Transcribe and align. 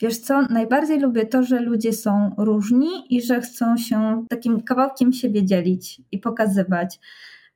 Wiesz 0.00 0.18
co, 0.18 0.42
najbardziej 0.42 1.00
lubię 1.00 1.26
to, 1.26 1.42
że 1.42 1.60
ludzie 1.60 1.92
są 1.92 2.34
różni 2.38 2.88
i 3.16 3.22
że 3.22 3.40
chcą 3.40 3.76
się 3.76 4.24
takim 4.28 4.62
kawałkiem 4.62 5.12
siebie 5.12 5.44
dzielić 5.44 6.02
i 6.12 6.18
pokazywać. 6.18 7.00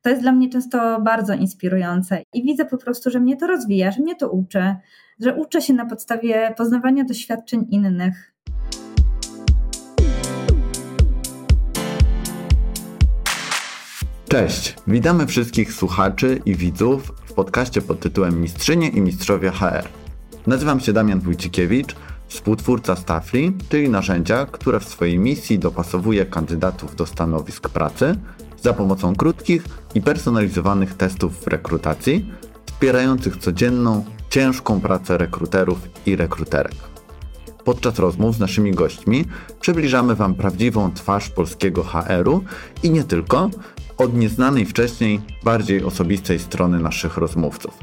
To 0.02 0.10
jest 0.10 0.22
dla 0.22 0.32
mnie 0.32 0.50
często 0.50 1.00
bardzo 1.00 1.34
inspirujące 1.34 2.22
i 2.34 2.42
widzę 2.42 2.64
po 2.64 2.78
prostu, 2.78 3.10
że 3.10 3.20
mnie 3.20 3.36
to 3.36 3.46
rozwija, 3.46 3.90
że 3.90 4.02
mnie 4.02 4.16
to 4.16 4.30
uczy, 4.30 4.74
że 5.20 5.34
uczę 5.34 5.62
się 5.62 5.74
na 5.74 5.86
podstawie 5.86 6.54
poznawania 6.56 7.04
doświadczeń 7.04 7.66
innych. 7.70 8.34
Cześć, 14.28 14.74
witamy 14.86 15.26
wszystkich 15.26 15.72
słuchaczy 15.72 16.40
i 16.46 16.54
widzów 16.54 17.12
w 17.26 17.32
podcaście 17.32 17.82
pod 17.82 18.00
tytułem 18.00 18.40
Mistrzynie 18.40 18.88
i 18.88 19.00
Mistrzowie 19.00 19.50
HR. 19.50 19.88
Nazywam 20.46 20.80
się 20.80 20.92
Damian 20.92 21.20
Wójcikiewicz, 21.20 21.94
współtwórca 22.28 22.96
Staffli, 22.96 23.52
czyli 23.68 23.88
narzędzia, 23.88 24.46
które 24.46 24.80
w 24.80 24.88
swojej 24.88 25.18
misji 25.18 25.58
dopasowuje 25.58 26.26
kandydatów 26.26 26.96
do 26.96 27.06
stanowisk 27.06 27.68
pracy 27.68 28.14
za 28.62 28.72
pomocą 28.72 29.16
krótkich 29.16 29.64
i 29.94 30.02
personalizowanych 30.02 30.94
testów 30.94 31.44
w 31.44 31.46
rekrutacji, 31.46 32.32
wspierających 32.66 33.36
codzienną, 33.36 34.04
ciężką 34.30 34.80
pracę 34.80 35.18
rekruterów 35.18 35.78
i 36.06 36.16
rekruterek. 36.16 36.74
Podczas 37.64 37.98
rozmów 37.98 38.36
z 38.36 38.38
naszymi 38.38 38.72
gośćmi 38.72 39.24
przybliżamy 39.60 40.14
Wam 40.14 40.34
prawdziwą 40.34 40.92
twarz 40.94 41.28
polskiego 41.28 41.82
HR-u 41.82 42.44
i 42.82 42.90
nie 42.90 43.04
tylko, 43.04 43.50
od 43.98 44.14
nieznanej 44.14 44.64
wcześniej, 44.64 45.20
bardziej 45.44 45.84
osobistej 45.84 46.38
strony 46.38 46.80
naszych 46.80 47.16
rozmówców. 47.16 47.74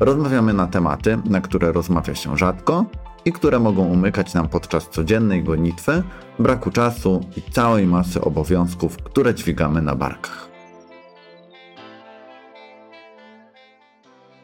Rozmawiamy 0.00 0.52
na 0.52 0.66
tematy, 0.66 1.18
na 1.24 1.40
które 1.40 1.72
rozmawia 1.72 2.14
się 2.14 2.38
rzadko 2.38 2.84
i 3.26 3.32
które 3.32 3.58
mogą 3.58 3.88
umykać 3.88 4.34
nam 4.34 4.48
podczas 4.48 4.88
codziennej 4.88 5.42
gonitwy, 5.44 6.02
braku 6.38 6.70
czasu 6.70 7.20
i 7.36 7.52
całej 7.52 7.86
masy 7.86 8.20
obowiązków, 8.20 8.96
które 8.96 9.34
dźwigamy 9.34 9.82
na 9.82 9.94
barkach. 9.94 10.48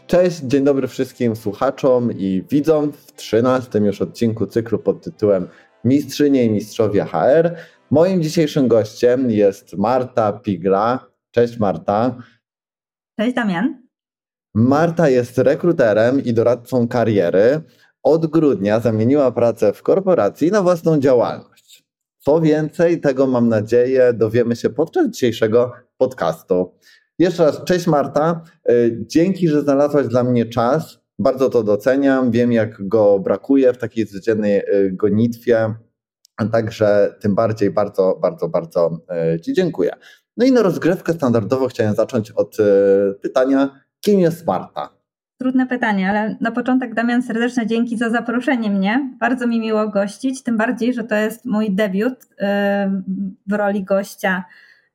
Cześć, 0.07 0.39
dzień 0.39 0.65
dobry 0.65 0.89
wszystkim 0.89 1.37
słuchaczom 1.37 2.13
i 2.13 2.45
widzom 2.51 2.93
w 2.93 3.13
13 3.13 3.79
już 3.79 4.03
odcinku 4.03 4.47
cyklu 4.47 4.79
pod 4.79 5.05
tytułem 5.05 5.49
Mistrzynie 5.85 6.45
i 6.45 6.51
Mistrzowie 6.51 7.05
HR. 7.05 7.55
Moim 7.91 8.23
dzisiejszym 8.23 8.69
gościem 8.69 9.31
jest 9.31 9.79
Marta 9.79 10.33
Pigla. 10.33 11.07
Cześć 11.31 11.59
Marta. 11.59 12.17
Cześć 13.21 13.35
Damian. 13.35 13.83
Marta 14.55 15.09
jest 15.09 15.39
rekruterem 15.39 16.25
i 16.25 16.35
doradcą 16.35 16.89
kariery. 16.89 17.63
Od 18.03 18.27
grudnia 18.27 18.81
zamieniła 18.81 19.33
pracę 19.33 19.73
w 19.73 19.83
korporacji 19.83 20.51
na 20.51 20.63
własną 20.63 20.99
działalność. 21.01 21.85
Co 22.19 22.41
więcej, 22.41 23.01
tego 23.01 23.27
mam 23.27 23.49
nadzieję 23.49 24.13
dowiemy 24.13 24.57
się 24.57 24.71
podczas 24.71 25.11
dzisiejszego 25.11 25.73
podcastu. 25.99 26.75
Jeszcze 27.19 27.45
raz, 27.45 27.65
cześć 27.65 27.87
Marta. 27.87 28.43
Y, 28.71 29.05
dzięki, 29.07 29.49
że 29.49 29.63
znalazłaś 29.63 30.07
dla 30.07 30.25
mnie 30.25 30.47
czas. 30.47 30.99
Bardzo 31.19 31.51
to 31.51 31.63
doceniam. 31.63 32.31
Wiem, 32.31 32.53
jak 32.53 32.89
go 32.89 33.19
brakuje 33.19 33.73
w 33.73 33.79
takiej 33.79 34.07
codziennej 34.07 34.59
y, 34.59 34.93
gonitwie. 34.93 35.75
Także 36.53 37.15
tym 37.21 37.35
bardziej 37.35 37.71
bardzo, 37.71 38.19
bardzo, 38.23 38.49
bardzo 38.49 38.99
y, 39.35 39.41
Ci 39.41 39.53
dziękuję. 39.53 39.91
No 40.37 40.47
i 40.47 40.53
na 40.53 40.63
rozgrywkę 40.63 41.13
standardowo 41.13 41.69
chciałem 41.69 41.95
zacząć 41.95 42.31
od 42.31 42.57
pytania, 43.23 43.81
kim 44.01 44.21
jest 44.21 44.47
Marta? 44.47 45.02
Trudne 45.43 45.67
pytanie, 45.67 46.11
ale 46.11 46.37
na 46.41 46.51
początek 46.51 46.95
Damian 46.95 47.23
serdeczne 47.23 47.67
dzięki 47.67 47.97
za 47.97 48.11
zaproszenie 48.11 48.71
mnie. 48.71 49.11
Bardzo 49.21 49.47
mi 49.47 49.61
miło 49.61 49.89
gościć, 49.89 50.43
tym 50.43 50.57
bardziej, 50.57 50.95
że 50.95 51.05
to 51.05 51.15
jest 51.15 51.45
mój 51.45 51.75
debiut 51.75 52.15
w 53.47 53.53
roli 53.53 53.85
gościa 53.85 54.45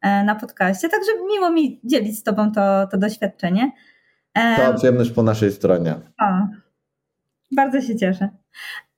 E, 0.02 0.24
na 0.24 0.36
podcaście, 0.36 0.90
także 0.90 1.12
miło 1.28 1.50
mi 1.50 1.80
dzielić 1.84 2.20
z 2.20 2.24
Tobą 2.24 2.52
to, 2.52 2.88
to 2.88 2.98
doświadczenie. 2.98 3.72
To 4.58 4.74
przyjemność 4.74 5.12
po 5.12 5.24
naszej 5.24 5.52
stronie. 5.52 5.96
O, 6.22 6.48
bardzo 7.52 7.82
się 7.82 7.96
cieszę. 7.96 8.30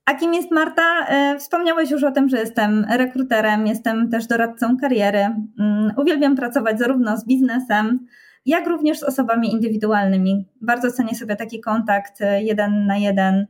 A 0.06 0.14
kim 0.14 0.34
jest 0.34 0.52
Marta? 0.52 1.08
E, 1.08 1.38
wspomniałeś 1.40 1.92
już 1.92 2.04
o 2.04 2.12
tym, 2.12 2.30
że 2.30 2.38
jestem 2.38 2.86
rekruterem, 2.90 3.68
jestem 3.68 4.10
też 4.10 4.28
doradcą 4.28 4.78
kariery. 4.78 5.20
Mm, 5.60 5.94
uwielbiam 5.98 6.36
pracować 6.36 6.80
zarówno 6.80 7.18
z 7.18 7.26
biznesem, 7.26 8.08
jak 8.50 8.68
również 8.68 9.00
z 9.00 9.04
osobami 9.04 9.52
indywidualnymi. 9.52 10.46
Bardzo 10.62 10.92
cenię 10.92 11.16
sobie 11.16 11.36
taki 11.36 11.60
kontakt 11.62 12.22
e, 12.22 12.44
jeden 12.44 12.86
na 12.86 12.98
jeden, 12.98 13.48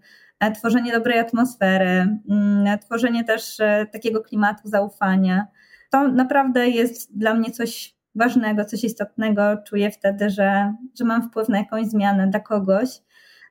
tworzenie 0.55 0.91
dobrej 0.91 1.19
atmosfery, 1.19 2.17
mm, 2.29 2.79
tworzenie 2.79 3.23
też 3.23 3.57
takiego 3.91 4.21
klimatu 4.21 4.61
zaufania 4.63 5.47
to 5.89 6.07
naprawdę 6.07 6.69
jest 6.69 7.17
dla 7.17 7.33
mnie 7.33 7.51
coś 7.51 7.95
ważnego, 8.15 8.65
coś 8.65 8.83
istotnego. 8.83 9.41
Czuję 9.67 9.91
wtedy, 9.91 10.29
że, 10.29 10.73
że 10.99 11.05
mam 11.05 11.29
wpływ 11.29 11.49
na 11.49 11.57
jakąś 11.57 11.87
zmianę 11.87 12.27
dla 12.27 12.39
kogoś, 12.39 12.89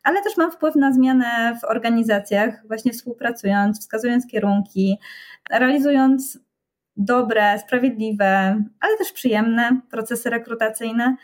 ale 0.02 0.22
też 0.22 0.36
mam 0.36 0.52
wpływ 0.52 0.74
na 0.74 0.92
zmianę 0.92 1.58
w 1.62 1.64
organizacjach, 1.64 2.66
właśnie 2.66 2.92
współpracując, 2.92 3.80
wskazując 3.80 4.26
kierunki, 4.26 4.98
realizując 5.50 6.38
dobre, 6.96 7.58
sprawiedliwe, 7.58 8.26
ale 8.80 8.96
też 8.98 9.12
przyjemne 9.12 9.80
procesy 9.90 10.30
rekrutacyjne. 10.30 11.16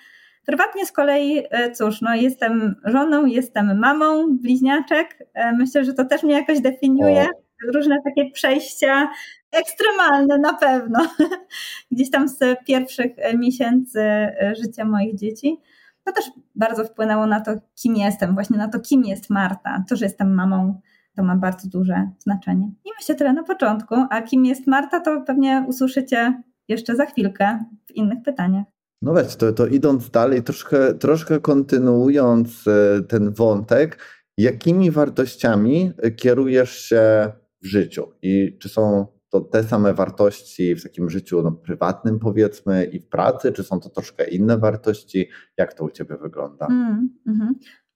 Prywatnie 0.47 0.87
z 0.87 0.93
kolei, 0.93 1.43
e, 1.51 1.73
cóż, 1.73 2.01
no 2.01 2.15
jestem 2.15 2.75
żoną, 2.85 3.27
jestem 3.27 3.79
mamą 3.79 4.39
bliźniaczek. 4.39 5.19
E, 5.35 5.53
myślę, 5.53 5.85
że 5.85 5.95
to 5.95 6.05
też 6.05 6.23
mnie 6.23 6.35
jakoś 6.35 6.61
definiuje. 6.61 7.27
Różne 7.75 7.97
takie 8.05 8.31
przejścia 8.31 9.09
ekstremalne 9.53 10.39
na 10.39 10.55
pewno. 10.55 11.07
Gdzieś 11.93 12.11
tam 12.11 12.29
z 12.29 12.39
pierwszych 12.67 13.13
miesięcy 13.39 14.01
e, 14.01 14.55
życia 14.63 14.85
moich 14.85 15.15
dzieci. 15.15 15.61
To 16.05 16.13
też 16.13 16.25
bardzo 16.55 16.85
wpłynęło 16.85 17.27
na 17.27 17.41
to, 17.41 17.53
kim 17.83 17.97
jestem, 17.97 18.35
właśnie 18.35 18.59
na 18.59 18.69
to, 18.69 18.81
kim 18.81 19.05
jest 19.05 19.31
Marta. 19.31 19.85
To, 19.89 19.97
że 19.97 20.05
jestem 20.05 20.35
mamą, 20.35 20.81
to 21.17 21.23
ma 21.23 21.37
bardzo 21.37 21.69
duże 21.69 22.11
znaczenie. 22.19 22.71
I 22.85 22.89
myślę 22.99 23.15
tyle 23.15 23.33
na 23.33 23.43
początku, 23.43 23.95
a 24.11 24.23
kim 24.23 24.45
jest 24.45 24.67
Marta, 24.67 25.01
to 25.01 25.21
pewnie 25.21 25.65
usłyszycie 25.69 26.43
jeszcze 26.69 26.97
za 26.97 27.07
chwilkę 27.07 27.65
w 27.87 27.91
innych 27.91 28.23
pytaniach. 28.23 28.74
No 29.05 29.13
weź, 29.13 29.37
to, 29.37 29.53
to 29.53 29.67
idąc 29.67 30.11
dalej, 30.11 30.43
troszkę, 30.43 30.95
troszkę 30.95 31.41
kontynuując 31.41 32.69
e, 32.69 33.03
ten 33.03 33.33
wątek, 33.33 33.99
jakimi 34.39 34.91
wartościami 34.91 35.93
kierujesz 36.17 36.79
się 36.79 37.33
w 37.63 37.67
życiu 37.67 38.13
i 38.23 38.59
czy 38.61 38.69
są 38.69 39.07
to 39.29 39.41
te 39.41 39.65
same 39.65 39.95
wartości 39.95 40.75
w 40.75 40.83
takim 40.83 41.11
życiu 41.11 41.43
no, 41.43 41.53
prywatnym, 41.53 42.19
powiedzmy, 42.19 42.85
i 42.85 43.01
w 43.01 43.09
pracy, 43.09 43.53
czy 43.53 43.65
są 43.65 43.81
to 43.81 43.89
troszkę 43.89 44.29
inne 44.29 44.59
wartości? 44.59 45.29
Jak 45.59 45.75
to 45.75 45.85
u 45.85 45.91
Ciebie 45.91 46.17
wygląda? 46.17 46.67
Mm, 46.67 47.11
mm. 47.27 47.55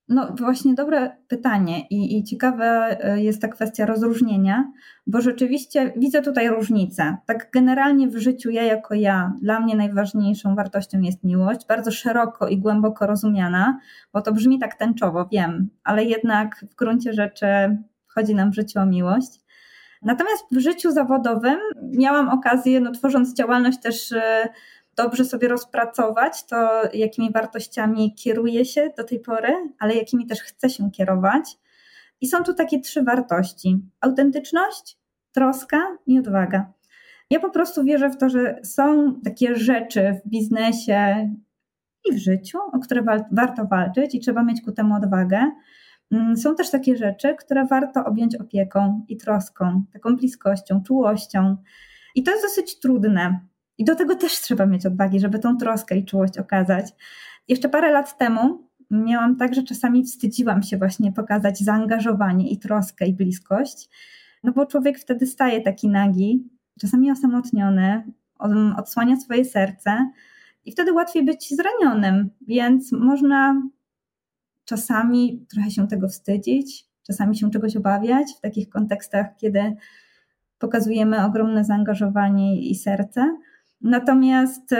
No 0.09 0.35
właśnie 0.39 0.75
dobre 0.75 1.17
pytanie 1.29 1.87
i, 1.91 2.19
i 2.19 2.25
ciekawa 2.25 2.89
e, 2.89 3.21
jest 3.21 3.43
ta 3.43 3.49
kwestia 3.49 3.87
rozróżnienia, 3.87 4.73
bo 5.07 5.21
rzeczywiście 5.21 5.93
widzę 5.97 6.23
tutaj 6.23 6.49
różnicę. 6.49 7.17
Tak 7.27 7.51
generalnie 7.53 8.09
w 8.09 8.17
życiu 8.17 8.51
ja 8.51 8.63
jako 8.63 8.95
ja, 8.95 9.33
dla 9.43 9.61
mnie 9.61 9.77
najważniejszą 9.77 10.55
wartością 10.55 11.01
jest 11.01 11.25
miłość, 11.25 11.67
bardzo 11.67 11.91
szeroko 11.91 12.49
i 12.49 12.59
głęboko 12.59 13.07
rozumiana, 13.07 13.79
bo 14.13 14.23
to 14.23 14.33
brzmi 14.33 14.59
tak 14.59 14.75
tęczowo, 14.75 15.29
wiem, 15.33 15.71
ale 15.85 16.05
jednak 16.05 16.65
w 16.73 16.75
gruncie 16.75 17.13
rzeczy 17.13 17.47
chodzi 18.07 18.35
nam 18.35 18.51
w 18.51 18.55
życiu 18.55 18.81
o 18.81 18.87
miłość. 18.87 19.41
Natomiast 20.03 20.45
w 20.53 20.59
życiu 20.59 20.91
zawodowym 20.91 21.59
miałam 21.83 22.29
okazję, 22.29 22.81
no, 22.81 22.93
tworząc 22.93 23.35
działalność 23.35 23.79
też 23.79 24.13
e, 24.13 24.49
dobrze 24.99 25.25
sobie 25.25 25.49
rozpracować 25.49 26.45
to, 26.45 26.83
jakimi 26.95 27.33
wartościami 27.33 28.15
kieruję 28.15 28.65
się 28.65 28.91
do 28.97 29.05
tej 29.05 29.21
pory, 29.21 29.49
ale 29.79 29.95
jakimi 29.95 30.27
też 30.27 30.41
chcę 30.41 30.71
się 30.71 30.91
kierować. 30.91 31.59
I 32.21 32.27
są 32.27 32.43
tu 32.45 32.55
takie 32.55 32.81
trzy 32.81 33.03
wartości: 33.03 33.79
autentyczność, 34.01 34.99
troska 35.33 35.97
i 36.07 36.19
odwaga. 36.19 36.73
Ja 37.31 37.41
po 37.41 37.51
prostu 37.51 37.85
wierzę 37.85 38.11
w 38.11 38.17
to, 38.17 38.29
że 38.29 38.61
są 38.65 39.15
takie 39.25 39.57
rzeczy 39.57 40.21
w 40.25 40.29
biznesie 40.29 41.31
i 42.05 42.15
w 42.15 42.19
życiu, 42.19 42.59
o 42.73 42.79
które 42.79 43.03
warto 43.33 43.65
walczyć 43.65 44.15
i 44.15 44.21
trzeba 44.21 44.43
mieć 44.43 44.63
ku 44.63 44.73
temu 44.73 44.95
odwagę. 44.95 45.51
Mm, 46.11 46.37
są 46.37 46.55
też 46.55 46.71
takie 46.71 46.97
rzeczy, 46.97 47.35
które 47.39 47.67
warto 47.67 48.05
objąć 48.05 48.37
opieką 48.37 49.05
i 49.09 49.17
troską, 49.17 49.83
taką 49.93 50.17
bliskością, 50.17 50.83
czułością. 50.83 51.57
I 52.15 52.23
to 52.23 52.31
jest 52.31 52.43
dosyć 52.45 52.81
trudne. 52.81 53.41
I 53.79 53.85
do 53.85 53.95
tego 53.95 54.17
też 54.17 54.33
trzeba 54.33 54.67
mieć 54.67 54.87
odwagi, 54.87 55.21
żeby 55.21 55.39
tą 55.39 55.57
troskę 55.57 55.97
i 55.97 56.05
czułość 56.05 56.39
okazać. 56.39 56.87
Jeszcze 57.49 57.69
parę 57.69 57.93
lat 57.93 58.19
temu 58.19 58.69
miałam 58.91 59.37
tak, 59.37 59.55
że 59.55 59.63
czasami 59.63 60.05
wstydziłam 60.05 60.63
się 60.63 60.77
właśnie 60.77 61.13
pokazać 61.13 61.59
zaangażowanie 61.59 62.51
i 62.51 62.59
troskę 62.59 63.07
i 63.07 63.15
bliskość, 63.15 63.89
no 64.45 64.53
bo 64.53 64.67
człowiek 64.67 64.99
wtedy 64.99 65.27
staje 65.27 65.61
taki 65.61 65.89
nagi, 65.89 66.49
czasami 66.81 67.11
osamotniony, 67.11 68.13
odsłania 68.77 69.17
swoje 69.17 69.45
serce 69.45 70.11
i 70.65 70.73
wtedy 70.73 70.93
łatwiej 70.93 71.25
być 71.25 71.57
zranionym, 71.57 72.31
więc 72.41 72.93
można 72.93 73.63
czasami 74.65 75.47
trochę 75.51 75.71
się 75.71 75.89
tego 75.89 76.09
wstydzić, 76.09 76.87
czasami 77.07 77.37
się 77.37 77.51
czegoś 77.51 77.77
obawiać 77.77 78.27
w 78.39 78.41
takich 78.41 78.69
kontekstach, 78.69 79.27
kiedy 79.37 79.77
pokazujemy 80.59 81.25
ogromne 81.25 81.65
zaangażowanie 81.65 82.71
i 82.71 82.75
serce. 82.75 83.37
Natomiast 83.81 84.75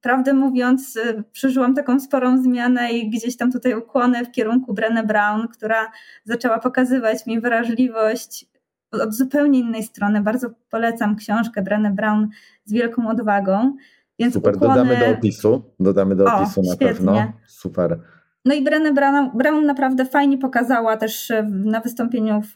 prawdę 0.00 0.34
mówiąc, 0.34 0.98
przeżyłam 1.32 1.74
taką 1.74 2.00
sporą 2.00 2.42
zmianę 2.42 2.92
i 2.92 3.10
gdzieś 3.10 3.36
tam 3.36 3.52
tutaj 3.52 3.74
ukłony 3.74 4.24
w 4.24 4.30
kierunku 4.30 4.74
Brené 4.74 5.06
Brown, 5.06 5.48
która 5.48 5.90
zaczęła 6.24 6.58
pokazywać 6.58 7.26
mi 7.26 7.40
wrażliwość 7.40 8.46
od 8.90 9.14
zupełnie 9.14 9.58
innej 9.58 9.82
strony. 9.82 10.20
Bardzo 10.20 10.50
polecam 10.70 11.16
książkę 11.16 11.62
Brené 11.62 11.90
Brown 11.90 12.28
z 12.64 12.72
wielką 12.72 13.08
odwagą. 13.08 13.76
Więc 14.18 14.34
Super, 14.34 14.56
ukłony... 14.56 14.74
dodamy 14.74 14.96
do 15.00 15.18
opisu. 15.18 15.62
Dodamy 15.80 16.16
do 16.16 16.24
opisu 16.24 16.60
o, 16.60 16.64
na 16.64 16.74
świetnie. 16.74 16.88
pewno. 16.88 17.32
Super. 17.46 17.98
No 18.44 18.54
i 18.54 18.64
Brené 18.64 18.94
Brown, 18.94 19.30
Brown 19.34 19.66
naprawdę 19.66 20.04
fajnie 20.04 20.38
pokazała 20.38 20.96
też 20.96 21.30
e, 21.30 21.42
na 21.42 21.80
wystąpieniu 21.80 22.42
w, 22.42 22.54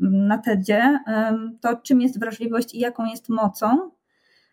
na 0.00 0.38
TEDzie 0.38 0.98
to, 1.60 1.76
czym 1.76 2.00
jest 2.00 2.20
wrażliwość 2.20 2.74
i 2.74 2.78
jaką 2.78 3.04
jest 3.04 3.28
mocą. 3.28 3.90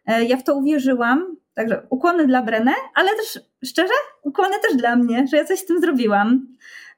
E, 0.07 0.25
ja 0.25 0.38
w 0.38 0.44
to 0.44 0.56
uwierzyłam, 0.56 1.36
także 1.54 1.88
ukłony 1.90 2.28
dla 2.28 2.44
Brené, 2.44 2.72
ale 2.96 3.10
też 3.10 3.40
szczerze, 3.66 3.94
ukłony 4.24 4.56
też 4.68 4.78
dla 4.78 4.96
mnie, 4.96 5.28
że 5.28 5.38
ja 5.38 5.46
coś 5.46 5.60
z 5.60 5.66
tym 5.66 5.81
zrobiłam. 5.81 6.48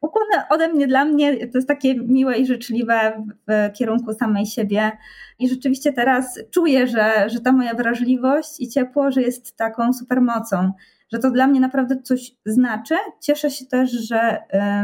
Ukłony 0.01 0.47
ode 0.49 0.67
mnie 0.67 0.87
dla 0.87 1.05
mnie 1.05 1.47
to 1.47 1.57
jest 1.57 1.67
takie 1.67 1.95
miłe 1.95 2.37
i 2.37 2.45
życzliwe 2.45 3.23
w 3.47 3.77
kierunku 3.77 4.13
samej 4.13 4.45
siebie. 4.45 4.91
I 5.39 5.49
rzeczywiście 5.49 5.93
teraz 5.93 6.39
czuję, 6.51 6.87
że, 6.87 7.29
że 7.29 7.39
ta 7.39 7.51
moja 7.51 7.73
wrażliwość 7.73 8.59
i 8.59 8.67
ciepło, 8.67 9.11
że 9.11 9.21
jest 9.21 9.57
taką 9.57 9.93
supermocą 9.93 10.71
że 11.13 11.19
to 11.19 11.31
dla 11.31 11.47
mnie 11.47 11.59
naprawdę 11.59 12.01
coś 12.01 12.31
znaczy. 12.45 12.95
Cieszę 13.21 13.49
się 13.49 13.65
też, 13.65 13.91
że 13.91 14.37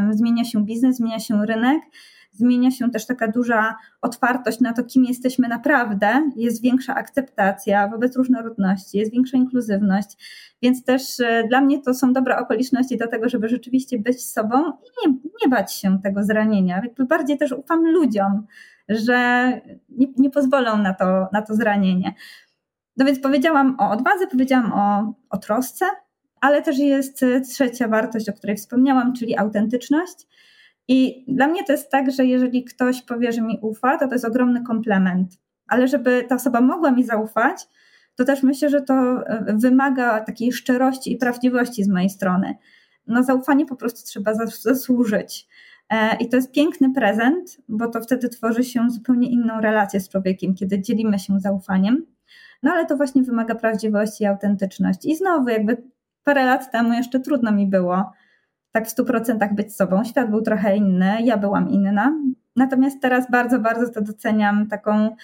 y, 0.10 0.14
zmienia 0.14 0.44
się 0.44 0.66
biznes, 0.66 0.98
zmienia 0.98 1.20
się 1.20 1.46
rynek, 1.46 1.81
zmienia 2.33 2.71
się 2.71 2.91
też 2.91 3.06
taka 3.06 3.27
duża 3.27 3.75
otwartość 4.01 4.59
na 4.59 4.74
to, 4.74 4.83
kim 4.83 5.06
jesteśmy 5.06 5.47
naprawdę, 5.47 6.31
jest 6.35 6.62
większa 6.62 6.95
akceptacja 6.95 7.88
wobec 7.88 8.15
różnorodności, 8.15 8.97
jest 8.97 9.12
większa 9.12 9.38
inkluzywność, 9.38 10.09
więc 10.62 10.83
też 10.83 11.19
y, 11.19 11.45
dla 11.50 11.62
mnie 11.62 11.81
to 11.81 11.94
są 11.94 12.13
dobre 12.13 12.38
okoliczności 12.38 12.97
do 12.97 13.07
tego, 13.07 13.30
żeby 13.30 13.50
rzeczywiście 13.50 14.00
być 14.00 14.25
sobą 14.25 14.57
i 14.71 15.07
nie, 15.07 15.13
nie 15.44 15.50
bać 15.50 15.74
się 15.74 16.00
tego 16.03 16.24
zranienia. 16.24 16.81
Jakby 16.83 17.06
bardziej 17.06 17.38
też 17.38 17.51
ufam 17.51 17.91
ludziom, 17.91 18.45
że 18.89 19.51
nie, 19.89 20.07
nie 20.18 20.29
pozwolą 20.29 20.77
na 20.77 20.94
to, 20.94 21.27
na 21.33 21.41
to 21.41 21.56
zranienie. 21.56 22.13
No 22.97 23.06
więc 23.06 23.19
powiedziałam 23.19 23.75
o 23.79 23.91
odwadze, 23.91 24.27
powiedziałam 24.27 24.74
o, 24.74 25.13
o 25.29 25.38
trosce, 25.38 25.86
ale 26.41 26.62
też 26.62 26.77
jest 26.77 27.25
trzecia 27.50 27.88
wartość, 27.88 28.29
o 28.29 28.33
której 28.33 28.56
wspomniałam, 28.56 29.13
czyli 29.13 29.38
autentyczność. 29.38 30.27
I 30.88 31.25
dla 31.27 31.47
mnie 31.47 31.63
to 31.63 31.71
jest 31.71 31.91
tak, 31.91 32.12
że 32.12 32.25
jeżeli 32.25 32.63
ktoś 32.63 33.01
powie, 33.01 33.31
że 33.31 33.41
mi 33.41 33.59
ufa, 33.62 33.97
to 33.97 34.07
to 34.07 34.15
jest 34.15 34.25
ogromny 34.25 34.63
komplement. 34.63 35.39
Ale 35.68 35.88
żeby 35.88 36.25
ta 36.30 36.35
osoba 36.35 36.62
mogła 36.62 36.91
mi 36.91 37.03
zaufać, 37.03 37.68
to 38.15 38.25
też 38.25 38.44
myślę, 38.44 38.69
że 38.69 38.81
to 38.81 38.94
e, 38.94 39.56
wymaga 39.57 40.19
takiej 40.19 40.51
szczerości 40.51 41.13
i 41.13 41.18
prawdziwości 41.18 41.83
z 41.83 41.88
mojej 41.88 42.09
strony. 42.09 42.57
Na 43.07 43.24
zaufanie 43.24 43.65
po 43.65 43.75
prostu 43.75 44.07
trzeba 44.07 44.33
zasłużyć. 44.62 45.47
E, 45.89 46.18
I 46.18 46.30
to 46.30 46.35
jest 46.35 46.51
piękny 46.51 46.94
prezent, 46.94 47.57
bo 47.69 47.88
to 47.88 48.01
wtedy 48.01 48.29
tworzy 48.29 48.63
się 48.63 48.89
zupełnie 48.89 49.29
inną 49.29 49.62
relację 49.62 50.00
z 50.00 50.09
człowiekiem, 50.09 50.56
kiedy 50.56 50.81
dzielimy 50.81 51.19
się 51.19 51.39
zaufaniem. 51.39 52.06
No 52.63 52.71
ale 52.71 52.86
to 52.86 52.97
właśnie 52.97 53.24
wymaga 53.24 53.56
prawdziwości 53.56 54.24
i 54.24 54.27
autentyczności. 54.27 55.12
I 55.12 55.15
znowu, 55.15 55.50
jakby 55.50 55.77
parę 56.24 56.45
lat 56.45 56.71
temu 56.71 56.94
jeszcze 56.94 57.19
trudno 57.19 57.51
mi 57.51 57.68
było 57.68 58.12
tak 58.74 58.88
w 58.88 58.90
stu 58.90 59.06
procentach 59.06 59.56
być 59.56 59.75
sobą. 59.75 60.04
Świat 60.04 60.30
był 60.30 60.42
trochę 60.42 60.78
inny, 60.78 61.18
ja 61.24 61.38
byłam 61.38 61.70
inna. 61.70 62.14
Natomiast 62.56 63.02
teraz 63.02 63.31
bardzo, 63.31 63.60
bardzo 63.60 63.90
to 63.90 64.02
doceniam 64.02 64.68
taką 64.68 65.16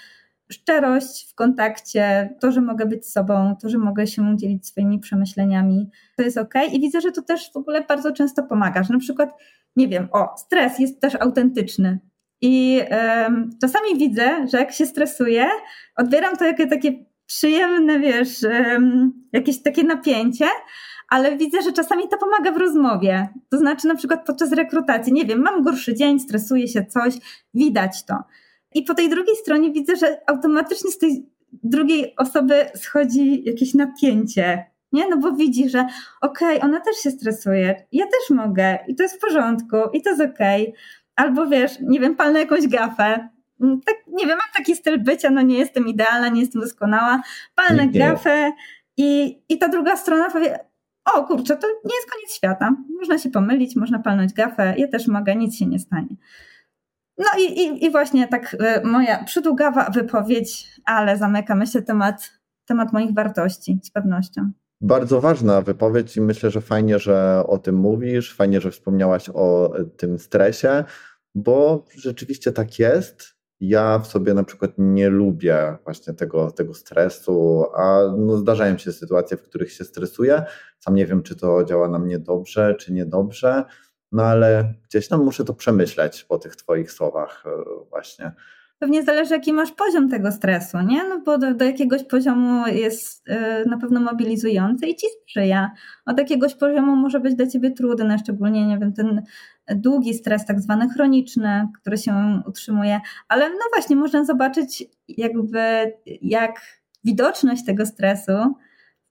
szczerość 0.51 1.31
w 1.31 1.35
kontakcie, 1.35 2.35
to, 2.39 2.51
że 2.51 2.61
mogę 2.61 2.85
być 2.85 3.11
sobą, 3.11 3.55
to, 3.61 3.69
że 3.69 3.77
mogę 3.77 4.07
się 4.07 4.37
dzielić 4.37 4.67
swoimi 4.67 4.99
przemyśleniami, 4.99 5.89
to 6.17 6.23
jest 6.23 6.37
ok. 6.37 6.53
I 6.71 6.79
widzę, 6.79 7.01
że 7.01 7.11
to 7.11 7.21
też 7.21 7.51
w 7.53 7.57
ogóle 7.57 7.81
bardzo 7.81 8.11
często 8.11 8.43
pomaga, 8.43 8.83
że 8.83 8.93
na 8.93 8.99
przykład, 8.99 9.33
nie 9.75 9.87
wiem, 9.87 10.07
o, 10.11 10.37
stres 10.37 10.79
jest 10.79 11.01
też 11.01 11.15
autentyczny. 11.15 11.99
I 12.41 12.81
um, 12.91 13.49
czasami 13.61 13.97
widzę, 13.97 14.47
że 14.47 14.57
jak 14.57 14.71
się 14.71 14.85
stresuję, 14.85 15.45
odbieram 15.95 16.37
to 16.37 16.45
jako 16.45 16.67
takie 16.67 16.91
przyjemne, 17.25 17.99
wiesz, 17.99 18.43
um, 18.43 19.13
jakieś 19.33 19.61
takie 19.61 19.83
napięcie, 19.83 20.45
ale 21.09 21.37
widzę, 21.37 21.61
że 21.61 21.71
czasami 21.71 22.09
to 22.09 22.17
pomaga 22.17 22.51
w 22.51 22.57
rozmowie. 22.57 23.27
To 23.49 23.57
znaczy 23.57 23.87
na 23.87 23.95
przykład 23.95 24.25
podczas 24.25 24.51
rekrutacji, 24.51 25.13
nie 25.13 25.25
wiem, 25.25 25.41
mam 25.41 25.63
gorszy 25.63 25.95
dzień, 25.95 26.19
stresuję 26.19 26.67
się 26.67 26.85
coś, 26.85 27.13
widać 27.53 28.05
to. 28.05 28.15
I 28.75 28.83
po 28.83 28.93
tej 28.93 29.09
drugiej 29.09 29.35
stronie 29.35 29.71
widzę, 29.71 29.95
że 29.95 30.21
automatycznie 30.27 30.91
z 30.91 30.97
tej 30.97 31.25
drugiej 31.63 32.13
osoby 32.17 32.65
schodzi 32.75 33.43
jakieś 33.45 33.73
napięcie. 33.73 34.65
Nie? 34.91 35.09
No 35.09 35.17
bo 35.17 35.31
widzi, 35.31 35.69
że 35.69 35.85
okej, 36.21 36.57
okay, 36.57 36.69
ona 36.69 36.79
też 36.79 36.97
się 36.97 37.11
stresuje, 37.11 37.85
ja 37.91 38.05
też 38.05 38.37
mogę 38.37 38.77
i 38.87 38.95
to 38.95 39.03
jest 39.03 39.15
w 39.15 39.19
porządku 39.19 39.77
i 39.93 40.01
to 40.01 40.09
jest 40.09 40.21
okej. 40.21 40.63
Okay. 40.63 40.79
Albo 41.15 41.47
wiesz, 41.47 41.71
nie 41.81 41.99
wiem, 41.99 42.15
palnę 42.15 42.39
jakąś 42.39 42.67
gafę, 42.67 43.29
mm, 43.61 43.81
tak, 43.81 43.95
nie 44.07 44.27
wiem, 44.27 44.37
mam 44.37 44.53
taki 44.57 44.75
styl 44.75 45.03
bycia, 45.03 45.29
no 45.29 45.41
nie 45.41 45.57
jestem 45.57 45.87
idealna, 45.87 46.29
nie 46.29 46.41
jestem 46.41 46.61
doskonała, 46.61 47.21
palnę 47.55 47.87
gafę 47.87 48.51
i, 48.97 49.39
i 49.49 49.57
ta 49.57 49.67
druga 49.67 49.97
strona 49.97 50.29
powie, 50.29 50.59
o 51.05 51.23
kurczę, 51.23 51.57
to 51.57 51.67
nie 51.67 51.95
jest 51.95 52.11
koniec 52.11 52.33
świata. 52.33 52.75
Można 52.99 53.17
się 53.17 53.29
pomylić, 53.29 53.75
można 53.75 53.99
palnąć 53.99 54.33
gafę, 54.33 54.73
ja 54.77 54.87
też 54.87 55.07
mogę, 55.07 55.35
nic 55.35 55.55
się 55.55 55.65
nie 55.65 55.79
stanie. 55.79 56.15
No 57.17 57.25
i, 57.39 57.59
i, 57.61 57.85
i 57.85 57.91
właśnie 57.91 58.27
tak 58.27 58.53
y, 58.53 58.87
moja 58.87 59.23
przydługawa 59.23 59.89
wypowiedź, 59.89 60.81
ale 60.85 61.17
zamyka 61.17 61.55
myślę 61.55 61.81
temat, 61.81 62.31
temat 62.65 62.93
moich 62.93 63.13
wartości 63.13 63.79
z 63.83 63.91
pewnością. 63.91 64.51
Bardzo 64.81 65.21
ważna 65.21 65.61
wypowiedź 65.61 66.17
i 66.17 66.21
myślę, 66.21 66.51
że 66.51 66.61
fajnie, 66.61 66.99
że 66.99 67.43
o 67.47 67.57
tym 67.57 67.75
mówisz, 67.75 68.35
fajnie, 68.35 68.61
że 68.61 68.71
wspomniałaś 68.71 69.29
o 69.33 69.73
tym 69.97 70.19
stresie, 70.19 70.83
bo 71.35 71.85
rzeczywiście 71.95 72.51
tak 72.51 72.79
jest. 72.79 73.38
Ja 73.61 73.99
w 73.99 74.07
sobie 74.07 74.33
na 74.33 74.43
przykład 74.43 74.71
nie 74.77 75.09
lubię 75.09 75.77
właśnie 75.83 76.13
tego, 76.13 76.51
tego 76.51 76.73
stresu, 76.73 77.65
a 77.75 77.99
no 78.17 78.37
zdarzają 78.37 78.77
się 78.77 78.91
sytuacje, 78.91 79.37
w 79.37 79.41
których 79.41 79.71
się 79.71 79.83
stresuję. 79.83 80.43
Sam 80.79 80.95
nie 80.95 81.05
wiem, 81.05 81.23
czy 81.23 81.35
to 81.35 81.63
działa 81.63 81.89
na 81.89 81.99
mnie 81.99 82.19
dobrze, 82.19 82.75
czy 82.75 82.93
niedobrze, 82.93 83.63
no 84.11 84.23
ale 84.23 84.73
gdzieś 84.89 85.07
tam 85.07 85.23
muszę 85.23 85.45
to 85.45 85.53
przemyśleć 85.53 86.23
po 86.23 86.37
tych 86.37 86.55
Twoich 86.55 86.91
słowach, 86.91 87.43
e, 87.45 87.49
właśnie. 87.89 88.31
Pewnie 88.79 89.03
zależy, 89.03 89.33
jaki 89.33 89.53
masz 89.53 89.71
poziom 89.71 90.09
tego 90.09 90.31
stresu, 90.31 90.77
nie? 90.81 91.09
No 91.09 91.21
bo 91.25 91.37
do, 91.37 91.53
do 91.53 91.65
jakiegoś 91.65 92.03
poziomu 92.03 92.67
jest 92.67 93.27
yy, 93.27 93.65
na 93.65 93.77
pewno 93.77 93.99
mobilizujący 93.99 94.87
i 94.87 94.95
ci 94.95 95.07
sprzyja. 95.21 95.71
Od 96.05 96.17
jakiegoś 96.17 96.55
poziomu 96.55 96.95
może 96.95 97.19
być 97.19 97.35
dla 97.35 97.47
ciebie 97.47 97.71
trudny, 97.71 98.17
szczególnie, 98.19 98.67
nie 98.67 98.77
wiem, 98.77 98.93
ten 98.93 99.21
długi 99.75 100.13
stres, 100.13 100.45
tak 100.45 100.61
zwany 100.61 100.89
chroniczny, 100.89 101.67
który 101.81 101.97
się 101.97 102.41
utrzymuje, 102.45 102.99
ale 103.27 103.49
no 103.49 103.65
właśnie, 103.73 103.95
można 103.95 104.25
zobaczyć 104.25 104.83
jakby 105.07 105.93
jak 106.21 106.61
widoczność 107.03 107.65
tego 107.65 107.85
stresu 107.85 108.55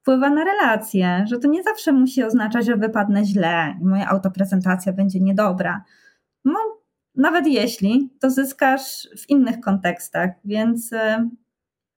wpływa 0.01 0.31
na 0.31 0.45
relacje, 0.45 1.25
że 1.27 1.39
to 1.39 1.49
nie 1.49 1.63
zawsze 1.63 1.93
musi 1.93 2.23
oznaczać, 2.23 2.67
że 2.67 2.77
wypadnę 2.77 3.25
źle 3.25 3.75
i 3.81 3.85
moja 3.85 4.09
autoprezentacja 4.09 4.93
będzie 4.93 5.21
niedobra. 5.21 5.85
No, 6.45 6.59
nawet 7.15 7.47
jeśli, 7.47 8.11
to 8.21 8.31
zyskasz 8.31 9.09
w 9.19 9.31
innych 9.31 9.61
kontekstach, 9.61 10.31
więc 10.45 10.93
y, 10.93 10.99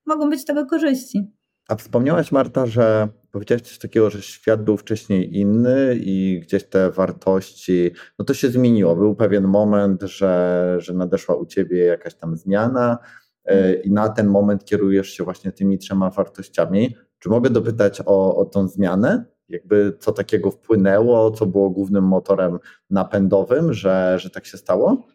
mogą 0.06 0.30
być 0.30 0.46
tego 0.46 0.66
korzyści. 0.66 1.32
A 1.70 1.76
wspomniałaś, 1.76 2.32
Marta, 2.32 2.66
że 2.66 3.08
powiedziałaś 3.32 3.62
coś 3.62 3.78
takiego, 3.78 4.10
że 4.10 4.22
świat 4.22 4.64
był 4.64 4.78
wcześniej 4.78 5.38
inny 5.38 5.96
i 5.96 6.40
gdzieś 6.44 6.64
te 6.64 6.92
wartości, 6.92 7.92
no 8.20 8.26
to 8.26 8.34
się 8.34 8.50
zmieniło. 8.50 8.96
Był 8.96 9.16
pewien 9.16 9.44
moment, 9.44 10.02
że, 10.02 10.76
że 10.80 10.94
nadeszła 10.94 11.36
u 11.36 11.46
ciebie 11.46 11.86
jakaś 11.86 12.16
tam 12.16 12.38
zmiana 12.38 12.98
e, 13.46 13.74
i 13.74 13.92
na 13.92 14.10
ten 14.10 14.28
moment 14.28 14.66
kierujesz 14.66 15.10
się 15.10 15.24
właśnie 15.24 15.52
tymi 15.52 15.78
trzema 15.78 16.10
wartościami. 16.10 16.96
Czy 17.20 17.30
mogę 17.30 17.50
dopytać 17.50 18.02
o, 18.06 18.36
o 18.36 18.46
tą 18.46 18.68
zmianę? 18.68 19.26
Jakby 19.50 19.98
co 20.00 20.12
takiego 20.12 20.52
wpłynęło, 20.52 21.32
co 21.32 21.46
było 21.46 21.70
głównym 21.70 22.04
motorem 22.04 22.60
napędowym, 22.90 23.74
że, 23.74 24.20
że 24.20 24.30
tak 24.30 24.46
się 24.46 24.58
stało? 24.58 25.08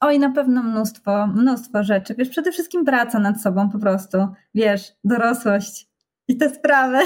Oj, 0.00 0.18
na 0.18 0.32
pewno 0.32 0.62
mnóstwo, 0.62 1.26
mnóstwo 1.26 1.82
rzeczy. 1.82 2.14
Wiesz, 2.14 2.28
przede 2.28 2.52
wszystkim 2.52 2.84
praca 2.84 3.18
nad 3.18 3.42
sobą 3.42 3.70
po 3.70 3.78
prostu. 3.78 4.18
Wiesz, 4.54 4.92
dorosłość, 5.04 5.93
i 6.28 6.36
te 6.36 6.54
sprawy. 6.54 6.98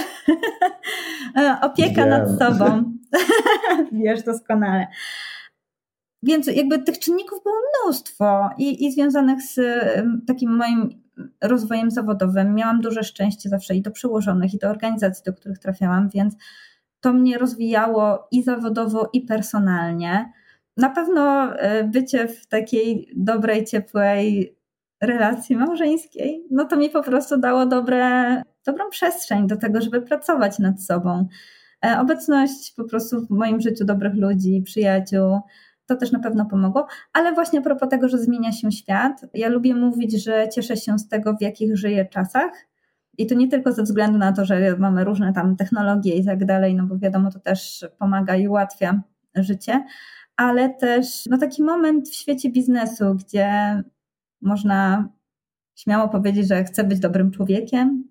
E, 1.36 1.58
opieka 1.62 2.02
Wiem. 2.02 2.08
nad 2.08 2.38
sobą. 2.38 2.92
Wiesz 3.92 4.22
doskonale. 4.22 4.86
Więc 6.22 6.46
jakby 6.46 6.78
tych 6.78 6.98
czynników 6.98 7.42
było 7.42 7.54
mnóstwo 7.84 8.50
i, 8.58 8.86
i 8.86 8.92
związanych 8.92 9.42
z 9.42 9.60
takim 10.26 10.56
moim 10.56 11.02
rozwojem 11.42 11.90
zawodowym. 11.90 12.54
Miałam 12.54 12.80
duże 12.80 13.02
szczęście 13.02 13.48
zawsze 13.48 13.74
i 13.74 13.82
do 13.82 13.90
przełożonych, 13.90 14.54
i 14.54 14.58
do 14.58 14.68
organizacji, 14.68 15.22
do 15.26 15.32
których 15.32 15.58
trafiałam, 15.58 16.08
więc 16.08 16.34
to 17.00 17.12
mnie 17.12 17.38
rozwijało 17.38 18.28
i 18.30 18.42
zawodowo, 18.42 19.10
i 19.12 19.20
personalnie. 19.20 20.32
na 20.76 20.90
pewno 20.90 21.52
e, 21.56 21.84
bycie 21.84 22.28
w 22.28 22.46
takiej 22.46 23.12
dobrej, 23.16 23.64
ciepłej 23.64 24.56
relacji 25.02 25.56
małżeńskiej, 25.56 26.46
no 26.50 26.64
to 26.64 26.76
mi 26.76 26.90
po 26.90 27.02
prostu 27.02 27.36
dało 27.38 27.66
dobre, 27.66 28.42
dobrą 28.72 28.90
przestrzeń 28.90 29.46
do 29.46 29.56
tego, 29.56 29.80
żeby 29.80 30.02
pracować 30.02 30.58
nad 30.58 30.82
sobą. 30.82 31.28
E, 31.86 32.00
obecność 32.00 32.74
po 32.76 32.84
prostu 32.84 33.26
w 33.26 33.30
moim 33.30 33.60
życiu 33.60 33.84
dobrych 33.84 34.14
ludzi, 34.14 34.62
przyjaciół, 34.64 35.40
to 35.86 35.96
też 35.96 36.12
na 36.12 36.18
pewno 36.18 36.46
pomogło. 36.46 36.86
Ale 37.12 37.32
właśnie 37.32 37.58
a 37.58 37.62
propos 37.62 37.88
tego, 37.88 38.08
że 38.08 38.18
zmienia 38.18 38.52
się 38.52 38.72
świat, 38.72 39.26
ja 39.34 39.48
lubię 39.48 39.74
mówić, 39.74 40.24
że 40.24 40.48
cieszę 40.48 40.76
się 40.76 40.98
z 40.98 41.08
tego, 41.08 41.34
w 41.36 41.42
jakich 41.42 41.76
żyję 41.76 42.06
czasach. 42.06 42.52
I 43.18 43.26
to 43.26 43.34
nie 43.34 43.48
tylko 43.48 43.72
ze 43.72 43.82
względu 43.82 44.18
na 44.18 44.32
to, 44.32 44.44
że 44.44 44.76
mamy 44.78 45.04
różne 45.04 45.32
tam 45.32 45.56
technologie 45.56 46.16
i 46.16 46.24
tak 46.24 46.44
dalej, 46.44 46.74
no 46.74 46.86
bo 46.86 46.98
wiadomo, 46.98 47.30
to 47.30 47.40
też 47.40 47.86
pomaga 47.98 48.36
i 48.36 48.48
ułatwia 48.48 49.02
życie, 49.34 49.84
ale 50.36 50.70
też 50.70 51.26
no 51.30 51.38
taki 51.38 51.62
moment 51.62 52.08
w 52.08 52.14
świecie 52.14 52.50
biznesu, 52.50 53.14
gdzie 53.14 53.82
można 54.42 55.08
śmiało 55.76 56.08
powiedzieć, 56.08 56.48
że 56.48 56.64
chcę 56.64 56.84
być 56.84 56.98
dobrym 56.98 57.30
człowiekiem, 57.30 58.04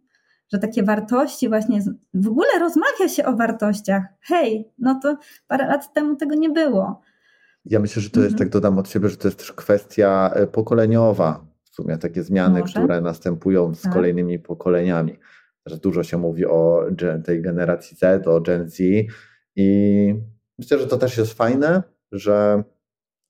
że 0.53 0.59
takie 0.59 0.83
wartości 0.83 1.49
właśnie, 1.49 1.81
w 2.13 2.27
ogóle 2.27 2.59
rozmawia 2.59 3.09
się 3.09 3.25
o 3.25 3.35
wartościach. 3.35 4.03
Hej, 4.21 4.71
no 4.79 4.99
to 5.03 5.17
parę 5.47 5.67
lat 5.67 5.93
temu 5.93 6.15
tego 6.15 6.35
nie 6.35 6.49
było. 6.49 7.01
Ja 7.65 7.79
myślę, 7.79 8.01
że 8.01 8.09
to 8.09 8.19
jest, 8.19 8.31
mhm. 8.31 8.39
tak 8.39 8.49
dodam 8.49 8.77
od 8.77 8.89
siebie, 8.89 9.09
że 9.09 9.17
to 9.17 9.27
jest 9.27 9.39
też 9.39 9.51
kwestia 9.51 10.31
e, 10.33 10.47
pokoleniowa. 10.47 11.45
W 11.63 11.75
sumie 11.75 11.97
takie 11.97 12.23
zmiany, 12.23 12.59
Może? 12.59 12.79
które 12.79 13.01
następują 13.01 13.75
z 13.75 13.81
tak. 13.81 13.93
kolejnymi 13.93 14.39
pokoleniami. 14.39 15.19
Że 15.65 15.77
dużo 15.77 16.03
się 16.03 16.17
mówi 16.17 16.45
o 16.45 16.85
tej 17.25 17.41
generacji 17.41 17.97
Z, 17.97 18.27
o 18.27 18.41
Gen 18.41 18.69
Z 18.69 18.79
i 19.55 20.15
myślę, 20.59 20.79
że 20.79 20.87
to 20.87 20.97
też 20.97 21.17
jest 21.17 21.33
fajne, 21.33 21.83
że 22.11 22.63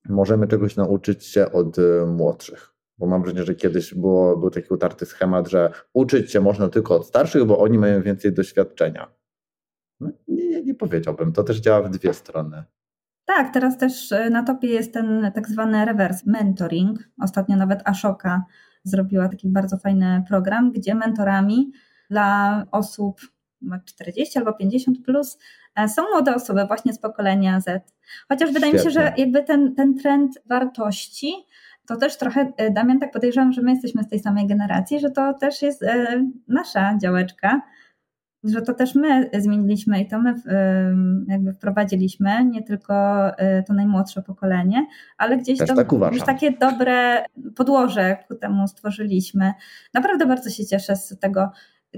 możemy 0.09 0.47
czegoś 0.47 0.75
nauczyć 0.75 1.25
się 1.25 1.51
od 1.51 1.79
e, 1.79 2.05
młodszych. 2.05 2.76
Bo 2.97 3.07
mam 3.07 3.21
wrażenie, 3.21 3.43
że 3.43 3.55
kiedyś 3.55 3.93
było, 3.93 4.37
był 4.37 4.49
taki 4.49 4.73
utarty 4.73 5.05
schemat, 5.05 5.49
że 5.49 5.71
uczyć 5.93 6.31
się 6.31 6.41
można 6.41 6.69
tylko 6.69 6.95
od 6.95 7.07
starszych, 7.07 7.45
bo 7.45 7.59
oni 7.59 7.77
mają 7.77 8.01
więcej 8.01 8.33
doświadczenia. 8.33 9.07
No, 9.99 10.09
nie, 10.27 10.49
nie, 10.49 10.63
nie 10.63 10.75
powiedziałbym. 10.75 11.33
To 11.33 11.43
też 11.43 11.57
działa 11.57 11.81
w 11.81 11.89
dwie 11.89 12.13
strony. 12.13 12.63
Tak, 13.25 13.53
teraz 13.53 13.77
też 13.77 14.11
e, 14.11 14.29
na 14.29 14.43
topie 14.43 14.67
jest 14.67 14.93
ten 14.93 15.31
tak 15.35 15.47
zwany 15.47 15.85
reverse 15.85 16.23
mentoring. 16.25 16.99
Ostatnio 17.21 17.57
nawet 17.57 17.81
Ashoka 17.85 18.43
zrobiła 18.83 19.29
taki 19.29 19.47
bardzo 19.49 19.77
fajny 19.77 20.23
program, 20.27 20.71
gdzie 20.71 20.95
mentorami 20.95 21.71
dla 22.09 22.63
osób 22.71 23.21
40 23.85 24.39
albo 24.39 24.53
50 24.53 25.05
plus 25.05 25.37
e, 25.75 25.89
są 25.89 26.01
młode 26.09 26.35
osoby 26.35 26.65
właśnie 26.67 26.93
z 26.93 26.99
pokolenia 26.99 27.61
Z. 27.61 27.93
Chociaż 28.29 28.53
wydaje 28.53 28.71
Świetnie. 28.71 28.89
mi 28.89 28.95
się, 28.95 29.01
że 29.01 29.13
jakby 29.17 29.43
ten, 29.43 29.75
ten 29.75 29.97
trend 29.97 30.39
wartości 30.45 31.33
to 31.87 31.95
też 31.95 32.17
trochę, 32.17 32.53
e, 32.57 32.71
Damian, 32.71 32.99
tak 32.99 33.11
podejrzewam, 33.11 33.53
że 33.53 33.61
my 33.61 33.71
jesteśmy 33.71 34.03
z 34.03 34.09
tej 34.09 34.19
samej 34.19 34.47
generacji, 34.47 34.99
że 34.99 35.11
to 35.11 35.33
też 35.33 35.61
jest 35.61 35.85
nasza 36.47 36.97
działeczka, 36.97 37.61
że 38.43 38.61
to 38.61 38.73
też 38.73 38.95
my 38.95 39.29
zmieniliśmy 39.39 40.01
i 40.01 40.07
to 40.07 40.19
my 40.21 40.33
jakby 41.27 41.53
wprowadziliśmy, 41.53 42.45
nie 42.45 42.63
tylko 42.63 43.27
y, 43.29 43.63
to 43.67 43.73
najmłodsze 43.73 44.21
pokolenie, 44.21 44.87
ale 45.17 45.37
gdzieś 45.37 45.59
to, 45.59 45.65
tak 45.65 45.91
już 46.11 46.23
takie 46.23 46.51
dobre 46.51 47.23
podłoże 47.55 48.17
ku 48.27 48.35
temu 48.35 48.67
stworzyliśmy. 48.67 49.53
Naprawdę 49.93 50.25
bardzo 50.25 50.49
się 50.49 50.65
cieszę 50.65 50.95
z 50.95 51.19
tego, 51.19 51.51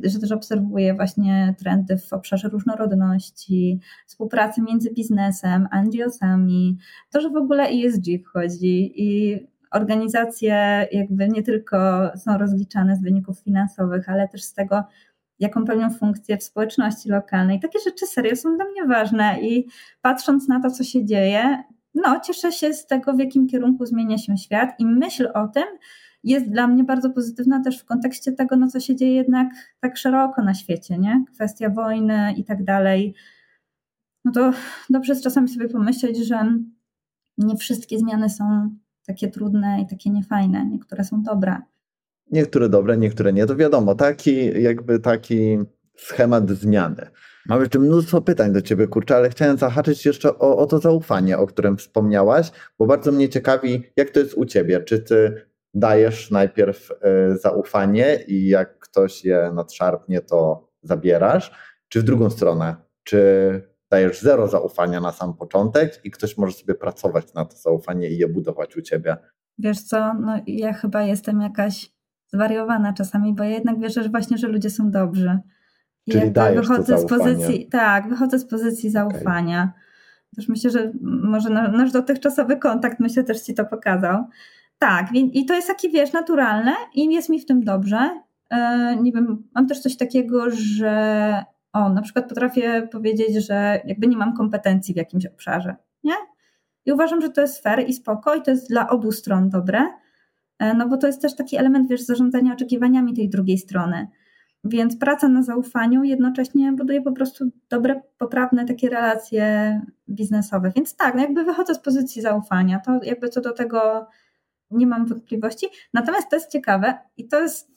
że 0.04 0.20
też 0.20 0.32
obserwuję 0.32 0.94
właśnie 0.94 1.56
trendy 1.60 1.98
w 1.98 2.14
obszarze 2.14 2.50
różnorodności, 2.50 3.80
współpracy 4.08 4.62
między 4.62 4.94
biznesem, 4.94 5.68
NGO-sami, 5.84 6.78
to, 7.10 7.22
że 7.22 7.30
w 7.30 7.36
ogóle 7.36 7.64
ESG 7.64 8.06
wchodzi 8.26 8.94
i 8.96 9.40
organizacje 9.72 10.88
jakby 10.92 11.30
nie 11.30 11.44
tylko 11.44 11.78
są 12.18 12.38
rozliczane 12.38 12.96
z 12.96 13.02
wyników 13.02 13.40
finansowych, 13.40 14.10
ale 14.10 14.28
też 14.28 14.44
z 14.44 14.54
tego, 14.54 14.84
jaką 15.40 15.66
pełnią 15.66 15.90
funkcję 15.90 16.38
w 16.38 16.44
społeczności 16.44 17.10
lokalnej. 17.10 17.60
Takie 17.60 17.80
rzeczy 17.86 18.08
serio 18.08 18.36
są 18.36 18.56
dla 18.56 18.66
mnie 18.66 18.86
ważne 18.88 19.42
i 19.42 19.68
patrząc 20.02 20.48
na 20.48 20.62
to, 20.62 20.72
co 20.72 20.84
się 20.84 21.06
dzieje, 21.06 21.64
no, 21.96 22.20
cieszę 22.20 22.52
się 22.52 22.74
z 22.74 22.88
tego, 22.88 23.14
w 23.14 23.20
jakim 23.20 23.48
kierunku 23.48 23.86
zmienia 23.86 24.18
się 24.18 24.38
świat 24.38 24.80
i 24.80 24.86
myśl 24.86 25.30
o 25.34 25.48
tym 25.48 25.66
jest 26.24 26.50
dla 26.50 26.68
mnie 26.68 26.84
bardzo 26.84 27.10
pozytywna 27.10 27.64
też 27.64 27.80
w 27.80 27.86
kontekście 27.86 28.32
tego, 28.32 28.56
no, 28.56 28.68
co 28.68 28.80
się 28.80 28.96
dzieje 28.96 29.16
jednak 29.16 29.50
tak 29.80 29.98
szeroko 29.98 30.44
na 30.44 30.54
świecie, 30.54 30.98
nie? 30.98 31.24
Kwestia 31.34 31.70
wojny 31.70 32.34
i 32.38 32.44
tak 32.44 32.64
dalej. 32.64 33.14
No 34.26 34.32
to 34.32 34.52
dobrze 34.90 35.16
czasami 35.16 35.50
sobie 35.50 35.70
pomyśleć, 35.70 36.18
że 36.18 36.54
nie 37.38 37.56
wszystkie 37.56 38.00
zmiany 38.00 38.30
są 38.30 38.76
takie 39.10 39.28
trudne 39.28 39.82
i 39.82 39.88
takie 39.88 40.10
niefajne, 40.10 40.66
niektóre 40.66 41.04
są 41.04 41.24
dobre. 41.24 41.58
Niektóre 42.32 42.70
dobre, 42.70 42.98
niektóre 42.98 43.34
nie, 43.34 43.46
to 43.46 43.56
wiadomo, 43.56 43.96
taki 43.96 44.62
jakby 44.62 45.00
taki 45.00 45.58
schemat 45.98 46.50
zmiany. 46.50 47.10
Mam 47.48 47.62
jeszcze 47.62 47.80
mnóstwo 47.80 48.22
pytań 48.22 48.54
do 48.54 48.62
Ciebie, 48.62 48.88
kurczę, 48.88 49.16
ale 49.16 49.30
chciałem 49.30 49.58
zahaczyć 49.58 50.06
jeszcze 50.06 50.40
o, 50.40 50.58
o 50.58 50.66
to 50.66 50.80
zaufanie, 50.80 51.38
o 51.38 51.48
którym 51.48 51.78
wspomniałaś, 51.78 52.52
bo 52.80 52.86
bardzo 52.86 53.12
mnie 53.12 53.30
ciekawi, 53.30 53.84
jak 53.96 54.10
to 54.10 54.20
jest 54.20 54.34
u 54.34 54.46
Ciebie. 54.46 54.82
Czy 54.82 55.00
Ty 55.00 55.46
dajesz 55.74 56.32
najpierw 56.32 56.92
y, 56.92 57.38
zaufanie 57.38 58.20
i 58.28 58.48
jak 58.48 58.80
ktoś 58.80 59.26
je 59.26 59.52
nadszarpnie, 59.54 60.22
to 60.22 60.70
zabierasz, 60.82 61.52
czy 61.90 62.00
w 62.00 62.04
drugą 62.04 62.30
stronę? 62.30 62.76
Czy 63.04 63.20
dajesz 63.90 64.22
zero 64.22 64.48
zaufania 64.48 65.00
na 65.00 65.12
sam 65.12 65.34
początek 65.34 66.02
i 66.04 66.12
ktoś 66.12 66.38
może 66.38 66.54
sobie 66.54 66.76
pracować 66.76 67.34
na 67.34 67.46
to 67.46 67.58
zaufanie 67.58 68.10
i 68.10 68.18
je 68.18 68.28
budować 68.28 68.78
u 68.78 68.82
Ciebie? 68.82 69.18
Wiesz 69.58 69.82
co, 69.82 70.14
no 70.14 70.40
ja 70.48 70.74
chyba 70.74 71.04
jestem 71.04 71.42
jakaś 71.42 71.92
zwariowana 72.28 72.94
czasami, 72.94 73.34
bo 73.34 73.44
ja 73.44 73.50
jednak 73.50 73.80
wierzę 73.80 74.04
że 74.04 74.10
właśnie, 74.10 74.38
że 74.38 74.48
ludzie 74.48 74.70
są 74.70 74.92
dobrzy. 74.92 75.40
I 76.06 76.12
Czyli 76.12 76.32
dajesz 76.32 76.68
wychodzę 76.68 76.98
z 76.98 77.06
pozycji, 77.06 77.68
tak, 77.68 78.10
wychodzę 78.10 78.40
z 78.40 78.46
pozycji 78.46 78.90
zaufania. 78.90 79.62
Okay. 79.62 80.36
Też 80.36 80.48
myślę, 80.48 80.70
że 80.70 80.92
może 81.02 81.50
nasz 81.50 81.92
dotychczasowy 81.92 82.58
kontakt, 82.58 83.00
myślę, 83.00 83.24
też 83.24 83.42
ci 83.42 83.54
to 83.54 83.66
pokazał. 83.66 84.24
Tak, 84.80 85.08
i 85.14 85.46
to 85.46 85.54
jest 85.54 85.68
takie, 85.68 85.90
wiesz, 85.90 86.14
naturalne 86.14 86.74
i 86.94 87.14
jest 87.14 87.30
mi 87.30 87.40
w 87.40 87.46
tym 87.46 87.64
dobrze. 87.64 88.22
E, 88.50 88.96
nie 89.02 89.12
wiem, 89.12 89.44
mam 89.56 89.68
też 89.68 89.80
coś 89.80 89.98
takiego, 89.98 90.46
że 90.50 91.44
o, 91.86 91.90
na 91.90 92.02
przykład 92.02 92.30
potrafię 92.30 92.88
powiedzieć, 92.92 93.46
że 93.46 93.82
jakby 93.86 94.08
nie 94.08 94.18
mam 94.18 94.34
kompetencji 94.34 94.94
w 94.94 94.98
jakimś 94.98 95.26
obszarze, 95.26 95.76
nie? 96.04 96.14
I 96.86 96.92
uważam, 96.92 97.22
że 97.22 97.30
to 97.30 97.42
jest 97.42 97.64
fair 97.64 97.88
i 97.88 97.94
spoko 97.94 98.36
i 98.36 98.42
to 98.42 98.52
jest 98.52 98.70
dla 98.70 98.90
obu 98.90 99.12
stron 99.12 99.50
dobre. 99.50 99.80
E, 100.60 100.74
no 100.74 100.88
bo 100.88 100.98
to 100.98 101.08
jest 101.08 101.22
też 101.22 101.36
taki 101.36 101.58
element, 101.58 101.90
wiesz, 101.90 102.02
zarządzania 102.02 102.54
oczekiwaniami 102.54 103.14
tej 103.14 103.30
drugiej 103.30 103.58
strony. 103.58 104.08
Więc 104.64 104.98
praca 104.98 105.28
na 105.28 105.44
zaufaniu 105.44 106.04
jednocześnie 106.04 106.72
buduje 106.72 107.02
po 107.02 107.12
prostu 107.12 107.46
dobre, 107.70 108.02
poprawne 108.18 108.66
takie 108.66 108.90
relacje 108.90 109.82
biznesowe. 110.10 110.72
Więc 110.76 110.96
tak, 110.96 111.16
no 111.16 111.22
jakby 111.22 111.44
wychodzę 111.44 111.76
z 111.76 111.80
pozycji 111.80 112.22
zaufania, 112.22 112.80
to 112.80 113.00
jakby 113.04 113.30
co 113.30 113.42
do 113.42 113.54
tego 113.54 114.08
nie 114.72 114.88
mam 114.88 115.06
wątpliwości. 115.06 115.68
Natomiast 115.94 116.30
to 116.30 116.36
jest 116.36 116.52
ciekawe 116.52 116.98
i 117.18 117.28
to 117.28 117.42
jest 117.42 117.72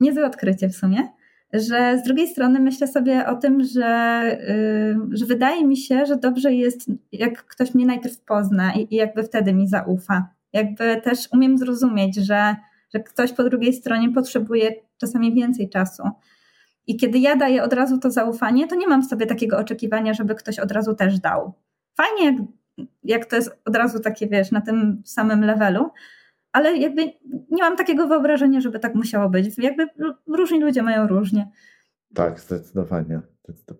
niezłe 0.00 0.26
odkrycie 0.26 0.68
w 0.68 0.76
sumie, 0.76 1.08
że 1.52 1.98
z 1.98 2.02
drugiej 2.02 2.28
strony 2.28 2.60
myślę 2.60 2.88
sobie 2.88 3.26
o 3.26 3.36
tym, 3.36 3.64
że, 3.64 4.22
yy, 5.10 5.16
że 5.16 5.26
wydaje 5.26 5.66
mi 5.66 5.76
się, 5.76 6.06
że 6.06 6.16
dobrze 6.16 6.54
jest, 6.54 6.90
jak 7.12 7.44
ktoś 7.44 7.74
mnie 7.74 7.86
najpierw 7.86 8.20
pozna 8.20 8.74
i, 8.74 8.86
i 8.90 8.96
jakby 8.96 9.22
wtedy 9.22 9.52
mi 9.52 9.68
zaufa 9.68 10.28
jakby 10.52 11.00
też 11.00 11.28
umiem 11.32 11.58
zrozumieć, 11.58 12.16
że, 12.16 12.56
że 12.94 13.00
ktoś 13.00 13.32
po 13.32 13.44
drugiej 13.44 13.72
stronie 13.72 14.12
potrzebuje 14.12 14.72
czasami 14.98 15.34
więcej 15.34 15.68
czasu. 15.68 16.02
I 16.86 16.96
kiedy 16.96 17.18
ja 17.18 17.36
daję 17.36 17.62
od 17.62 17.72
razu 17.72 17.98
to 17.98 18.10
zaufanie, 18.10 18.68
to 18.68 18.74
nie 18.74 18.88
mam 18.88 19.02
w 19.02 19.06
sobie 19.06 19.26
takiego 19.26 19.58
oczekiwania, 19.58 20.14
żeby 20.14 20.34
ktoś 20.34 20.58
od 20.58 20.72
razu 20.72 20.94
też 20.94 21.18
dał. 21.18 21.52
Fajnie, 21.96 22.24
jak, 22.24 22.86
jak 23.04 23.26
to 23.26 23.36
jest 23.36 23.60
od 23.64 23.76
razu 23.76 24.00
takie, 24.00 24.26
wiesz, 24.26 24.50
na 24.50 24.60
tym 24.60 25.02
samym 25.04 25.44
levelu, 25.44 25.90
ale 26.52 26.76
jakby 26.76 27.02
nie 27.50 27.62
mam 27.62 27.76
takiego 27.76 28.08
wyobrażenia, 28.08 28.60
żeby 28.60 28.78
tak 28.78 28.94
musiało 28.94 29.30
być. 29.30 29.58
Jakby 29.58 29.86
różni 30.28 30.60
ludzie 30.60 30.82
mają 30.82 31.06
różnie. 31.06 31.50
Tak, 32.14 32.40
zdecydowanie. 32.40 33.20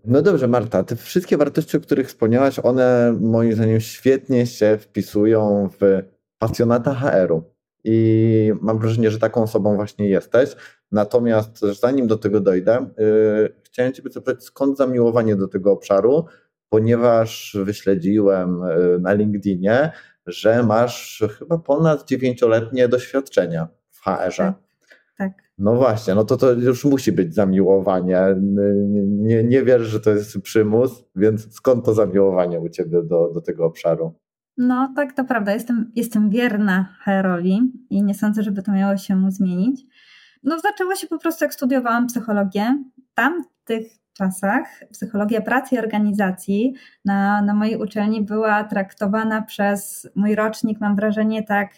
No 0.04 0.22
dobrze, 0.22 0.48
Marta, 0.48 0.82
te 0.82 0.96
wszystkie 0.96 1.36
wartości, 1.36 1.76
o 1.76 1.80
których 1.80 2.08
wspomniałaś, 2.08 2.58
one 2.58 3.16
moim 3.20 3.52
zdaniem 3.52 3.80
świetnie 3.80 4.46
się 4.46 4.78
wpisują 4.80 5.68
w 5.80 6.02
pasjonata 6.38 6.94
HR-u. 6.94 7.42
I 7.84 8.52
mam 8.60 8.78
wrażenie, 8.78 9.10
że 9.10 9.18
taką 9.18 9.42
osobą 9.42 9.76
właśnie 9.76 10.08
jesteś. 10.08 10.56
Natomiast 10.92 11.58
zanim 11.80 12.06
do 12.06 12.16
tego 12.16 12.40
dojdę, 12.40 12.86
yy, 12.98 13.54
chciałem 13.62 13.92
Cię 13.92 14.02
zapytać, 14.02 14.44
skąd 14.44 14.78
zamiłowanie 14.78 15.36
do 15.36 15.48
tego 15.48 15.72
obszaru, 15.72 16.24
ponieważ 16.68 17.56
wyśledziłem 17.64 18.60
yy, 18.60 18.98
na 19.00 19.12
LinkedInie, 19.12 19.92
że 20.26 20.62
masz 20.62 21.22
chyba 21.38 21.58
ponad 21.58 22.08
dziewięcioletnie 22.08 22.88
doświadczenia 22.88 23.68
w 23.90 24.00
HR-ze. 24.00 24.36
Tak, 24.36 24.54
tak. 25.18 25.32
No 25.58 25.74
właśnie, 25.74 26.14
no 26.14 26.24
to 26.24 26.36
to 26.36 26.52
już 26.52 26.84
musi 26.84 27.12
być 27.12 27.34
zamiłowanie. 27.34 28.20
Nie, 29.06 29.44
nie, 29.44 29.62
wierzę, 29.62 29.84
że 29.84 30.00
to 30.00 30.10
jest 30.10 30.40
przymus, 30.40 31.04
więc 31.16 31.54
skąd 31.54 31.84
to 31.84 31.94
zamiłowanie 31.94 32.60
u 32.60 32.68
Ciebie 32.68 33.02
do, 33.02 33.30
do 33.34 33.40
tego 33.40 33.66
obszaru? 33.66 34.14
No, 34.56 34.92
tak, 34.96 35.12
to 35.12 35.24
prawda. 35.24 35.52
Jestem, 35.54 35.92
jestem 35.96 36.30
wierna 36.30 36.96
HR-owi 37.04 37.72
i 37.90 38.02
nie 38.02 38.14
sądzę, 38.14 38.42
żeby 38.42 38.62
to 38.62 38.72
miało 38.72 38.96
się 38.96 39.30
zmienić. 39.30 39.82
No, 40.42 40.58
zaczęło 40.60 40.94
się 40.94 41.06
po 41.06 41.18
prostu, 41.18 41.44
jak 41.44 41.54
studiowałam 41.54 42.06
psychologię. 42.06 42.84
Tam 43.14 43.44
tych 43.64 44.01
czasach 44.12 44.66
psychologia 44.92 45.40
pracy 45.40 45.74
i 45.74 45.78
organizacji 45.78 46.74
na, 47.04 47.42
na 47.42 47.54
mojej 47.54 47.76
uczelni 47.76 48.22
była 48.22 48.64
traktowana 48.64 49.42
przez 49.42 50.08
mój 50.14 50.34
rocznik, 50.34 50.80
mam 50.80 50.96
wrażenie, 50.96 51.42
tak 51.42 51.74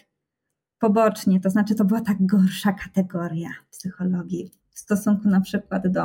pobocznie. 0.79 1.39
To 1.39 1.49
znaczy, 1.49 1.75
to 1.75 1.85
była 1.85 2.01
tak 2.01 2.17
gorsza 2.19 2.73
kategoria 2.73 3.49
psychologii 3.71 4.51
w 4.69 4.79
stosunku 4.79 5.29
na 5.29 5.41
przykład 5.41 5.87
do 5.87 6.03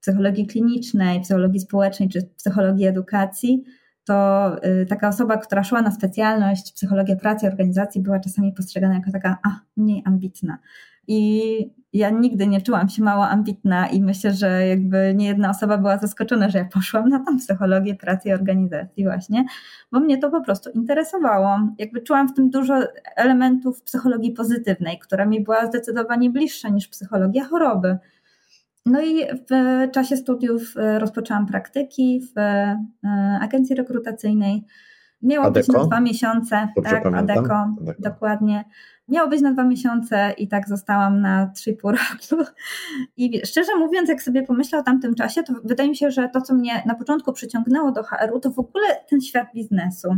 psychologii 0.00 0.46
klinicznej, 0.46 1.20
psychologii 1.20 1.60
społecznej 1.60 2.08
czy 2.08 2.22
psychologii 2.36 2.86
edukacji 2.86 3.64
to 4.10 4.56
y, 4.64 4.86
taka 4.86 5.08
osoba, 5.08 5.36
która 5.36 5.64
szła 5.64 5.82
na 5.82 5.90
specjalność 5.90 6.72
psychologia 6.72 7.16
pracy 7.16 7.46
i 7.46 7.48
organizacji, 7.48 8.02
była 8.02 8.20
czasami 8.20 8.52
postrzegana 8.52 8.94
jako 8.94 9.10
taka 9.10 9.38
a, 9.42 9.60
mniej 9.76 10.02
ambitna. 10.06 10.58
I 11.06 11.70
ja 11.92 12.10
nigdy 12.10 12.46
nie 12.46 12.60
czułam 12.60 12.88
się 12.88 13.02
mało 13.02 13.28
ambitna 13.28 13.88
i 13.88 14.02
myślę, 14.02 14.32
że 14.32 14.66
jakby 14.66 15.12
nie 15.16 15.26
jedna 15.26 15.50
osoba 15.50 15.78
była 15.78 15.98
zaskoczona, 15.98 16.48
że 16.48 16.58
ja 16.58 16.64
poszłam 16.64 17.08
na 17.08 17.24
tą 17.24 17.38
psychologię 17.38 17.94
pracy 17.94 18.28
i 18.28 18.32
organizacji 18.32 19.04
właśnie, 19.04 19.44
bo 19.92 20.00
mnie 20.00 20.18
to 20.18 20.30
po 20.30 20.40
prostu 20.40 20.70
interesowało. 20.70 21.58
Jakby 21.78 22.00
czułam 22.00 22.28
w 22.28 22.34
tym 22.34 22.50
dużo 22.50 22.74
elementów 23.16 23.82
psychologii 23.82 24.32
pozytywnej, 24.32 24.98
która 24.98 25.26
mi 25.26 25.40
była 25.44 25.66
zdecydowanie 25.66 26.30
bliższa 26.30 26.68
niż 26.68 26.88
psychologia 26.88 27.44
choroby. 27.44 27.98
No 28.90 29.00
i 29.00 29.24
w 29.26 29.90
czasie 29.92 30.16
studiów 30.16 30.76
e, 30.76 30.98
rozpoczęłam 30.98 31.46
praktyki 31.46 32.20
w 32.20 32.38
e, 32.38 32.78
agencji 33.40 33.76
rekrutacyjnej. 33.76 34.64
Miało 35.22 35.46
Adeko? 35.46 35.66
być 35.66 35.76
na 35.76 35.84
dwa 35.84 36.00
miesiące. 36.00 36.68
Dobrze 36.76 36.90
tak, 36.90 37.06
Adeko, 37.06 37.40
Adeko, 37.40 37.76
dokładnie. 37.98 38.64
Miało 39.08 39.28
być 39.28 39.40
na 39.40 39.52
dwa 39.52 39.64
miesiące 39.64 40.34
i 40.38 40.48
tak 40.48 40.68
zostałam 40.68 41.20
na 41.20 41.46
trzy 41.46 41.72
pół 41.72 41.90
roku. 41.90 42.50
I 43.16 43.46
szczerze 43.46 43.76
mówiąc, 43.78 44.08
jak 44.08 44.22
sobie 44.22 44.42
pomyślę 44.42 44.78
o 44.78 44.82
tamtym 44.82 45.14
czasie, 45.14 45.42
to 45.42 45.52
wydaje 45.64 45.88
mi 45.88 45.96
się, 45.96 46.10
że 46.10 46.28
to, 46.28 46.40
co 46.40 46.54
mnie 46.54 46.82
na 46.86 46.94
początku 46.94 47.32
przyciągnęło 47.32 47.92
do 47.92 48.02
HR-u, 48.02 48.40
to 48.40 48.50
w 48.50 48.58
ogóle 48.58 48.86
ten 49.10 49.20
świat 49.20 49.48
biznesu 49.54 50.08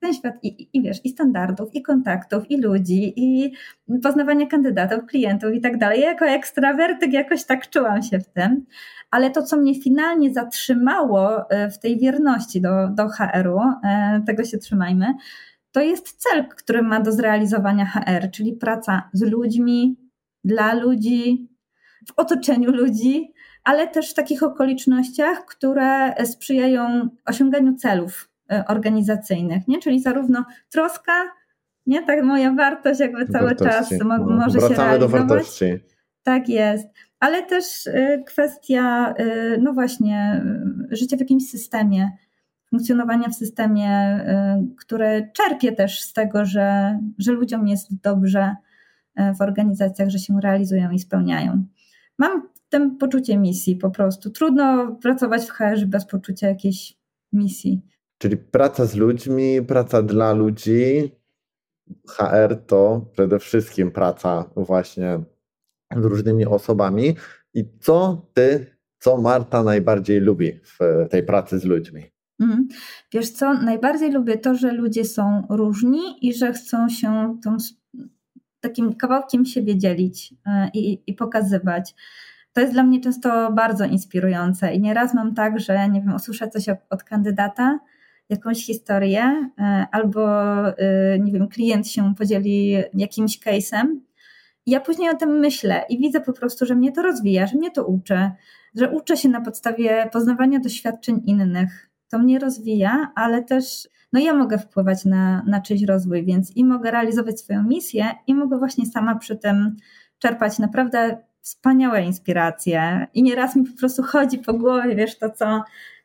ten 0.00 0.14
świat 0.14 0.34
i, 0.42 0.68
i, 0.72 0.82
wiesz, 0.82 1.04
i 1.04 1.08
standardów, 1.08 1.74
i 1.74 1.82
kontaktów, 1.82 2.50
i 2.50 2.60
ludzi, 2.60 3.12
i 3.16 3.52
poznawania 4.02 4.46
kandydatów, 4.46 5.06
klientów 5.06 5.54
i 5.54 5.60
tak 5.60 5.78
dalej. 5.78 6.00
Jako 6.00 6.26
ekstrawertyk 6.26 7.12
jakoś 7.12 7.44
tak 7.44 7.70
czułam 7.70 8.02
się 8.02 8.18
w 8.18 8.28
tym. 8.28 8.66
Ale 9.10 9.30
to, 9.30 9.42
co 9.42 9.56
mnie 9.56 9.82
finalnie 9.82 10.32
zatrzymało 10.32 11.50
e, 11.50 11.70
w 11.70 11.78
tej 11.78 11.98
wierności 11.98 12.60
do, 12.60 12.88
do 12.88 13.08
HR-u, 13.08 13.60
e, 13.84 14.22
tego 14.26 14.44
się 14.44 14.58
trzymajmy, 14.58 15.14
to 15.72 15.80
jest 15.80 16.22
cel, 16.22 16.48
który 16.48 16.82
ma 16.82 17.00
do 17.00 17.12
zrealizowania 17.12 17.86
HR, 17.86 18.30
czyli 18.30 18.52
praca 18.52 19.10
z 19.12 19.22
ludźmi, 19.22 19.96
dla 20.44 20.74
ludzi, 20.74 21.48
w 22.08 22.12
otoczeniu 22.16 22.70
ludzi, 22.70 23.32
ale 23.64 23.88
też 23.88 24.10
w 24.10 24.14
takich 24.14 24.42
okolicznościach, 24.42 25.44
które 25.46 26.14
sprzyjają 26.26 27.08
osiąganiu 27.26 27.74
celów 27.74 28.29
organizacyjnych, 28.68 29.68
nie? 29.68 29.78
Czyli 29.78 30.00
zarówno 30.00 30.44
troska, 30.70 31.12
nie? 31.86 32.02
Tak 32.02 32.24
moja 32.24 32.52
wartość 32.52 33.00
jakby 33.00 33.26
cały 33.26 33.46
wartości. 33.46 33.98
czas 33.98 34.04
mo 34.04 34.18
no. 34.18 34.24
może 34.24 34.58
Wracamy 34.58 34.74
się 34.74 34.82
realizować. 34.82 35.22
do 35.22 35.28
wartości. 35.28 35.64
Tak 36.22 36.48
jest. 36.48 36.88
Ale 37.20 37.42
też 37.42 37.86
e, 37.86 38.22
kwestia, 38.26 39.14
e, 39.16 39.58
no 39.58 39.72
właśnie, 39.72 40.44
życia 40.90 41.16
w 41.16 41.20
jakimś 41.20 41.50
systemie, 41.50 42.10
funkcjonowania 42.70 43.28
w 43.28 43.34
systemie, 43.34 44.20
które 44.78 45.28
czerpie 45.32 45.72
też 45.72 46.00
z 46.00 46.12
tego, 46.12 46.44
że, 46.44 46.98
że 47.18 47.32
ludziom 47.32 47.68
jest 47.68 48.00
dobrze 48.02 48.56
w 49.38 49.40
organizacjach, 49.42 50.08
że 50.08 50.18
się 50.18 50.40
realizują 50.40 50.90
i 50.90 50.98
spełniają. 50.98 51.64
Mam 52.18 52.42
w 52.42 52.68
tym 52.68 52.98
poczucie 52.98 53.38
misji 53.38 53.76
po 53.76 53.90
prostu. 53.90 54.30
Trudno 54.30 54.96
pracować 55.02 55.44
w 55.44 55.50
HR 55.50 55.86
bez 55.86 56.06
poczucia 56.06 56.48
jakiejś 56.48 56.96
misji. 57.32 57.80
Czyli 58.20 58.36
praca 58.36 58.86
z 58.86 58.94
ludźmi, 58.94 59.62
praca 59.62 60.02
dla 60.02 60.32
ludzi. 60.32 61.12
HR 62.08 62.56
to 62.66 63.06
przede 63.12 63.38
wszystkim 63.38 63.90
praca 63.90 64.50
właśnie 64.56 65.20
z 65.96 66.04
różnymi 66.04 66.46
osobami. 66.46 67.16
I 67.54 67.64
co 67.80 68.26
ty, 68.34 68.76
co 68.98 69.16
Marta 69.20 69.62
najbardziej 69.62 70.20
lubi 70.20 70.52
w 70.52 70.78
tej 71.10 71.22
pracy 71.22 71.58
z 71.58 71.64
ludźmi? 71.64 72.02
Mhm. 72.40 72.68
Wiesz 73.12 73.30
co, 73.30 73.54
najbardziej 73.54 74.12
lubię 74.12 74.38
to, 74.38 74.54
że 74.54 74.72
ludzie 74.72 75.04
są 75.04 75.46
różni 75.50 76.28
i 76.28 76.34
że 76.34 76.52
chcą 76.52 76.88
się 76.88 77.38
tą, 77.44 77.56
takim 78.60 78.94
kawałkiem 78.94 79.44
siebie 79.44 79.78
dzielić 79.78 80.34
e, 80.46 80.70
i, 80.74 81.02
i 81.06 81.14
pokazywać. 81.14 81.94
To 82.52 82.60
jest 82.60 82.72
dla 82.72 82.82
mnie 82.82 83.00
często 83.00 83.52
bardzo 83.52 83.84
inspirujące 83.84 84.74
i 84.74 84.80
nieraz 84.80 85.14
mam 85.14 85.34
tak, 85.34 85.60
że 85.60 85.88
nie 85.88 86.00
wiem, 86.00 86.14
usłyszę 86.14 86.48
coś 86.48 86.68
od, 86.68 86.78
od 86.90 87.04
kandydata, 87.04 87.78
jakąś 88.30 88.66
historię, 88.66 89.50
e, 89.58 89.86
albo 89.92 90.28
e, 90.68 91.18
nie 91.18 91.32
wiem, 91.32 91.48
klient 91.48 91.88
się 91.88 92.14
podzieli 92.14 92.76
jakimś 92.94 93.38
case'em. 93.38 93.86
Ja 94.66 94.80
później 94.80 95.10
o 95.10 95.16
tym 95.16 95.38
myślę 95.38 95.84
i 95.88 95.98
widzę 95.98 96.20
po 96.20 96.32
prostu, 96.32 96.66
że 96.66 96.74
mnie 96.74 96.92
to 96.92 97.02
rozwija, 97.02 97.46
że 97.46 97.58
mnie 97.58 97.70
to 97.70 97.86
uczy, 97.86 98.30
że 98.74 98.90
uczę 98.90 99.16
się 99.16 99.28
na 99.28 99.40
podstawie 99.40 100.08
poznawania 100.12 100.60
doświadczeń 100.60 101.22
innych. 101.26 101.90
To 102.10 102.18
mnie 102.18 102.38
rozwija, 102.38 103.12
ale 103.14 103.42
też 103.42 103.88
no 104.12 104.20
ja 104.20 104.34
mogę 104.34 104.58
wpływać 104.58 105.04
na, 105.04 105.42
na 105.46 105.60
czyjś 105.60 105.82
rozwój, 105.82 106.24
więc 106.24 106.56
i 106.56 106.64
mogę 106.64 106.90
realizować 106.90 107.40
swoją 107.40 107.62
misję, 107.62 108.04
i 108.26 108.34
mogę 108.34 108.58
właśnie 108.58 108.86
sama 108.86 109.14
przy 109.14 109.36
tym 109.36 109.76
czerpać 110.18 110.58
naprawdę 110.58 111.18
wspaniałe 111.40 112.02
inspiracje. 112.02 113.06
I 113.14 113.22
nieraz 113.22 113.56
mi 113.56 113.64
po 113.64 113.78
prostu 113.78 114.02
chodzi 114.02 114.38
po 114.38 114.54
głowie, 114.54 114.94
wiesz, 114.94 115.18
to 115.18 115.30
co 115.30 115.62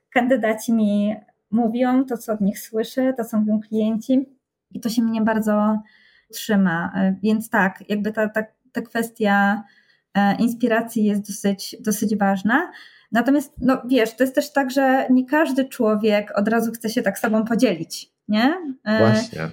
kandydaci 0.10 0.74
mi 0.74 1.16
mówią, 1.52 2.06
to 2.06 2.18
co 2.18 2.34
od 2.34 2.42
nich 2.42 2.60
słyszę, 2.60 3.14
to 3.14 3.26
co 3.26 3.40
mówią 3.40 3.60
klienci 3.60 4.26
i 4.72 4.80
to 4.80 4.90
się 4.90 5.02
mnie 5.02 5.22
bardzo 5.22 5.80
trzyma. 6.34 6.92
E, 6.96 7.16
więc 7.24 7.50
tak, 7.50 7.84
jakby 7.90 8.12
ta, 8.12 8.30
ta, 8.30 8.44
ta 8.72 8.82
kwestia 8.82 9.64
e, 10.14 10.36
inspiracji 10.36 11.04
jest 11.06 11.28
dosyć, 11.28 11.76
dosyć 11.80 12.18
ważna. 12.18 12.72
Natomiast, 13.12 13.54
no 13.62 13.82
wiesz, 13.86 14.16
to 14.16 14.24
jest 14.24 14.36
też 14.36 14.54
tak, 14.54 14.72
że 14.72 15.08
nie 15.10 15.26
każdy 15.26 15.66
człowiek 15.66 16.32
od 16.36 16.48
razu 16.48 16.72
chce 16.72 16.90
się 16.90 17.02
tak 17.02 17.20
sobą 17.20 17.46
podzielić, 17.46 18.12
nie? 18.28 18.54
E, 18.84 19.00
Właśnie. 19.00 19.50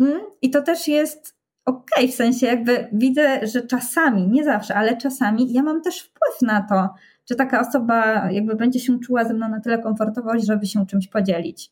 Mm, 0.00 0.20
I 0.42 0.50
to 0.50 0.62
też 0.62 0.88
jest 0.88 1.36
okej, 1.64 2.04
okay, 2.04 2.08
w 2.08 2.14
sensie 2.14 2.46
jakby 2.46 2.88
widzę, 2.92 3.46
że 3.46 3.62
czasami, 3.62 4.28
nie 4.28 4.44
zawsze, 4.44 4.74
ale 4.74 4.96
czasami 4.96 5.52
ja 5.52 5.62
mam 5.62 5.82
też 5.82 6.00
wpływ 6.00 6.42
na 6.42 6.62
to, 6.62 6.94
czy 7.28 7.34
taka 7.34 7.60
osoba 7.60 8.30
jakby 8.30 8.56
będzie 8.56 8.80
się 8.80 9.00
czuła 9.00 9.24
ze 9.24 9.34
mną 9.34 9.48
na 9.48 9.60
tyle 9.60 9.78
komfortowo, 9.78 10.30
żeby 10.38 10.66
się 10.66 10.86
czymś 10.86 11.08
podzielić. 11.08 11.70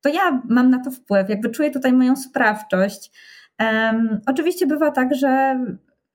To 0.00 0.08
ja 0.08 0.42
mam 0.48 0.70
na 0.70 0.84
to 0.84 0.90
wpływ, 0.90 1.28
jakby 1.28 1.50
czuję 1.50 1.70
tutaj 1.70 1.92
moją 1.92 2.16
sprawczość. 2.16 3.10
Um, 3.60 4.20
oczywiście 4.26 4.66
bywa 4.66 4.90
tak, 4.90 5.14
że 5.14 5.60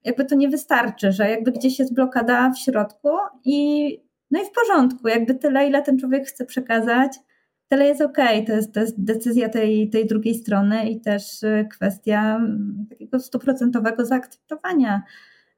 jakby 0.03 0.25
to 0.25 0.35
nie 0.35 0.49
wystarczy, 0.49 1.11
że 1.11 1.29
jakby 1.29 1.51
gdzieś 1.51 1.79
jest 1.79 1.93
blokada 1.93 2.51
w 2.51 2.59
środku 2.59 3.09
i 3.45 3.87
no 4.31 4.41
i 4.41 4.45
w 4.45 4.51
porządku, 4.51 5.07
jakby 5.07 5.35
tyle, 5.35 5.67
ile 5.67 5.81
ten 5.81 5.99
człowiek 5.99 6.27
chce 6.27 6.45
przekazać, 6.45 7.17
tyle 7.67 7.85
jest 7.85 8.01
okej, 8.01 8.43
okay. 8.43 8.45
to, 8.45 8.53
jest, 8.53 8.73
to 8.73 8.79
jest 8.79 9.03
decyzja 9.03 9.49
tej, 9.49 9.89
tej 9.89 10.05
drugiej 10.05 10.35
strony 10.35 10.89
i 10.89 11.01
też 11.01 11.43
y, 11.43 11.67
kwestia 11.71 12.41
takiego 12.89 13.19
stuprocentowego 13.19 14.05
zaakceptowania 14.05 15.01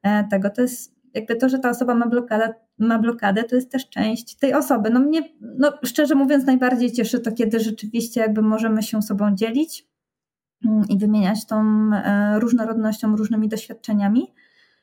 e, 0.02 0.24
tego. 0.30 0.50
To 0.50 0.62
jest 0.62 0.99
jakby 1.14 1.36
to, 1.36 1.48
że 1.48 1.58
ta 1.58 1.70
osoba 1.70 1.94
ma 1.94 2.06
blokadę, 2.06 2.54
ma 2.78 2.98
blokadę, 2.98 3.44
to 3.44 3.54
jest 3.56 3.70
też 3.70 3.88
część 3.88 4.36
tej 4.36 4.54
osoby. 4.54 4.90
No 4.90 5.00
mnie, 5.00 5.22
no 5.40 5.72
szczerze 5.84 6.14
mówiąc, 6.14 6.46
najbardziej 6.46 6.92
cieszy 6.92 7.20
to, 7.20 7.32
kiedy 7.32 7.60
rzeczywiście 7.60 8.20
jakby 8.20 8.42
możemy 8.42 8.82
się 8.82 9.02
sobą 9.02 9.34
dzielić 9.34 9.86
mm, 10.64 10.84
i 10.88 10.98
wymieniać 10.98 11.46
tą 11.46 11.90
e, 11.94 12.40
różnorodnością, 12.40 13.16
różnymi 13.16 13.48
doświadczeniami. 13.48 14.32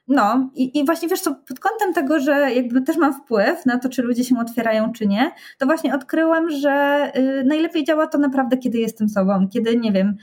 No 0.07 0.49
i, 0.55 0.79
i 0.79 0.85
właśnie 0.85 1.07
wiesz 1.07 1.21
co, 1.21 1.35
pod 1.35 1.59
kątem 1.59 1.93
tego, 1.93 2.19
że 2.19 2.53
jakby 2.53 2.81
też 2.81 2.97
mam 2.97 3.13
wpływ 3.13 3.65
na 3.65 3.79
to, 3.79 3.89
czy 3.89 4.01
ludzie 4.01 4.23
się 4.23 4.39
otwierają, 4.39 4.91
czy 4.93 5.07
nie, 5.07 5.31
to 5.57 5.65
właśnie 5.65 5.95
odkryłam, 5.95 6.49
że 6.49 7.11
y, 7.15 7.43
najlepiej 7.43 7.83
działa 7.83 8.07
to 8.07 8.17
naprawdę, 8.17 8.57
kiedy 8.57 8.77
jestem 8.77 9.09
sobą, 9.09 9.47
kiedy 9.53 9.77
nie 9.77 9.91
wiem, 9.91 10.17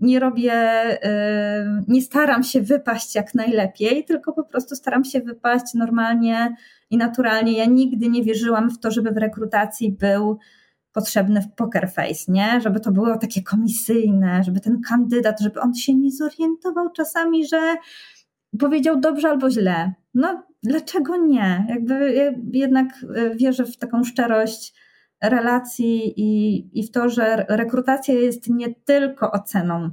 nie 0.00 0.20
robię, 0.20 0.52
y, 0.94 1.84
nie 1.88 2.02
staram 2.02 2.42
się 2.42 2.62
wypaść 2.62 3.14
jak 3.14 3.34
najlepiej, 3.34 4.04
tylko 4.04 4.32
po 4.32 4.44
prostu 4.44 4.76
staram 4.76 5.04
się 5.04 5.20
wypaść 5.20 5.74
normalnie 5.74 6.56
i 6.90 6.96
naturalnie. 6.96 7.52
Ja 7.52 7.64
nigdy 7.64 8.08
nie 8.08 8.22
wierzyłam 8.22 8.70
w 8.70 8.78
to, 8.78 8.90
żeby 8.90 9.10
w 9.10 9.16
rekrutacji 9.16 9.92
był 9.92 10.38
potrzebny 10.92 11.42
w 11.42 11.54
poker 11.54 11.90
face, 11.90 12.24
nie? 12.32 12.60
Żeby 12.60 12.80
to 12.80 12.92
było 12.92 13.18
takie 13.18 13.42
komisyjne, 13.42 14.44
żeby 14.44 14.60
ten 14.60 14.80
kandydat, 14.88 15.40
żeby 15.40 15.60
on 15.60 15.74
się 15.74 15.94
nie 15.94 16.10
zorientował 16.10 16.90
czasami, 16.92 17.46
że 17.46 17.76
powiedział 18.58 19.00
dobrze 19.00 19.28
albo 19.28 19.50
źle. 19.50 19.92
No, 20.14 20.42
dlaczego 20.62 21.16
nie? 21.16 21.66
Jakby 21.68 22.14
jednak 22.52 22.86
y, 23.02 23.36
wierzę 23.36 23.64
w 23.64 23.76
taką 23.76 24.04
szczerość 24.04 24.74
relacji 25.22 26.12
i, 26.16 26.80
i 26.80 26.86
w 26.86 26.90
to, 26.90 27.08
że 27.08 27.46
rekrutacja 27.48 28.14
jest 28.14 28.48
nie 28.48 28.74
tylko 28.74 29.30
oceną, 29.30 29.90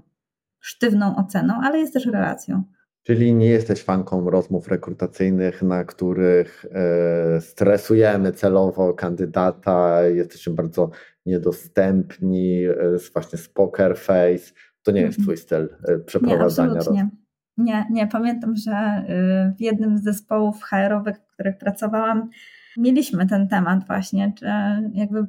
sztywną 0.59 1.15
oceną, 1.15 1.53
ale 1.63 1.79
jest 1.79 1.93
też 1.93 2.05
relacją. 2.05 2.63
Czyli 3.03 3.35
nie 3.35 3.47
jesteś 3.47 3.83
fanką 3.83 4.29
rozmów 4.29 4.67
rekrutacyjnych, 4.67 5.61
na 5.61 5.83
których 5.83 6.65
e, 6.71 7.41
stresujemy 7.41 8.31
celowo 8.31 8.93
kandydata, 8.93 10.03
jesteśmy 10.03 10.53
bardzo 10.53 10.89
niedostępni, 11.25 12.65
e, 12.65 12.75
właśnie 13.13 13.39
z 13.39 13.49
poker 13.49 13.97
face. 13.97 14.53
To 14.83 14.91
nie 14.91 15.01
jest 15.01 15.19
mhm. 15.19 15.23
twój 15.23 15.37
styl 15.37 15.69
e, 15.87 15.99
przeprowadzania 15.99 16.73
rozmów. 16.73 16.97
Nie, 17.57 17.85
nie. 17.91 18.07
Pamiętam, 18.07 18.55
że 18.55 19.03
w 19.57 19.61
jednym 19.61 19.97
z 19.97 20.03
zespołów 20.03 20.63
HR-owych, 20.63 21.17
w 21.17 21.33
których 21.33 21.57
pracowałam, 21.57 22.29
mieliśmy 22.77 23.27
ten 23.27 23.47
temat 23.47 23.87
właśnie, 23.87 24.33
czy 24.39 24.45
jakby 24.93 25.27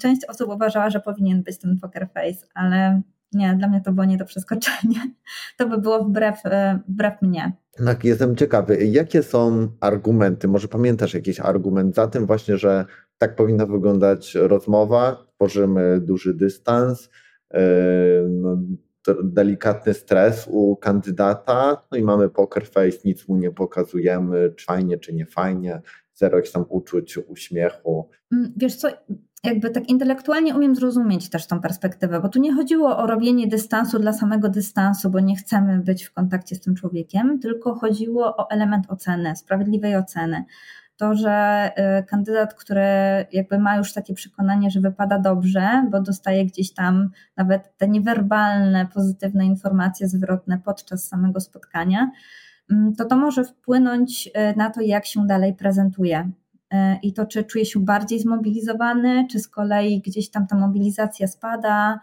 część 0.00 0.24
osób 0.24 0.48
uważała, 0.48 0.90
że 0.90 1.00
powinien 1.00 1.42
być 1.42 1.58
ten 1.58 1.78
poker 1.80 2.08
face, 2.14 2.46
ale 2.54 3.02
nie, 3.32 3.54
dla 3.58 3.68
mnie 3.68 3.80
to 3.80 3.92
było 3.92 4.04
nie 4.04 4.16
do 4.16 4.24
przeskoczenia. 4.24 5.00
To 5.58 5.68
by 5.68 5.78
było 5.78 6.04
wbrew, 6.04 6.40
e, 6.44 6.78
wbrew 6.88 7.22
mnie. 7.22 7.52
Tak, 7.84 8.04
jestem 8.04 8.36
ciekawy, 8.36 8.86
jakie 8.86 9.22
są 9.22 9.68
argumenty? 9.80 10.48
Może 10.48 10.68
pamiętasz 10.68 11.14
jakiś 11.14 11.40
argument 11.40 11.94
za 11.94 12.06
tym 12.06 12.26
właśnie, 12.26 12.58
że 12.58 12.84
tak 13.18 13.36
powinna 13.36 13.66
wyglądać 13.66 14.34
rozmowa, 14.34 15.26
tworzymy 15.34 16.00
duży 16.00 16.34
dystans, 16.34 17.10
e, 17.54 17.60
no, 18.28 18.56
delikatny 19.24 19.94
stres 19.94 20.48
u 20.50 20.76
kandydata, 20.76 21.82
no 21.92 21.98
i 21.98 22.02
mamy 22.02 22.28
poker 22.28 22.66
face, 22.66 22.98
nic 23.04 23.28
mu 23.28 23.36
nie 23.36 23.50
pokazujemy, 23.50 24.52
czy 24.56 24.66
fajnie, 24.66 24.98
czy 24.98 25.14
nie 25.14 25.26
fajnie, 25.26 25.80
zero 26.18 26.36
jakichś 26.36 26.52
tam 26.52 26.64
uczuć, 26.68 27.18
uśmiechu. 27.28 28.08
Mm, 28.32 28.52
wiesz 28.56 28.76
co, 28.76 28.88
jakby 29.44 29.70
tak 29.70 29.88
intelektualnie 29.88 30.54
umiem 30.54 30.76
zrozumieć 30.76 31.30
też 31.30 31.46
tą 31.46 31.60
perspektywę, 31.60 32.20
bo 32.20 32.28
tu 32.28 32.40
nie 32.40 32.54
chodziło 32.54 32.98
o 32.98 33.06
robienie 33.06 33.46
dystansu 33.46 33.98
dla 33.98 34.12
samego 34.12 34.48
dystansu, 34.48 35.10
bo 35.10 35.20
nie 35.20 35.36
chcemy 35.36 35.78
być 35.78 36.04
w 36.04 36.12
kontakcie 36.12 36.56
z 36.56 36.60
tym 36.60 36.74
człowiekiem, 36.74 37.38
tylko 37.40 37.74
chodziło 37.74 38.36
o 38.36 38.50
element 38.50 38.86
oceny, 38.88 39.36
sprawiedliwej 39.36 39.96
oceny. 39.96 40.44
To, 40.96 41.14
że 41.14 41.70
y, 42.00 42.04
kandydat, 42.06 42.54
który 42.54 42.82
jakby 43.32 43.58
ma 43.58 43.76
już 43.76 43.92
takie 43.92 44.14
przekonanie, 44.14 44.70
że 44.70 44.80
wypada 44.80 45.18
dobrze, 45.18 45.86
bo 45.90 46.00
dostaje 46.00 46.46
gdzieś 46.46 46.74
tam 46.74 47.10
nawet 47.36 47.76
te 47.76 47.88
niewerbalne, 47.88 48.86
pozytywne 48.94 49.46
informacje 49.46 50.08
zwrotne 50.08 50.60
podczas 50.64 51.08
samego 51.08 51.40
spotkania, 51.40 52.10
to 52.98 53.04
to 53.04 53.16
może 53.16 53.44
wpłynąć 53.44 54.26
y, 54.26 54.56
na 54.56 54.70
to, 54.70 54.80
jak 54.80 55.06
się 55.06 55.26
dalej 55.26 55.54
prezentuje. 55.54 56.30
E, 56.70 56.98
i 57.02 57.12
to, 57.12 57.26
czy 57.26 57.44
czuje 57.44 57.66
się 57.66 57.80
bardziej 57.80 58.20
zmobilizowany, 58.20 59.26
czy 59.30 59.38
z 59.38 59.48
kolei 59.48 60.00
gdzieś 60.00 60.30
tam 60.30 60.46
ta 60.46 60.56
mobilizacja 60.56 61.26
spada, 61.26 62.00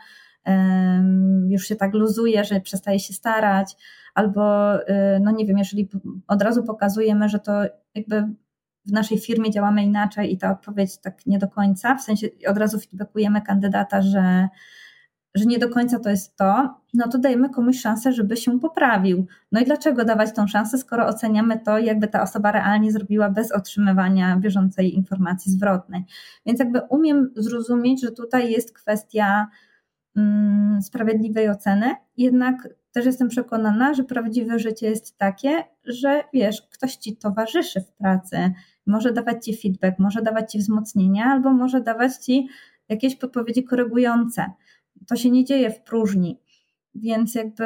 już 1.49 1.67
się 1.67 1.75
tak 1.75 1.93
luzuje, 1.93 2.43
że 2.43 2.61
przestaje 2.61 2.99
się 2.99 3.13
starać, 3.13 3.75
albo 4.15 4.73
e, 4.87 5.19
no 5.19 5.31
nie 5.31 5.45
wiem, 5.45 5.57
jeżeli 5.57 5.89
od 6.27 6.41
razu 6.41 6.63
pokazujemy, 6.63 7.29
że 7.29 7.39
to 7.39 7.51
jakby 7.95 8.23
w 8.85 8.91
naszej 8.91 9.19
firmie 9.19 9.51
działamy 9.51 9.83
inaczej 9.83 10.33
i 10.33 10.37
ta 10.37 10.51
odpowiedź 10.51 10.97
tak 10.97 11.25
nie 11.25 11.39
do 11.39 11.47
końca, 11.47 11.95
w 11.95 12.01
sensie 12.01 12.27
od 12.47 12.57
razu 12.57 12.79
feedbackujemy 12.79 13.41
kandydata, 13.41 14.01
że 14.01 14.47
że 15.35 15.45
nie 15.45 15.59
do 15.59 15.69
końca 15.69 15.99
to 15.99 16.09
jest 16.09 16.35
to, 16.35 16.75
no 16.93 17.07
to 17.07 17.17
dajemy 17.17 17.49
komuś 17.49 17.79
szansę, 17.79 18.13
żeby 18.13 18.37
się 18.37 18.59
poprawił. 18.59 19.27
No 19.51 19.61
i 19.61 19.65
dlaczego 19.65 20.05
dawać 20.05 20.33
tą 20.35 20.47
szansę, 20.47 20.77
skoro 20.77 21.07
oceniamy 21.07 21.59
to, 21.59 21.79
jakby 21.79 22.07
ta 22.07 22.21
osoba 22.21 22.51
realnie 22.51 22.91
zrobiła 22.91 23.29
bez 23.29 23.51
otrzymywania 23.51 24.37
bieżącej 24.37 24.95
informacji 24.95 25.51
zwrotnej. 25.51 26.03
Więc 26.45 26.59
jakby 26.59 26.81
umiem 26.89 27.31
zrozumieć, 27.35 28.01
że 28.01 28.11
tutaj 28.11 28.51
jest 28.51 28.73
kwestia 28.73 29.47
mm, 30.15 30.81
sprawiedliwej 30.81 31.49
oceny, 31.49 31.95
jednak 32.17 32.69
też 32.91 33.05
jestem 33.05 33.27
przekonana, 33.27 33.93
że 33.93 34.03
prawdziwe 34.03 34.59
życie 34.59 34.89
jest 34.89 35.17
takie, 35.17 35.63
że 35.85 36.23
wiesz, 36.33 36.61
ktoś 36.61 36.95
ci 36.95 37.17
towarzyszy 37.17 37.81
w 37.81 37.91
pracy, 37.91 38.37
może 38.87 39.13
dawać 39.13 39.45
ci 39.45 39.57
feedback, 39.57 39.99
może 39.99 40.21
dawać 40.21 40.51
ci 40.51 40.59
wzmocnienia, 40.59 41.25
albo 41.25 41.53
może 41.53 41.81
dawać 41.81 42.15
ci 42.17 42.47
jakieś 42.89 43.15
podpowiedzi 43.15 43.63
korygujące 43.63 44.45
to 45.07 45.15
się 45.15 45.31
nie 45.31 45.45
dzieje 45.45 45.71
w 45.71 45.81
próżni. 45.81 46.39
Więc 46.95 47.35
jakby 47.35 47.63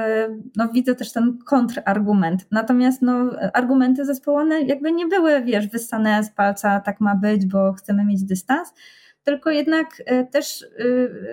no, 0.55 0.69
widzę 0.73 0.95
też 0.95 1.11
ten 1.11 1.37
kontrargument. 1.45 2.47
Natomiast 2.51 3.01
no, 3.01 3.31
argumenty 3.53 4.05
zespołowe 4.05 4.61
jakby 4.61 4.91
nie 4.91 5.07
były, 5.07 5.43
wiesz, 5.43 5.67
wyssane 5.67 6.23
z 6.23 6.29
palca, 6.29 6.79
tak 6.79 7.01
ma 7.01 7.15
być, 7.15 7.45
bo 7.45 7.73
chcemy 7.73 8.05
mieć 8.05 8.23
dystans, 8.23 8.73
tylko 9.23 9.49
jednak 9.49 9.87
e, 10.05 10.25
też 10.25 10.63
e, 10.63 10.67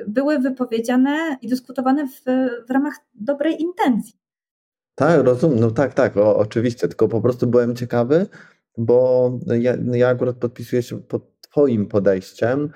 były 0.08 0.38
wypowiedziane 0.38 1.36
i 1.42 1.48
dyskutowane 1.48 2.06
w, 2.08 2.22
w 2.68 2.70
ramach 2.70 2.94
dobrej 3.14 3.62
intencji. 3.62 4.14
Tak, 4.94 5.24
rozumiem, 5.24 5.60
no 5.60 5.70
tak, 5.70 5.94
tak, 5.94 6.16
o, 6.16 6.36
oczywiście, 6.36 6.88
tylko 6.88 7.08
po 7.08 7.20
prostu 7.20 7.46
byłem 7.46 7.76
ciekawy, 7.76 8.26
bo 8.78 9.30
ja, 9.60 9.74
ja 9.92 10.08
akurat 10.08 10.36
podpisuję 10.36 10.82
się 10.82 11.02
pod 11.02 11.40
Twoim 11.40 11.86
podejściem, 11.86 12.70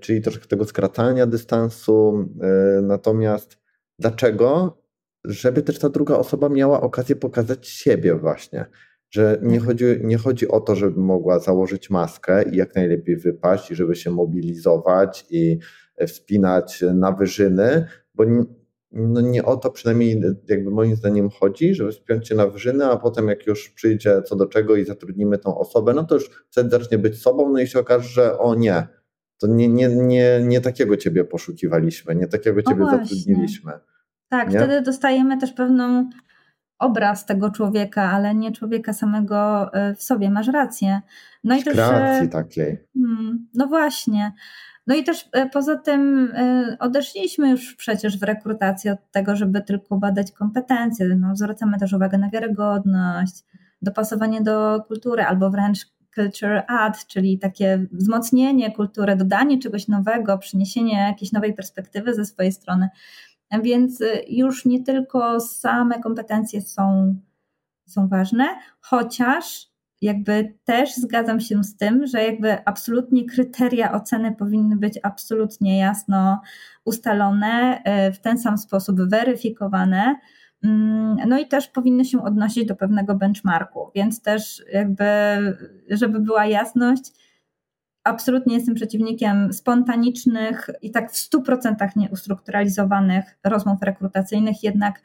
czyli 0.00 0.22
troszkę 0.22 0.46
tego 0.46 0.64
skracania 0.64 1.26
dystansu. 1.26 2.28
E, 2.42 2.82
natomiast 2.82 3.58
dlaczego? 3.98 4.78
Żeby 5.24 5.62
też 5.62 5.78
ta 5.78 5.88
druga 5.88 6.16
osoba 6.16 6.48
miała 6.48 6.80
okazję 6.80 7.16
pokazać 7.16 7.68
siebie 7.68 8.14
właśnie. 8.14 8.66
Że 9.10 9.38
nie 9.42 9.58
mhm. 9.58 9.66
chodzi, 9.66 9.84
nie 10.00 10.18
chodzi 10.18 10.48
o 10.48 10.60
to, 10.60 10.76
żeby 10.76 11.00
mogła 11.00 11.38
założyć 11.38 11.90
maskę 11.90 12.42
i 12.42 12.56
jak 12.56 12.74
najlepiej 12.74 13.16
wypaść, 13.16 13.70
i 13.70 13.74
żeby 13.74 13.96
się 13.96 14.10
mobilizować 14.10 15.26
i 15.30 15.58
wspinać 16.06 16.84
na 16.94 17.12
wyżyny, 17.12 17.86
bo 18.14 18.24
no 18.92 19.20
nie 19.20 19.44
o 19.44 19.56
to 19.56 19.70
przynajmniej 19.70 20.22
jakby 20.48 20.70
moim 20.70 20.96
zdaniem 20.96 21.30
chodzi, 21.30 21.74
żeby 21.74 21.92
spiąć 21.92 22.28
się 22.28 22.34
na 22.34 22.46
wyżyny, 22.46 22.84
a 22.84 22.96
potem 22.96 23.28
jak 23.28 23.46
już 23.46 23.70
przyjdzie 23.70 24.22
co 24.22 24.36
do 24.36 24.46
czego 24.46 24.76
i 24.76 24.84
zatrudnimy 24.84 25.38
tą 25.38 25.58
osobę, 25.58 25.94
no 25.94 26.04
to 26.04 26.14
już 26.14 26.30
wtedy 26.50 26.70
zacznie 26.70 26.98
być 26.98 27.22
sobą, 27.22 27.52
no 27.52 27.60
i 27.60 27.66
się 27.66 27.78
okaże, 27.78 28.08
że 28.08 28.38
o 28.38 28.54
nie, 28.54 28.86
to 29.42 29.46
nie, 29.46 29.68
nie, 29.68 29.88
nie, 29.88 30.40
nie 30.42 30.60
takiego 30.60 30.96
ciebie 30.96 31.24
poszukiwaliśmy, 31.24 32.14
nie 32.14 32.26
takiego 32.26 32.62
ciebie 32.62 32.84
zatrudniliśmy. 32.84 33.72
Tak, 34.28 34.50
nie? 34.50 34.58
wtedy 34.58 34.82
dostajemy 34.82 35.38
też 35.38 35.52
pewną 35.52 36.10
obraz 36.78 37.26
tego 37.26 37.50
człowieka, 37.50 38.02
ale 38.02 38.34
nie 38.34 38.52
człowieka 38.52 38.92
samego 38.92 39.70
e, 39.74 39.94
w 39.94 40.02
sobie. 40.02 40.30
Masz 40.30 40.48
rację. 40.48 41.00
No 41.44 41.56
i 41.56 41.62
też. 41.62 41.74
Kreacji 41.74 42.28
takiej. 42.28 42.78
Hmm, 42.94 43.48
no 43.54 43.66
właśnie. 43.66 44.32
No 44.86 44.94
i 44.94 45.04
też 45.04 45.28
e, 45.32 45.48
poza 45.48 45.76
tym 45.76 46.32
odeszliśmy 46.78 47.50
już 47.50 47.74
przecież 47.74 48.18
w 48.18 48.22
rekrutacji 48.22 48.90
od 48.90 49.10
tego, 49.10 49.36
żeby 49.36 49.62
tylko 49.62 49.96
badać 49.96 50.32
kompetencje. 50.32 51.08
No, 51.08 51.36
zwracamy 51.36 51.78
też 51.78 51.92
uwagę 51.92 52.18
na 52.18 52.30
wiarygodność, 52.30 53.44
dopasowanie 53.82 54.42
do 54.42 54.84
kultury 54.88 55.22
albo 55.22 55.50
wręcz 55.50 55.92
culture 56.14 56.62
add, 56.68 57.06
czyli 57.06 57.38
takie 57.38 57.86
wzmocnienie 57.92 58.72
kultury, 58.72 59.16
dodanie 59.16 59.58
czegoś 59.58 59.88
nowego, 59.88 60.38
przyniesienie 60.38 60.98
jakiejś 60.98 61.32
nowej 61.32 61.54
perspektywy 61.54 62.14
ze 62.14 62.24
swojej 62.24 62.52
strony. 62.52 62.88
Więc 63.62 64.00
y, 64.00 64.24
już 64.28 64.64
nie 64.64 64.84
tylko 64.84 65.40
same 65.40 66.00
kompetencje 66.00 66.62
są, 66.62 67.16
są 67.86 68.08
ważne, 68.08 68.44
chociaż 68.80 69.72
jakby 70.00 70.54
też 70.64 70.94
zgadzam 70.94 71.40
się 71.40 71.64
z 71.64 71.76
tym, 71.76 72.06
że 72.06 72.24
jakby 72.24 72.64
absolutnie 72.64 73.24
kryteria 73.24 73.92
oceny 73.92 74.32
powinny 74.32 74.76
być 74.76 74.98
absolutnie 75.02 75.78
jasno 75.78 76.40
ustalone, 76.84 77.82
y, 78.08 78.12
w 78.12 78.18
ten 78.18 78.38
sam 78.38 78.58
sposób 78.58 79.00
weryfikowane, 79.00 80.16
no 81.26 81.38
i 81.38 81.48
też 81.48 81.68
powinny 81.68 82.04
się 82.04 82.24
odnosić 82.24 82.66
do 82.66 82.76
pewnego 82.76 83.14
benchmarku, 83.14 83.90
więc 83.94 84.22
też 84.22 84.64
jakby, 84.72 85.04
żeby 85.90 86.20
była 86.20 86.46
jasność, 86.46 87.12
absolutnie 88.04 88.54
jestem 88.54 88.74
przeciwnikiem 88.74 89.52
spontanicznych 89.52 90.70
i 90.82 90.90
tak 90.90 91.12
w 91.12 91.30
100% 91.30 91.96
nieustrukturalizowanych 91.96 93.38
rozmów 93.44 93.82
rekrutacyjnych, 93.82 94.62
jednak 94.62 95.02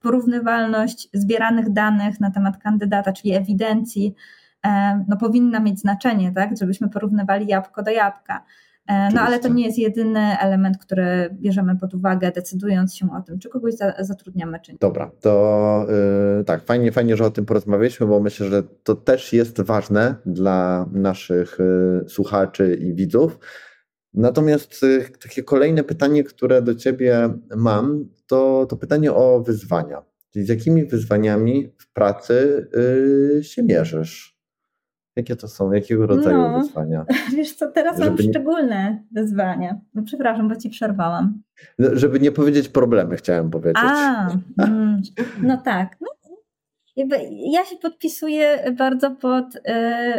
porównywalność 0.00 1.08
zbieranych 1.12 1.72
danych 1.72 2.20
na 2.20 2.30
temat 2.30 2.58
kandydata, 2.58 3.12
czyli 3.12 3.34
ewidencji, 3.34 4.14
e, 4.66 5.04
no 5.08 5.16
powinna 5.16 5.60
mieć 5.60 5.80
znaczenie, 5.80 6.32
tak, 6.32 6.56
żebyśmy 6.56 6.88
porównywali 6.88 7.46
jabłko 7.46 7.82
do 7.82 7.90
jabłka. 7.90 8.44
E, 8.88 9.08
no 9.14 9.20
ale 9.20 9.38
to 9.38 9.48
nie 9.48 9.66
jest 9.66 9.78
jedyny 9.78 10.38
element, 10.40 10.78
który 10.78 11.30
bierzemy 11.32 11.76
pod 11.76 11.94
uwagę, 11.94 12.32
decydując 12.32 12.94
się 12.94 13.06
o 13.18 13.22
tym, 13.22 13.38
czy 13.38 13.48
kogoś 13.48 13.74
zatrudniamy, 13.98 14.60
czy 14.60 14.72
nie. 14.72 14.78
Dobra, 14.80 15.10
to 15.20 15.86
yy, 16.38 16.44
tak, 16.44 16.64
fajnie, 16.64 16.92
fajnie, 16.92 17.16
że 17.16 17.24
o 17.24 17.30
tym 17.30 17.46
porozmawialiśmy, 17.46 18.06
bo 18.06 18.20
myślę, 18.20 18.48
że 18.48 18.62
to 18.62 18.94
też 18.94 19.32
jest 19.32 19.60
ważne 19.60 20.14
dla 20.26 20.86
naszych 20.92 21.58
yy, 21.58 22.08
słuchaczy 22.08 22.74
i 22.74 22.94
widzów. 22.94 23.38
Natomiast 24.14 24.82
yy, 24.82 25.04
takie 25.22 25.42
kolejne 25.42 25.84
pytanie, 25.84 26.24
które 26.24 26.62
do 26.62 26.74
Ciebie 26.74 27.28
mam, 27.56 28.04
to, 28.26 28.66
to 28.68 28.76
pytanie 28.76 29.12
o 29.12 29.40
wyzwania. 29.40 30.10
Czyli 30.32 30.44
z 30.44 30.48
jakimi 30.48 30.84
wyzwaniami 30.84 31.72
w 31.78 31.92
pracy 31.92 32.66
y, 33.38 33.44
się 33.44 33.62
mierzysz? 33.62 34.39
Jakie 35.20 35.36
to 35.36 35.48
są? 35.48 35.72
Jakiego 35.72 36.06
rodzaju 36.06 36.38
no, 36.38 36.58
wyzwania? 36.58 37.04
Wiesz 37.36 37.54
co, 37.54 37.70
teraz 37.70 37.98
Żeby 37.98 38.10
mam 38.10 38.18
szczególne 38.18 39.02
wyzwania. 39.12 39.80
No, 39.94 40.02
przepraszam, 40.02 40.48
bo 40.48 40.56
ci 40.56 40.70
przerwałam. 40.70 41.42
No, 41.78 41.88
żeby 41.92 42.20
nie 42.20 42.32
powiedzieć 42.32 42.68
problemy, 42.68 43.16
chciałem 43.16 43.50
powiedzieć. 43.50 43.82
A, 43.86 44.28
mm, 44.62 45.00
no 45.42 45.56
tak. 45.56 45.96
No, 46.00 46.08
ja 47.52 47.64
się 47.64 47.76
podpisuję 47.82 48.72
bardzo 48.78 49.10
pod 49.10 49.56
y, 49.56 49.60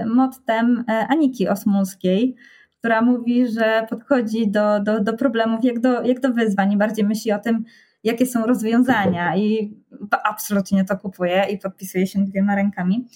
mottem 0.06 0.84
e, 0.90 1.08
Aniki 1.10 1.48
Osmulskiej, 1.48 2.36
która 2.80 3.02
mówi, 3.02 3.48
że 3.48 3.88
podchodzi 3.90 4.52
do, 4.52 4.80
do, 4.80 5.00
do 5.00 5.14
problemów 5.14 5.64
jak 5.64 5.80
do, 5.80 6.02
jak 6.02 6.20
do 6.20 6.34
wyzwań 6.34 6.72
i 6.72 6.78
bardziej 6.78 7.06
myśli 7.06 7.32
o 7.32 7.40
tym, 7.40 7.64
jakie 8.04 8.26
są 8.26 8.46
rozwiązania 8.46 9.38
i 9.38 9.78
absolutnie 10.24 10.86
to 10.86 10.98
kupuję 10.98 11.46
i 11.52 11.58
podpisuję 11.58 12.08
się 12.08 12.26
dwiema 12.26 12.56
rękami. 12.56 13.08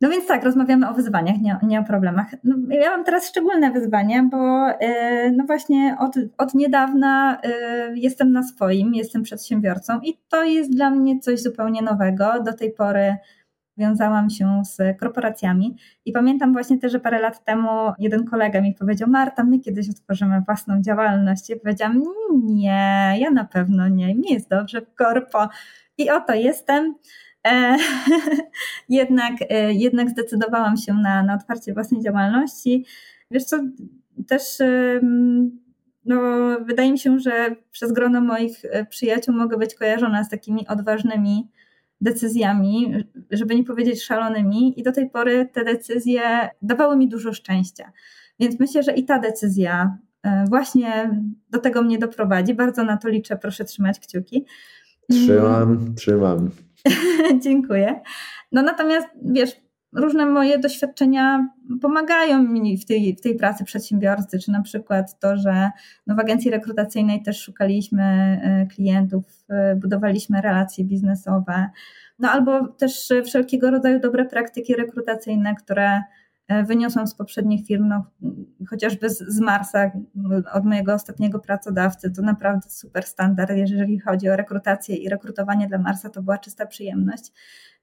No 0.00 0.10
więc 0.10 0.26
tak, 0.26 0.44
rozmawiamy 0.44 0.88
o 0.88 0.94
wyzwaniach, 0.94 1.40
nie, 1.40 1.58
nie 1.62 1.80
o 1.80 1.84
problemach. 1.84 2.26
No, 2.44 2.56
ja 2.70 2.90
mam 2.90 3.04
teraz 3.04 3.28
szczególne 3.28 3.70
wyzwanie, 3.70 4.28
bo 4.30 4.68
yy, 4.68 5.32
no 5.36 5.44
właśnie 5.44 5.96
od, 5.98 6.14
od 6.38 6.54
niedawna 6.54 7.40
yy, 7.44 7.98
jestem 7.98 8.32
na 8.32 8.42
swoim, 8.42 8.94
jestem 8.94 9.22
przedsiębiorcą 9.22 10.00
i 10.00 10.18
to 10.28 10.44
jest 10.44 10.70
dla 10.70 10.90
mnie 10.90 11.20
coś 11.20 11.42
zupełnie 11.42 11.82
nowego. 11.82 12.42
Do 12.42 12.52
tej 12.52 12.72
pory 12.72 13.16
wiązałam 13.76 14.30
się 14.30 14.62
z 14.64 14.98
korporacjami 15.00 15.76
i 16.04 16.12
pamiętam 16.12 16.52
właśnie 16.52 16.78
też, 16.78 16.92
że 16.92 17.00
parę 17.00 17.20
lat 17.20 17.44
temu 17.44 17.68
jeden 17.98 18.24
kolega 18.24 18.60
mi 18.60 18.74
powiedział, 18.74 19.08
Marta, 19.08 19.44
my 19.44 19.58
kiedyś 19.60 19.90
otworzymy 19.90 20.42
własną 20.46 20.82
działalność. 20.82 21.50
Ja 21.50 21.56
powiedziałam, 21.56 22.02
nie, 22.44 23.14
ja 23.18 23.30
na 23.30 23.44
pewno 23.44 23.88
nie, 23.88 24.14
mi 24.14 24.32
jest 24.32 24.50
dobrze 24.50 24.80
w 24.80 24.94
korpo. 24.94 25.48
I 25.98 26.10
oto 26.10 26.34
jestem. 26.34 26.94
E, 27.46 27.76
jednak, 28.88 29.34
e, 29.48 29.72
jednak 29.74 30.10
zdecydowałam 30.10 30.76
się 30.76 30.94
na, 30.94 31.22
na 31.22 31.34
otwarcie 31.34 31.74
własnej 31.74 32.02
działalności. 32.02 32.84
Wiesz 33.30 33.44
co, 33.44 33.58
też 34.26 34.42
no, 36.04 36.20
wydaje 36.64 36.92
mi 36.92 36.98
się, 36.98 37.18
że 37.18 37.56
przez 37.70 37.92
grono 37.92 38.20
moich 38.20 38.64
e, 38.64 38.86
przyjaciół 38.86 39.34
mogę 39.34 39.56
być 39.56 39.74
kojarzona 39.74 40.24
z 40.24 40.28
takimi 40.28 40.68
odważnymi 40.68 41.50
decyzjami, 42.00 42.94
żeby 43.30 43.54
nie 43.54 43.64
powiedzieć 43.64 44.04
szalonymi, 44.04 44.80
i 44.80 44.82
do 44.82 44.92
tej 44.92 45.10
pory 45.10 45.48
te 45.52 45.64
decyzje 45.64 46.48
dawały 46.62 46.96
mi 46.96 47.08
dużo 47.08 47.32
szczęścia. 47.32 47.92
Więc 48.40 48.60
myślę, 48.60 48.82
że 48.82 48.92
i 48.92 49.04
ta 49.04 49.18
decyzja 49.18 49.98
właśnie 50.48 51.20
do 51.50 51.58
tego 51.58 51.82
mnie 51.82 51.98
doprowadzi. 51.98 52.54
Bardzo 52.54 52.84
na 52.84 52.96
to 52.96 53.08
liczę, 53.08 53.36
proszę 53.36 53.64
trzymać 53.64 54.00
kciuki. 54.00 54.44
Trzymam, 55.10 55.94
trzymam. 55.94 56.50
Dziękuję. 57.44 58.00
No 58.52 58.62
natomiast 58.62 59.08
wiesz, 59.22 59.50
różne 59.92 60.26
moje 60.26 60.58
doświadczenia 60.58 61.48
pomagają 61.82 62.42
mi 62.42 62.78
w 62.78 62.84
tej, 62.84 63.16
w 63.16 63.20
tej 63.20 63.36
pracy 63.36 63.64
przedsiębiorcy, 63.64 64.38
czy 64.38 64.50
na 64.50 64.62
przykład 64.62 65.18
to, 65.18 65.36
że 65.36 65.70
no 66.06 66.14
w 66.14 66.18
agencji 66.18 66.50
rekrutacyjnej 66.50 67.22
też 67.22 67.42
szukaliśmy 67.42 68.02
e, 68.02 68.66
klientów, 68.66 69.24
e, 69.48 69.76
budowaliśmy 69.76 70.40
relacje 70.40 70.84
biznesowe, 70.84 71.68
no 72.18 72.30
albo 72.30 72.68
też 72.68 73.08
wszelkiego 73.24 73.70
rodzaju 73.70 74.00
dobre 74.00 74.24
praktyki 74.24 74.74
rekrutacyjne, 74.74 75.54
które 75.54 75.88
e, 75.88 76.02
wyniosłam 76.66 77.06
z 77.06 77.14
poprzednich 77.14 77.66
firm, 77.66 77.88
no, 77.88 78.04
chociażby 78.70 79.10
z, 79.10 79.18
z 79.18 79.40
Marsa, 79.40 79.90
od 80.52 80.64
mojego 80.64 80.94
ostatniego 80.94 81.38
pracodawcy, 81.38 82.10
to 82.10 82.22
naprawdę 82.22 82.70
super 82.70 83.04
standard, 83.04 83.50
jeżeli 83.56 83.98
chodzi 83.98 84.28
o 84.28 84.36
rekrutację 84.36 84.96
i 84.96 85.08
rekrutowanie 85.08 85.68
dla 85.68 85.78
Marsa, 85.78 86.10
to 86.10 86.22
była 86.22 86.38
czysta 86.38 86.66
przyjemność. 86.66 87.32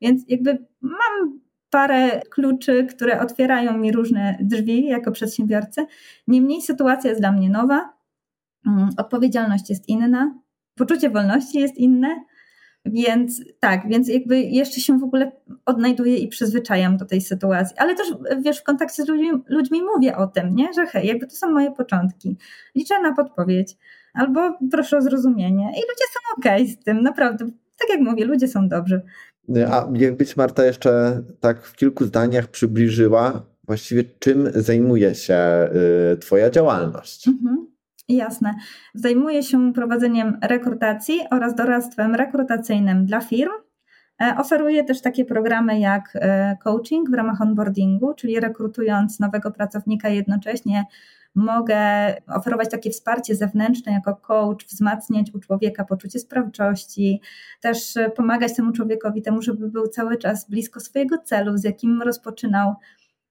Więc 0.02 0.24
jakby 0.28 0.66
mam 0.82 1.40
parę 1.70 2.22
kluczy, 2.30 2.86
które 2.86 3.22
otwierają 3.22 3.78
mi 3.78 3.92
różne 3.92 4.38
drzwi 4.42 4.86
jako 4.86 5.12
przedsiębiorcy. 5.12 5.86
Niemniej 6.28 6.62
sytuacja 6.62 7.10
jest 7.10 7.22
dla 7.22 7.32
mnie 7.32 7.50
nowa, 7.50 7.94
mm, 8.68 8.90
odpowiedzialność 8.98 9.70
jest 9.70 9.90
inna, 9.90 10.40
poczucie 10.76 11.10
wolności 11.10 11.60
jest 11.60 11.78
inne, 11.78 12.08
więc 12.86 13.42
tak, 13.60 13.90
więc 13.90 14.08
jakby 14.08 14.40
jeszcze 14.40 14.82
się 14.82 15.00
w 15.00 15.04
ogóle 15.04 15.32
odnajduję 15.66 16.18
i 16.18 16.28
przyzwyczajam 16.28 16.98
do 16.98 17.06
tej 17.06 17.22
sytuacji. 17.22 17.78
Ale 17.78 17.96
też 17.96 18.08
wiesz, 18.42 18.60
w 18.60 18.64
kontakcie 18.64 19.04
z 19.04 19.08
ludźmi, 19.08 19.32
ludźmi 19.48 19.82
mówię 19.96 20.18
o 20.18 20.28
tym, 20.28 20.56
nie? 20.56 20.74
że 20.74 20.86
hej, 20.86 21.08
jakby 21.08 21.28
to 21.28 21.36
są 21.36 21.52
moje 21.52 21.72
początki. 21.72 22.38
Liczę 22.76 23.02
na 23.02 23.14
podpowiedź 23.16 23.78
albo 24.14 24.58
proszę 24.72 24.98
o 24.98 25.02
zrozumienie. 25.02 25.64
I 25.64 25.82
ludzie 25.82 26.06
są 26.14 26.38
okej 26.38 26.64
okay 26.64 26.74
z 26.74 26.84
tym, 26.84 27.02
naprawdę. 27.02 27.46
Tak 27.80 27.90
jak 27.90 28.00
mówię, 28.00 28.26
ludzie 28.26 28.48
są 28.48 28.68
dobrzy. 28.68 29.02
A 29.72 29.88
jakbyś 29.94 30.38
Marta 30.38 30.66
jeszcze 30.66 31.22
tak 31.40 31.66
w 31.66 31.76
kilku 31.76 32.06
zdaniach 32.06 32.48
przybliżyła 32.48 33.46
właściwie 33.64 34.04
czym 34.20 34.52
zajmuje 34.56 35.16
się 35.16 35.70
y, 36.14 36.18
Twoja 36.18 36.50
działalność? 36.50 37.28
Mhm. 37.28 37.75
Jasne. 38.10 38.56
Zajmuję 38.94 39.44
się 39.44 39.74
prowadzeniem 39.74 40.38
rekrutacji 40.42 41.20
oraz 41.32 41.56
doradztwem 41.56 42.16
rekrutacyjnym 42.16 43.06
dla 43.06 43.22
firm. 43.22 43.52
E, 44.22 44.36
oferuję 44.38 44.84
też 44.84 45.02
takie 45.02 45.26
programy 45.26 45.80
jak 45.80 46.12
e, 46.16 46.58
coaching 46.64 47.10
w 47.10 47.14
ramach 47.14 47.42
onboardingu, 47.42 48.14
czyli 48.14 48.40
rekrutując 48.40 49.20
nowego 49.20 49.52
pracownika 49.52 50.10
jednocześnie 50.10 50.86
mogę 51.36 51.78
oferować 52.28 52.70
takie 52.70 52.90
wsparcie 52.90 53.36
zewnętrzne 53.36 53.92
jako 53.92 54.16
coach, 54.16 54.66
wzmacniać 54.66 55.32
u 55.34 55.40
człowieka 55.40 55.86
poczucie 55.86 56.20
sprawczości, 56.20 57.22
też 57.62 57.94
pomagać 58.16 58.56
temu 58.56 58.72
człowiekowi 58.72 59.22
temu, 59.22 59.42
żeby 59.42 59.70
był 59.70 59.88
cały 59.88 60.18
czas 60.18 60.50
blisko 60.50 60.80
swojego 60.80 61.18
celu, 61.18 61.58
z 61.58 61.64
jakim 61.64 62.02
rozpoczynał 62.02 62.76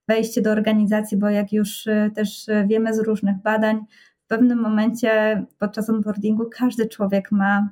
wejście 0.09 0.43
do 0.43 0.51
organizacji, 0.51 1.17
bo 1.17 1.29
jak 1.29 1.53
już 1.53 1.89
też 2.15 2.47
wiemy 2.67 2.95
z 2.95 2.99
różnych 2.99 3.43
badań, 3.43 3.81
w 4.25 4.27
pewnym 4.27 4.59
momencie 4.59 5.45
podczas 5.59 5.91
onboardingu 5.91 6.45
każdy 6.51 6.89
człowiek 6.89 7.33
ma 7.33 7.69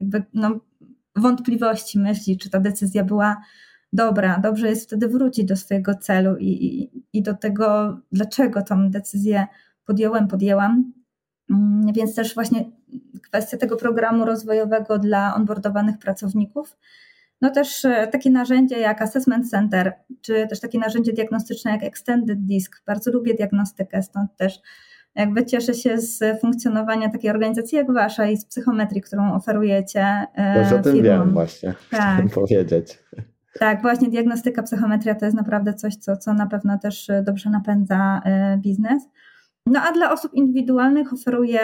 jakby 0.00 0.24
no, 0.34 0.60
wątpliwości, 1.16 1.98
myśli, 1.98 2.38
czy 2.38 2.50
ta 2.50 2.60
decyzja 2.60 3.04
była 3.04 3.36
dobra, 3.92 4.38
dobrze 4.38 4.68
jest 4.68 4.86
wtedy 4.86 5.08
wrócić 5.08 5.44
do 5.44 5.56
swojego 5.56 5.94
celu 5.94 6.36
i, 6.36 6.46
i, 6.46 6.90
i 7.12 7.22
do 7.22 7.34
tego, 7.34 7.98
dlaczego 8.12 8.62
tą 8.62 8.90
decyzję 8.90 9.46
podjąłem, 9.84 10.28
podjęłam. 10.28 10.92
Mm, 11.50 11.92
więc 11.92 12.14
też 12.14 12.34
właśnie 12.34 12.64
kwestia 13.22 13.56
tego 13.56 13.76
programu 13.76 14.24
rozwojowego 14.24 14.98
dla 14.98 15.34
onboardowanych 15.34 15.98
pracowników. 15.98 16.76
No 17.40 17.50
też 17.50 17.84
e, 17.84 18.06
takie 18.06 18.30
narzędzie 18.30 18.78
jak 18.78 19.02
Assessment 19.02 19.50
Center, 19.50 19.92
czy 20.20 20.46
też 20.46 20.60
takie 20.60 20.78
narzędzie 20.78 21.12
diagnostyczne 21.12 21.70
jak 21.70 21.82
Extended 21.82 22.44
Disk. 22.44 22.82
Bardzo 22.86 23.10
lubię 23.10 23.34
diagnostykę, 23.34 24.02
stąd 24.02 24.36
też 24.36 24.60
jakby 25.14 25.46
cieszę 25.46 25.74
się 25.74 25.98
z 25.98 26.40
funkcjonowania 26.40 27.10
takiej 27.10 27.30
organizacji 27.30 27.78
jak 27.78 27.92
wasza 27.92 28.26
i 28.26 28.36
z 28.36 28.44
psychometrii, 28.44 29.00
którą 29.00 29.34
oferujecie. 29.34 30.26
Już 30.58 30.72
o 30.72 30.82
tym 30.82 30.94
firmom. 30.94 31.02
wiem 31.02 31.30
właśnie, 31.32 31.74
tak. 31.90 32.00
chciałem 32.00 32.28
powiedzieć. 32.28 32.98
Tak, 33.58 33.82
właśnie 33.82 34.08
diagnostyka, 34.08 34.62
psychometria 34.62 35.14
to 35.14 35.24
jest 35.24 35.36
naprawdę 35.36 35.74
coś, 35.74 35.96
co, 35.96 36.16
co 36.16 36.34
na 36.34 36.46
pewno 36.46 36.78
też 36.78 37.10
e, 37.10 37.22
dobrze 37.22 37.50
napędza 37.50 38.22
e, 38.24 38.58
biznes. 38.58 39.08
No 39.66 39.80
a 39.80 39.92
dla 39.92 40.12
osób 40.12 40.34
indywidualnych 40.34 41.12
oferuję 41.12 41.60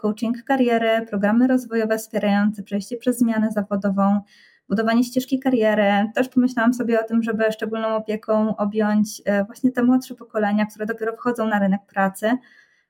coaching 0.00 0.42
kariery, 0.44 1.06
programy 1.08 1.46
rozwojowe 1.46 1.98
wspierające 1.98 2.62
przejście 2.62 2.96
przez 2.96 3.18
zmianę 3.18 3.50
zawodową, 3.50 4.20
budowanie 4.68 5.04
ścieżki 5.04 5.40
kariery. 5.40 6.10
Też 6.14 6.28
pomyślałam 6.28 6.74
sobie 6.74 7.00
o 7.00 7.04
tym, 7.04 7.22
żeby 7.22 7.52
szczególną 7.52 7.88
opieką 7.88 8.56
objąć 8.56 9.22
e, 9.24 9.44
właśnie 9.44 9.72
te 9.72 9.82
młodsze 9.82 10.14
pokolenia, 10.14 10.66
które 10.66 10.86
dopiero 10.86 11.12
wchodzą 11.16 11.46
na 11.46 11.58
rynek 11.58 11.80
pracy. 11.86 12.30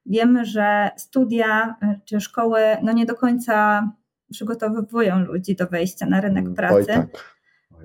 Wiemy, 0.07 0.45
że 0.45 0.91
studia 0.97 1.77
czy 2.05 2.21
szkoły 2.21 2.61
no 2.83 2.93
nie 2.93 3.07
do 3.07 3.15
końca 3.15 3.89
przygotowują 4.31 5.19
ludzi 5.19 5.57
do 5.57 5.67
wejścia 5.67 6.07
na 6.07 6.21
rynek 6.21 6.45
mm, 6.45 6.55
pracy. 6.55 6.75
Oj, 6.75 6.87
tak. 6.87 7.37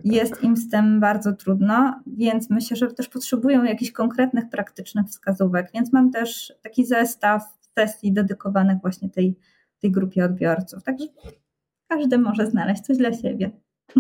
Jest 0.04 0.44
im 0.44 0.58
z 0.58 0.70
tym 0.70 1.00
bardzo 1.00 1.34
trudno, 1.34 2.02
więc 2.08 2.50
myślę, 2.50 2.78
że 2.78 2.88
też 2.88 3.10
potrzebują 3.10 3.64
jakichś 3.64 3.92
konkretnych, 3.92 4.50
praktycznych 4.50 5.06
wskazówek. 5.08 5.70
Więc 5.74 5.94
mam 5.94 6.12
też 6.12 6.54
taki 6.64 6.86
zestaw 6.86 7.44
sesji 7.80 8.14
dedykowanych 8.14 8.82
właśnie 8.82 9.10
tej, 9.10 9.38
tej 9.80 9.92
grupie 9.92 10.26
odbiorców. 10.26 10.84
Także 10.84 11.08
każdy 11.88 12.18
może 12.18 12.48
znaleźć 12.48 12.82
coś 12.82 12.98
dla 12.98 13.14
siebie. 13.14 13.52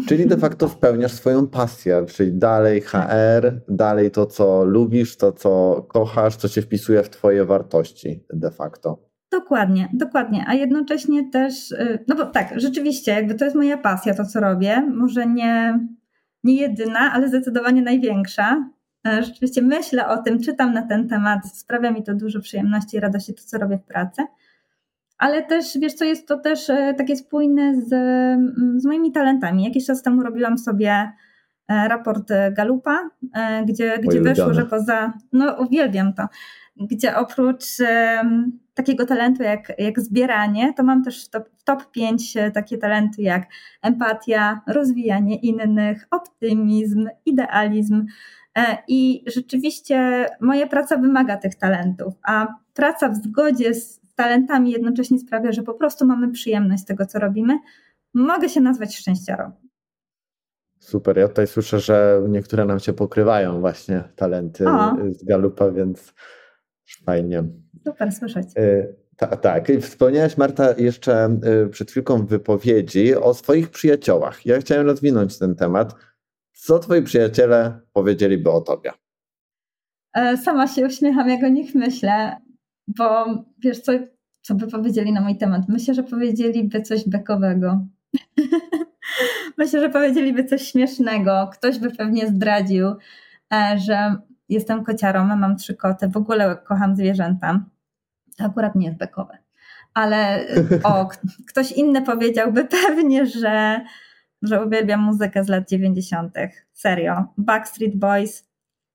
Czyli 0.07 0.27
de 0.27 0.37
facto 0.37 0.69
spełniasz 0.69 1.11
swoją 1.11 1.47
pasję, 1.47 2.05
czyli 2.07 2.33
dalej 2.33 2.81
HR, 2.81 3.61
dalej 3.67 4.11
to, 4.11 4.25
co 4.25 4.63
lubisz, 4.63 5.17
to, 5.17 5.31
co 5.31 5.83
kochasz, 5.87 6.35
co 6.35 6.47
się 6.47 6.61
wpisuje 6.61 7.03
w 7.03 7.09
Twoje 7.09 7.45
wartości 7.45 8.23
de 8.33 8.51
facto. 8.51 9.05
Dokładnie, 9.31 9.89
dokładnie, 9.93 10.45
a 10.47 10.53
jednocześnie 10.53 11.29
też, 11.29 11.71
y, 11.71 12.03
no 12.07 12.15
bo 12.15 12.25
tak, 12.25 12.53
rzeczywiście, 12.55 13.11
jakby 13.11 13.35
to 13.35 13.45
jest 13.45 13.57
moja 13.57 13.77
pasja, 13.77 14.13
to 14.13 14.25
co 14.25 14.39
robię, 14.39 14.81
może 14.81 15.27
nie, 15.27 15.79
nie 16.43 16.55
jedyna, 16.55 16.99
ale 17.13 17.27
zdecydowanie 17.27 17.81
największa. 17.81 18.69
E, 19.07 19.23
rzeczywiście 19.23 19.61
myślę 19.61 20.07
o 20.07 20.17
tym, 20.17 20.39
czytam 20.39 20.73
na 20.73 20.81
ten 20.81 21.07
temat, 21.07 21.57
sprawia 21.57 21.91
mi 21.91 22.03
to 22.03 22.13
dużo 22.13 22.39
przyjemności 22.39 22.97
i 22.97 22.99
radości 22.99 23.33
to, 23.33 23.43
co 23.45 23.57
robię 23.57 23.77
w 23.77 23.83
pracy. 23.83 24.21
Ale 25.17 25.43
też, 25.43 25.77
wiesz 25.77 25.93
co, 25.93 26.05
jest 26.05 26.27
to 26.27 26.39
też 26.39 26.69
e, 26.69 26.93
takie 26.97 27.15
spójne 27.15 27.81
z, 27.81 27.93
mm, 27.93 28.75
z 28.77 28.85
moimi 28.85 29.11
talentami. 29.11 29.63
Jakiś 29.63 29.85
czas 29.85 30.03
temu 30.03 30.23
robiłam 30.23 30.57
sobie 30.57 31.11
raport 31.69 32.29
Galupa, 32.51 33.09
gdzie, 33.65 33.99
gdzie 33.99 34.21
weszło, 34.21 34.53
że 34.53 34.65
poza, 34.65 35.13
no 35.33 35.55
uwielbiam 35.59 36.13
to, 36.13 36.27
gdzie 36.77 37.15
oprócz 37.15 37.63
um, 37.79 38.59
takiego 38.73 39.05
talentu 39.05 39.43
jak, 39.43 39.73
jak 39.79 39.99
zbieranie, 39.99 40.73
to 40.73 40.83
mam 40.83 41.03
też 41.03 41.29
top, 41.29 41.49
top 41.63 41.91
5 41.91 42.33
takie 42.53 42.77
talenty 42.77 43.21
jak 43.21 43.43
empatia, 43.81 44.61
rozwijanie 44.67 45.35
innych, 45.35 46.07
optymizm, 46.11 47.07
idealizm. 47.25 48.05
E, 48.57 48.77
I 48.87 49.23
rzeczywiście 49.27 50.25
moja 50.41 50.67
praca 50.67 50.97
wymaga 50.97 51.37
tych 51.37 51.55
talentów, 51.55 52.13
a 52.23 52.47
praca 52.73 53.09
w 53.09 53.15
zgodzie 53.15 53.73
z 53.73 54.04
talentami 54.15 54.71
jednocześnie 54.71 55.19
sprawia, 55.19 55.51
że 55.51 55.63
po 55.63 55.73
prostu 55.73 56.05
mamy 56.05 56.31
przyjemność 56.31 56.83
z 56.83 56.85
tego, 56.85 57.05
co 57.05 57.19
robimy. 57.19 57.59
Mogę 58.13 58.49
się 58.49 58.61
nazwać 58.61 58.95
szczęściarą. 58.95 59.51
Super. 60.79 61.17
Ja 61.17 61.27
tutaj 61.27 61.47
słyszę, 61.47 61.79
że 61.79 62.21
niektóre 62.29 62.65
nam 62.65 62.79
się 62.79 62.93
pokrywają 62.93 63.59
właśnie 63.59 64.03
talenty 64.15 64.69
o. 64.69 64.95
z 65.11 65.23
Galupa, 65.23 65.71
więc 65.71 66.13
fajnie. 67.05 67.43
Super 67.83 68.11
słyszeć. 68.11 68.47
Tak, 69.17 69.41
tak. 69.41 69.69
I 69.69 69.81
wspomniałaś, 69.81 70.37
Marta, 70.37 70.73
jeszcze 70.77 71.39
y, 71.65 71.69
przed 71.69 71.91
chwilką 71.91 72.25
w 72.25 72.29
wypowiedzi 72.29 73.15
o 73.15 73.33
swoich 73.33 73.69
przyjaciołach. 73.69 74.45
Ja 74.45 74.59
chciałem 74.59 74.85
rozwinąć 74.85 75.39
ten 75.39 75.55
temat. 75.55 75.95
Co 76.53 76.79
twoi 76.79 77.03
przyjaciele 77.03 77.79
powiedzieliby 77.93 78.51
o 78.51 78.61
tobie? 78.61 78.91
E, 80.13 80.37
sama 80.37 80.67
się 80.67 80.85
uśmiecham, 80.85 81.29
jak 81.29 81.43
o 81.43 81.47
nich 81.47 81.75
myślę, 81.75 82.37
bo 82.87 83.25
wiesz, 83.59 83.79
co, 83.79 83.91
co 84.41 84.55
by 84.55 84.67
powiedzieli 84.67 85.13
na 85.13 85.21
mój 85.21 85.37
temat? 85.37 85.61
Myślę, 85.69 85.93
że 85.93 86.03
powiedzieliby 86.03 86.81
coś 86.81 87.09
bekowego. 87.09 87.85
Myślę, 89.57 89.79
że 89.79 89.89
powiedzieliby 89.89 90.45
coś 90.45 90.61
śmiesznego. 90.61 91.49
Ktoś 91.53 91.79
by 91.79 91.91
pewnie 91.91 92.27
zdradził, 92.27 92.87
e, 93.53 93.77
że 93.77 94.15
jestem 94.49 94.83
kociarą, 94.83 95.25
mam 95.25 95.57
trzy 95.57 95.75
koty, 95.75 96.07
w 96.07 96.17
ogóle 96.17 96.57
kocham 96.63 96.95
zwierzęta. 96.95 97.65
To 98.37 98.43
akurat 98.43 98.75
nie 98.75 98.85
jest 98.85 98.97
bekowe. 98.97 99.37
Ale 99.93 100.45
o, 100.83 101.09
ktoś 101.49 101.71
inny 101.71 102.01
powiedziałby 102.01 102.65
pewnie, 102.65 103.25
że, 103.25 103.81
że 104.41 104.65
uwielbiam 104.65 104.99
muzykę 104.99 105.43
z 105.43 105.47
lat 105.47 105.69
90. 105.69 106.33
Serio. 106.73 107.25
Backstreet 107.37 107.95
Boys, 107.95 108.49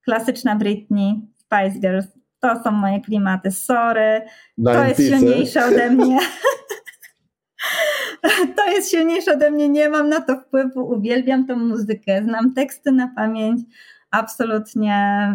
klasyczna 0.04 0.56
Britney, 0.56 1.28
Spice 1.36 1.80
Girls. 1.80 2.19
To 2.40 2.62
są 2.64 2.70
moje 2.70 3.00
klimaty. 3.00 3.50
Sorry. 3.50 4.22
To 4.64 4.84
jest 4.84 5.00
silniejsze 5.00 5.66
ode 5.66 5.90
mnie. 5.90 6.18
to 8.56 8.70
jest 8.70 8.90
silniejsze 8.90 9.32
ode 9.32 9.50
mnie. 9.50 9.68
Nie 9.68 9.88
mam 9.88 10.08
na 10.08 10.20
to 10.20 10.36
wpływu. 10.40 10.80
Uwielbiam 10.80 11.46
tą 11.46 11.56
muzykę. 11.56 12.22
Znam 12.22 12.54
teksty 12.54 12.92
na 12.92 13.08
pamięć 13.16 13.60
absolutnie 14.10 15.26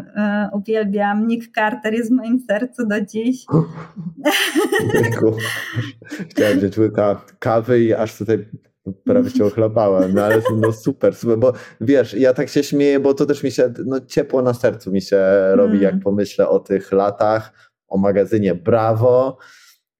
y, 0.52 0.58
uwielbiam. 0.58 1.28
Nick 1.28 1.56
Carter 1.56 1.94
jest 1.94 2.10
w 2.10 2.16
moim 2.16 2.40
sercu 2.40 2.88
do 2.88 3.02
dziś. 3.02 3.46
Chciałem 6.30 6.58
wziąć 6.58 6.78
łyka 6.78 7.22
kawy 7.40 7.84
i 7.84 7.94
aż 7.94 8.18
tutaj 8.18 8.46
prawie 8.94 9.30
się 9.30 9.46
ochlapałem, 9.52 10.14
no 10.14 10.24
ale 10.24 10.42
no 10.58 10.72
super, 10.72 11.16
super, 11.16 11.38
bo 11.38 11.54
wiesz, 11.82 12.14
ja 12.14 12.34
tak 12.34 12.50
się 12.50 12.64
śmieję, 12.64 13.00
bo 13.00 13.14
to 13.14 13.26
też 13.26 13.44
mi 13.44 13.52
się, 13.52 13.74
no 13.86 14.00
ciepło 14.00 14.42
na 14.42 14.54
sercu 14.54 14.92
mi 14.92 15.02
się 15.02 15.22
robi, 15.52 15.82
jak 15.82 15.94
mm. 15.94 16.04
pomyślę 16.04 16.50
o 16.50 16.60
tych 16.60 16.92
latach, 16.92 17.72
o 17.88 17.98
magazynie 17.98 18.56
Brawo, 18.56 19.38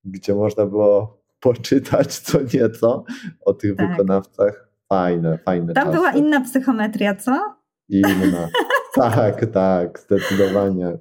gdzie 0.04 0.36
można 0.36 0.66
było 0.66 1.22
poczytać 1.40 2.20
co 2.20 2.40
nieco 2.54 3.04
o 3.46 3.54
tych 3.54 3.76
tak. 3.76 3.90
wykonawcach. 3.90 4.70
Fajne, 4.90 5.38
fajne 5.38 5.74
Tam 5.74 5.84
czasy. 5.84 5.98
była 5.98 6.12
inna 6.12 6.42
psychometria, 6.42 7.16
co? 7.16 7.56
Inna. 7.90 8.50
tak, 8.96 9.46
tak, 9.46 10.00
zdecydowanie. 10.00 10.98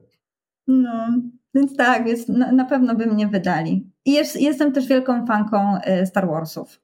No, 0.67 1.09
więc 1.55 1.77
tak, 1.77 2.05
więc 2.05 2.29
na, 2.29 2.53
na 2.53 2.65
pewno 2.65 2.95
by 2.95 3.07
mnie 3.07 3.29
wydali. 3.29 3.91
I 4.05 4.13
jest, 4.13 4.41
jestem 4.41 4.73
też 4.73 4.87
wielką 4.87 5.27
fanką 5.27 5.79
y, 6.03 6.07
Star 6.07 6.29
Warsów. 6.29 6.84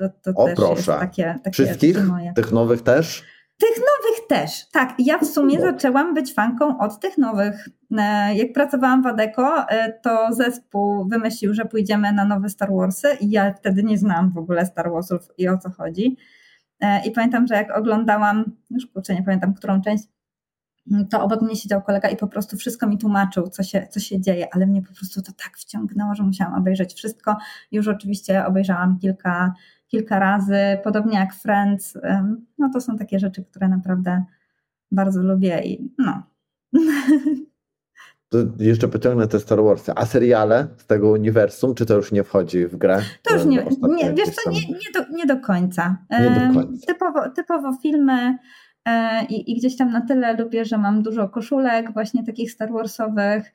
To, 0.00 0.08
to 0.32 0.38
o 0.38 0.48
proszę. 0.56 0.96
Takie, 1.00 1.38
takie 1.44 1.64
Wszystkich? 1.64 2.06
Moje. 2.06 2.32
Tych 2.32 2.52
nowych 2.52 2.82
też? 2.82 3.24
Tych 3.58 3.76
nowych 3.76 4.26
też, 4.28 4.68
tak. 4.70 4.94
Ja 4.98 5.18
w 5.18 5.26
sumie 5.26 5.58
no. 5.58 5.62
zaczęłam 5.62 6.14
być 6.14 6.34
fanką 6.34 6.78
od 6.78 7.00
tych 7.00 7.18
nowych. 7.18 7.68
E, 7.98 8.34
jak 8.34 8.52
pracowałam 8.52 9.02
w 9.02 9.06
Adeko, 9.06 9.68
e, 9.68 9.92
to 9.92 10.28
zespół 10.32 11.08
wymyślił, 11.08 11.54
że 11.54 11.64
pójdziemy 11.64 12.12
na 12.12 12.24
nowe 12.24 12.48
Star 12.48 12.72
Warsy 12.72 13.08
i 13.20 13.30
ja 13.30 13.54
wtedy 13.54 13.82
nie 13.82 13.98
znałam 13.98 14.30
w 14.30 14.38
ogóle 14.38 14.66
Star 14.66 14.90
Warsów 14.92 15.28
i 15.38 15.48
o 15.48 15.58
co 15.58 15.70
chodzi. 15.70 16.16
E, 16.80 17.06
I 17.06 17.10
pamiętam, 17.10 17.46
że 17.46 17.54
jak 17.54 17.76
oglądałam, 17.78 18.44
już 18.70 18.86
kurczę, 18.86 19.14
nie 19.14 19.22
pamiętam 19.22 19.54
którą 19.54 19.82
część, 19.82 20.04
mm, 20.90 21.08
to 21.08 21.22
obok 21.22 21.42
mnie 21.42 21.56
siedział 21.56 21.82
kolega 21.82 22.08
i 22.08 22.16
po 22.16 22.26
prostu 22.26 22.56
wszystko 22.56 22.86
mi 22.86 22.98
tłumaczył, 22.98 23.48
co 23.48 23.62
się, 23.62 23.86
co 23.90 24.00
się 24.00 24.20
dzieje, 24.20 24.54
ale 24.54 24.66
mnie 24.66 24.82
po 24.82 24.94
prostu 24.94 25.22
to 25.22 25.32
tak 25.32 25.58
wciągnęło, 25.58 26.14
że 26.14 26.22
musiałam 26.22 26.54
obejrzeć 26.54 26.94
wszystko. 26.94 27.36
Już 27.72 27.88
oczywiście 27.88 28.46
obejrzałam 28.46 28.98
kilka, 28.98 29.54
kilka 29.90 30.18
razy, 30.18 30.78
podobnie 30.84 31.18
jak 31.18 31.34
Friends. 31.34 31.98
No 32.58 32.70
to 32.72 32.80
są 32.80 32.96
takie 32.96 33.18
rzeczy, 33.18 33.44
które 33.44 33.68
naprawdę 33.68 34.24
bardzo 34.92 35.22
lubię 35.22 35.62
i 35.64 35.92
no. 35.98 36.22
To 38.28 38.38
jeszcze 38.58 38.88
pociągnę 38.88 39.28
te 39.28 39.40
Star 39.40 39.62
Warsy. 39.62 39.92
A 39.96 40.06
seriale 40.06 40.68
z 40.76 40.86
tego 40.86 41.10
uniwersum, 41.10 41.74
czy 41.74 41.86
to 41.86 41.94
już 41.94 42.12
nie 42.12 42.24
wchodzi 42.24 42.66
w 42.66 42.76
grę? 42.76 43.02
To 43.22 43.34
już 43.34 43.44
nie, 43.44 43.66
nie 43.88 44.14
wiesz 44.14 44.28
co, 44.28 44.50
nie, 44.50 44.60
nie, 44.60 44.90
do, 44.94 45.16
nie 45.16 45.26
do 45.26 45.40
końca. 45.40 45.96
Nie 46.10 46.30
do 46.30 46.60
końca. 46.60 46.86
Typowo, 46.86 47.30
typowo 47.30 47.76
filmy 47.82 48.38
e, 48.84 49.24
i, 49.24 49.52
i 49.52 49.56
gdzieś 49.58 49.76
tam 49.76 49.90
na 49.90 50.00
tyle 50.00 50.36
lubię, 50.36 50.64
że 50.64 50.78
mam 50.78 51.02
dużo 51.02 51.28
koszulek 51.28 51.92
właśnie 51.92 52.24
takich 52.24 52.52
Star 52.52 52.72
Warsowych, 52.72 53.52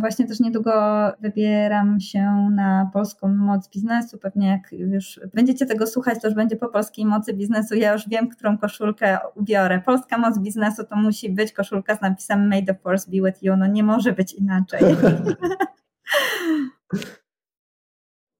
właśnie 0.00 0.26
też 0.26 0.40
niedługo 0.40 0.72
wybieram 1.20 2.00
się 2.00 2.50
na 2.54 2.90
polską 2.92 3.28
moc 3.28 3.68
biznesu. 3.68 4.18
Pewnie 4.18 4.48
jak 4.48 4.72
już 4.72 5.20
będziecie 5.34 5.66
tego 5.66 5.86
słuchać, 5.86 6.22
to 6.22 6.28
już 6.28 6.36
będzie 6.36 6.56
po 6.56 6.68
polskiej 6.68 7.06
mocy 7.06 7.34
biznesu. 7.34 7.74
Ja 7.74 7.92
już 7.92 8.08
wiem, 8.08 8.28
którą 8.28 8.58
koszulkę 8.58 9.18
ubiorę. 9.34 9.82
Polska 9.86 10.18
moc 10.18 10.38
biznesu 10.38 10.84
to 10.84 10.96
musi 10.96 11.30
być 11.30 11.52
koszulka 11.52 11.96
z 11.96 12.00
napisem 12.00 12.48
May 12.48 12.64
the 12.64 12.74
Force 12.74 13.10
be 13.10 13.30
with 13.30 13.42
you. 13.42 13.56
No 13.56 13.66
nie 13.66 13.82
może 13.82 14.12
być 14.12 14.34
inaczej. 14.34 14.80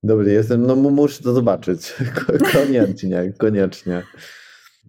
Dobry, 0.04 0.32
jestem, 0.32 0.66
no 0.66 0.76
muszę 0.76 1.22
to 1.22 1.32
zobaczyć. 1.32 1.94
Koniecznie, 2.52 3.32
koniecznie. 3.38 4.02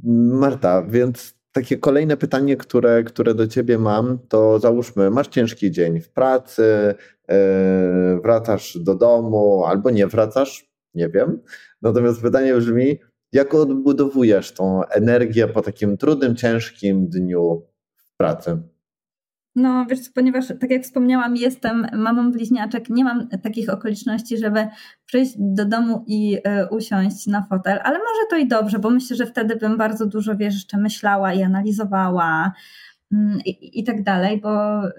Marta, 0.03 0.83
więc 0.83 1.42
takie 1.53 1.77
kolejne 1.77 2.17
pytanie, 2.17 2.57
które, 2.57 3.03
które 3.03 3.33
do 3.33 3.47
ciebie 3.47 3.77
mam, 3.77 4.19
to 4.29 4.59
załóżmy, 4.59 5.09
masz 5.09 5.27
ciężki 5.27 5.71
dzień 5.71 6.01
w 6.01 6.09
pracy, 6.09 6.95
yy, 7.29 7.35
wracasz 8.21 8.77
do 8.77 8.95
domu 8.95 9.63
albo 9.65 9.89
nie 9.89 10.07
wracasz, 10.07 10.71
nie 10.93 11.09
wiem. 11.09 11.41
Natomiast 11.81 12.21
pytanie 12.21 12.55
brzmi, 12.55 12.99
jak 13.31 13.53
odbudowujesz 13.53 14.51
tą 14.51 14.85
energię 14.85 15.47
po 15.47 15.61
takim 15.61 15.97
trudnym, 15.97 16.35
ciężkim 16.35 17.07
dniu 17.07 17.67
w 17.95 18.17
pracy? 18.17 18.72
No 19.55 19.85
wiesz, 19.89 19.99
ponieważ 20.15 20.47
tak 20.47 20.71
jak 20.71 20.83
wspomniałam, 20.83 21.35
jestem 21.35 21.87
mamą 21.93 22.31
bliźniaczek, 22.31 22.89
nie 22.89 23.03
mam 23.03 23.27
takich 23.27 23.69
okoliczności, 23.69 24.37
żeby 24.37 24.67
przyjść 25.05 25.33
do 25.37 25.65
domu 25.65 26.03
i 26.07 26.37
y, 26.37 26.69
usiąść 26.69 27.27
na 27.27 27.43
fotel, 27.43 27.79
ale 27.83 27.97
może 27.97 28.27
to 28.29 28.37
i 28.37 28.47
dobrze, 28.47 28.79
bo 28.79 28.89
myślę, 28.89 29.15
że 29.15 29.25
wtedy 29.25 29.55
bym 29.55 29.77
bardzo 29.77 30.05
dużo, 30.05 30.35
wiesz, 30.35 30.53
jeszcze 30.53 30.77
myślała 30.77 31.33
i 31.33 31.43
analizowała 31.43 32.51
y, 33.13 33.17
i 33.49 33.83
tak 33.83 34.03
dalej, 34.03 34.41
bo, 34.41 34.87
y, 34.87 34.91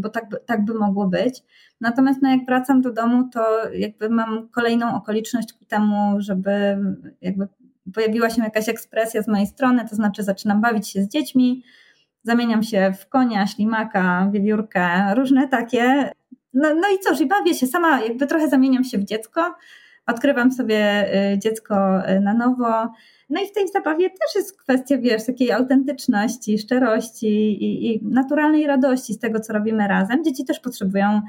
bo 0.00 0.08
tak, 0.08 0.24
tak 0.46 0.64
by 0.64 0.74
mogło 0.74 1.06
być. 1.08 1.42
Natomiast 1.80 2.22
no, 2.22 2.30
jak 2.30 2.46
wracam 2.46 2.80
do 2.80 2.92
domu, 2.92 3.28
to 3.32 3.70
jakby 3.72 4.10
mam 4.10 4.48
kolejną 4.48 4.94
okoliczność 4.94 5.52
ku 5.52 5.64
temu, 5.64 6.14
żeby 6.18 6.78
jakby 7.20 7.48
pojawiła 7.94 8.30
się 8.30 8.42
jakaś 8.42 8.68
ekspresja 8.68 9.22
z 9.22 9.28
mojej 9.28 9.46
strony, 9.46 9.88
to 9.88 9.96
znaczy 9.96 10.22
zaczynam 10.22 10.60
bawić 10.60 10.88
się 10.88 11.02
z 11.02 11.08
dziećmi, 11.08 11.62
zamieniam 12.26 12.62
się 12.62 12.92
w 13.00 13.08
konia, 13.08 13.46
ślimaka, 13.46 14.30
wiewiórkę, 14.32 15.14
różne 15.14 15.48
takie. 15.48 16.10
No, 16.54 16.74
no 16.74 16.88
i 16.94 16.98
cóż, 16.98 17.20
i 17.20 17.26
bawię 17.26 17.54
się 17.54 17.66
sama, 17.66 18.00
jakby 18.00 18.26
trochę 18.26 18.48
zamieniam 18.48 18.84
się 18.84 18.98
w 18.98 19.04
dziecko, 19.04 19.54
odkrywam 20.06 20.52
sobie 20.52 21.08
y, 21.32 21.38
dziecko 21.38 21.74
y, 22.10 22.20
na 22.20 22.34
nowo. 22.34 22.92
No 23.30 23.42
i 23.42 23.46
w 23.46 23.52
tej 23.52 23.68
zabawie 23.68 24.10
też 24.10 24.34
jest 24.34 24.58
kwestia, 24.62 24.98
wiesz, 24.98 25.26
takiej 25.26 25.52
autentyczności, 25.52 26.58
szczerości 26.58 27.28
i, 27.64 27.94
i 27.94 28.04
naturalnej 28.04 28.66
radości 28.66 29.14
z 29.14 29.18
tego, 29.18 29.40
co 29.40 29.52
robimy 29.52 29.88
razem. 29.88 30.24
Dzieci 30.24 30.44
też 30.44 30.60
potrzebują 30.60 31.22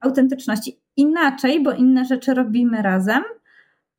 autentyczności. 0.00 0.80
Inaczej, 0.96 1.62
bo 1.62 1.72
inne 1.72 2.04
rzeczy 2.04 2.34
robimy 2.34 2.82
razem, 2.82 3.22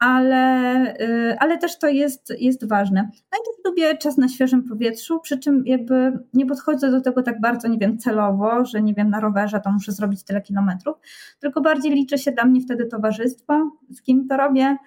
ale, 0.01 0.93
y, 1.01 1.39
ale 1.39 1.57
też 1.57 1.79
to 1.79 1.87
jest, 1.87 2.33
jest 2.39 2.67
ważne. 2.67 3.01
No 3.03 3.37
i 3.41 3.45
też 3.45 3.65
lubię 3.65 3.97
czas 3.97 4.17
na 4.17 4.27
świeżym 4.27 4.63
powietrzu, 4.63 5.19
przy 5.19 5.39
czym 5.39 5.63
jakby 5.65 6.19
nie 6.33 6.45
podchodzę 6.45 6.91
do 6.91 7.01
tego 7.01 7.23
tak 7.23 7.41
bardzo, 7.41 7.67
nie 7.67 7.77
wiem, 7.77 7.97
celowo, 7.97 8.65
że 8.65 8.81
nie 8.81 8.93
wiem, 8.93 9.09
na 9.09 9.19
rowerze 9.19 9.59
to 9.59 9.71
muszę 9.71 9.91
zrobić 9.91 10.23
tyle 10.23 10.41
kilometrów, 10.41 10.97
tylko 11.39 11.61
bardziej 11.61 11.91
liczy 11.91 12.17
się 12.17 12.31
dla 12.31 12.45
mnie 12.45 12.61
wtedy 12.61 12.85
towarzystwo, 12.85 13.71
z 13.89 14.01
kim 14.01 14.27
to 14.27 14.37
robię, 14.37 14.77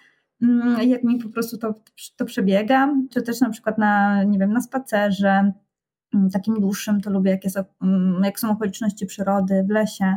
mm, 0.43 0.89
jak 0.89 1.05
mi 1.05 1.19
po 1.19 1.29
prostu 1.29 1.59
to, 1.59 1.75
to 2.17 2.25
przebiega, 2.25 2.95
czy 3.11 3.23
też 3.23 3.41
na 3.41 3.51
przykład 3.51 3.79
na, 3.79 4.25
nie 4.25 4.39
wiem, 4.39 4.53
na 4.53 4.61
spacerze, 4.61 5.53
mm, 6.15 6.31
takim 6.31 6.55
dłuższym, 6.55 7.01
to 7.01 7.11
lubię, 7.11 7.31
jak, 7.31 7.45
jest, 7.45 7.59
mm, 7.83 8.25
jak 8.25 8.41
są 8.41 8.51
okoliczności 8.51 9.07
przyrody 9.07 9.65
w 9.69 9.71
lesie. 9.71 10.17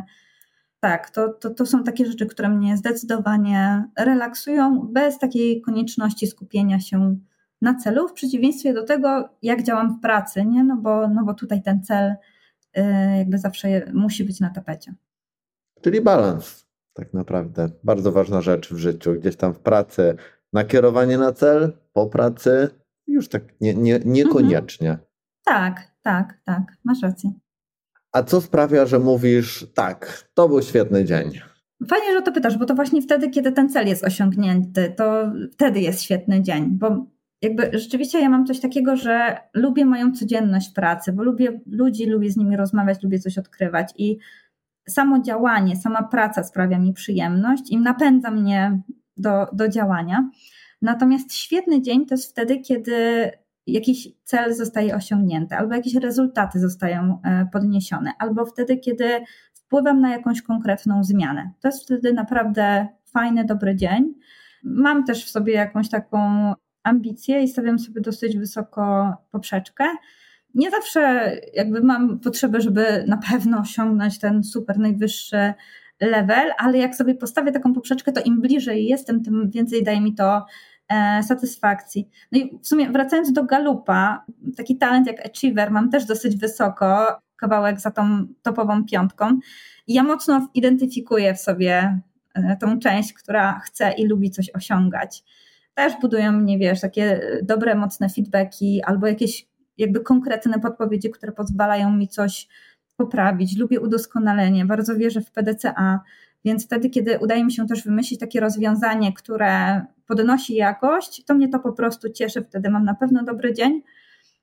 Tak, 0.80 1.10
to, 1.10 1.28
to, 1.28 1.50
to 1.50 1.66
są 1.66 1.84
takie 1.84 2.06
rzeczy, 2.06 2.26
które 2.26 2.48
mnie 2.48 2.76
zdecydowanie 2.76 3.84
relaksują, 3.98 4.88
bez 4.92 5.18
takiej 5.18 5.60
konieczności 5.60 6.26
skupienia 6.26 6.80
się 6.80 7.16
na 7.62 7.74
celu, 7.74 8.08
w 8.08 8.12
przeciwieństwie 8.12 8.74
do 8.74 8.84
tego, 8.84 9.28
jak 9.42 9.62
działam 9.62 9.98
w 9.98 10.00
pracy, 10.00 10.44
nie? 10.44 10.64
No, 10.64 10.76
bo, 10.76 11.08
no 11.08 11.24
bo 11.24 11.34
tutaj 11.34 11.62
ten 11.62 11.82
cel 11.82 12.10
y, 12.10 12.82
jakby 13.18 13.38
zawsze 13.38 13.92
musi 13.92 14.24
być 14.24 14.40
na 14.40 14.50
tapecie. 14.50 14.94
Czyli 15.80 16.00
balans, 16.00 16.66
tak 16.92 17.14
naprawdę. 17.14 17.68
Bardzo 17.84 18.12
ważna 18.12 18.40
rzecz 18.40 18.72
w 18.72 18.76
życiu. 18.76 19.14
Gdzieś 19.14 19.36
tam 19.36 19.54
w 19.54 19.60
pracy 19.60 20.16
nakierowanie 20.52 21.18
na 21.18 21.32
cel, 21.32 21.72
po 21.92 22.06
pracy 22.06 22.70
już 23.06 23.28
tak 23.28 23.60
nie, 23.60 23.74
nie, 23.74 24.00
niekoniecznie. 24.04 24.90
Mhm. 24.90 25.08
Tak, 25.44 25.92
tak, 26.02 26.40
tak, 26.44 26.62
masz 26.84 27.02
rację. 27.02 27.32
A 28.18 28.22
co 28.22 28.40
sprawia, 28.40 28.86
że 28.86 28.98
mówisz, 28.98 29.66
tak, 29.74 30.28
to 30.34 30.48
był 30.48 30.62
świetny 30.62 31.04
dzień? 31.04 31.30
Fajnie, 31.88 32.12
że 32.12 32.18
o 32.18 32.22
to 32.22 32.32
pytasz, 32.32 32.58
bo 32.58 32.64
to 32.64 32.74
właśnie 32.74 33.02
wtedy, 33.02 33.30
kiedy 33.30 33.52
ten 33.52 33.68
cel 33.68 33.86
jest 33.86 34.04
osiągnięty, 34.04 34.94
to 34.96 35.32
wtedy 35.52 35.80
jest 35.80 36.02
świetny 36.02 36.42
dzień, 36.42 36.66
bo 36.70 37.06
jakby 37.42 37.70
rzeczywiście 37.72 38.20
ja 38.20 38.28
mam 38.28 38.46
coś 38.46 38.60
takiego, 38.60 38.96
że 38.96 39.36
lubię 39.54 39.84
moją 39.84 40.12
codzienność 40.12 40.70
pracy, 40.74 41.12
bo 41.12 41.22
lubię 41.22 41.60
ludzi, 41.66 42.06
lubię 42.06 42.30
z 42.30 42.36
nimi 42.36 42.56
rozmawiać, 42.56 43.02
lubię 43.02 43.18
coś 43.18 43.38
odkrywać 43.38 43.92
i 43.96 44.18
samo 44.88 45.22
działanie, 45.22 45.76
sama 45.76 46.02
praca 46.02 46.44
sprawia 46.44 46.78
mi 46.78 46.92
przyjemność 46.92 47.70
i 47.70 47.76
napędza 47.76 48.30
mnie 48.30 48.80
do, 49.16 49.46
do 49.52 49.68
działania. 49.68 50.30
Natomiast 50.82 51.34
świetny 51.34 51.82
dzień 51.82 52.06
to 52.06 52.14
jest 52.14 52.30
wtedy, 52.30 52.58
kiedy 52.60 53.30
jakiś 53.72 54.08
cel 54.24 54.54
zostaje 54.54 54.94
osiągnięty, 54.96 55.56
albo 55.56 55.74
jakieś 55.74 55.94
rezultaty 55.94 56.60
zostają 56.60 57.20
e, 57.24 57.46
podniesione, 57.52 58.12
albo 58.18 58.46
wtedy, 58.46 58.76
kiedy 58.76 59.20
wpływam 59.54 60.00
na 60.00 60.10
jakąś 60.10 60.42
konkretną 60.42 61.04
zmianę. 61.04 61.50
To 61.60 61.68
jest 61.68 61.84
wtedy 61.84 62.12
naprawdę 62.12 62.88
fajny, 63.12 63.44
dobry 63.44 63.76
dzień. 63.76 64.14
Mam 64.64 65.04
też 65.04 65.24
w 65.24 65.28
sobie 65.28 65.52
jakąś 65.52 65.88
taką 65.88 66.52
ambicje 66.82 67.42
i 67.42 67.48
stawiam 67.48 67.78
sobie 67.78 68.00
dosyć 68.00 68.38
wysoko 68.38 69.14
poprzeczkę. 69.30 69.84
Nie 70.54 70.70
zawsze 70.70 71.32
jakby 71.54 71.80
mam 71.80 72.20
potrzebę, 72.20 72.60
żeby 72.60 73.04
na 73.06 73.16
pewno 73.16 73.58
osiągnąć 73.58 74.18
ten 74.18 74.44
super 74.44 74.78
najwyższy 74.78 75.54
level, 76.00 76.52
ale 76.58 76.78
jak 76.78 76.94
sobie 76.94 77.14
postawię 77.14 77.52
taką 77.52 77.74
poprzeczkę, 77.74 78.12
to 78.12 78.20
im 78.20 78.40
bliżej 78.40 78.86
jestem, 78.86 79.22
tym 79.22 79.50
więcej 79.50 79.84
daje 79.84 80.00
mi 80.00 80.14
to 80.14 80.46
satysfakcji. 81.22 82.08
No 82.32 82.38
i 82.38 82.58
w 82.62 82.68
sumie 82.68 82.90
wracając 82.90 83.32
do 83.32 83.44
Galupa, 83.44 84.24
taki 84.56 84.78
talent 84.78 85.06
jak 85.06 85.26
Achiever 85.26 85.70
mam 85.70 85.90
też 85.90 86.04
dosyć 86.04 86.36
wysoko, 86.36 87.06
kawałek 87.36 87.80
za 87.80 87.90
tą 87.90 88.26
topową 88.42 88.84
piątką 88.84 89.38
i 89.86 89.94
ja 89.94 90.02
mocno 90.02 90.48
identyfikuję 90.54 91.34
w 91.34 91.40
sobie 91.40 92.00
e, 92.34 92.56
tą 92.56 92.78
część, 92.78 93.12
która 93.12 93.60
chce 93.60 93.92
i 93.92 94.06
lubi 94.06 94.30
coś 94.30 94.50
osiągać 94.54 95.24
też 95.78 96.00
budują 96.00 96.32
mnie, 96.32 96.58
wiesz, 96.58 96.80
takie 96.80 97.20
dobre, 97.42 97.74
mocne 97.74 98.08
feedbacki 98.08 98.82
albo 98.84 99.06
jakieś 99.06 99.46
jakby 99.78 100.00
konkretne 100.00 100.60
podpowiedzi, 100.60 101.10
które 101.10 101.32
pozwalają 101.32 101.92
mi 101.92 102.08
coś 102.08 102.48
poprawić. 102.96 103.58
Lubię 103.58 103.80
udoskonalenie, 103.80 104.64
bardzo 104.64 104.96
wierzę 104.96 105.20
w 105.20 105.30
PDCA, 105.30 106.00
więc 106.48 106.64
wtedy, 106.64 106.90
kiedy 106.90 107.18
udaje 107.18 107.44
mi 107.44 107.52
się 107.52 107.66
też 107.66 107.84
wymyślić 107.84 108.20
takie 108.20 108.40
rozwiązanie, 108.40 109.12
które 109.12 109.82
podnosi 110.06 110.54
jakość, 110.54 111.24
to 111.24 111.34
mnie 111.34 111.48
to 111.48 111.58
po 111.58 111.72
prostu 111.72 112.10
cieszy, 112.10 112.42
wtedy 112.42 112.70
mam 112.70 112.84
na 112.84 112.94
pewno 112.94 113.24
dobry 113.24 113.54
dzień. 113.54 113.82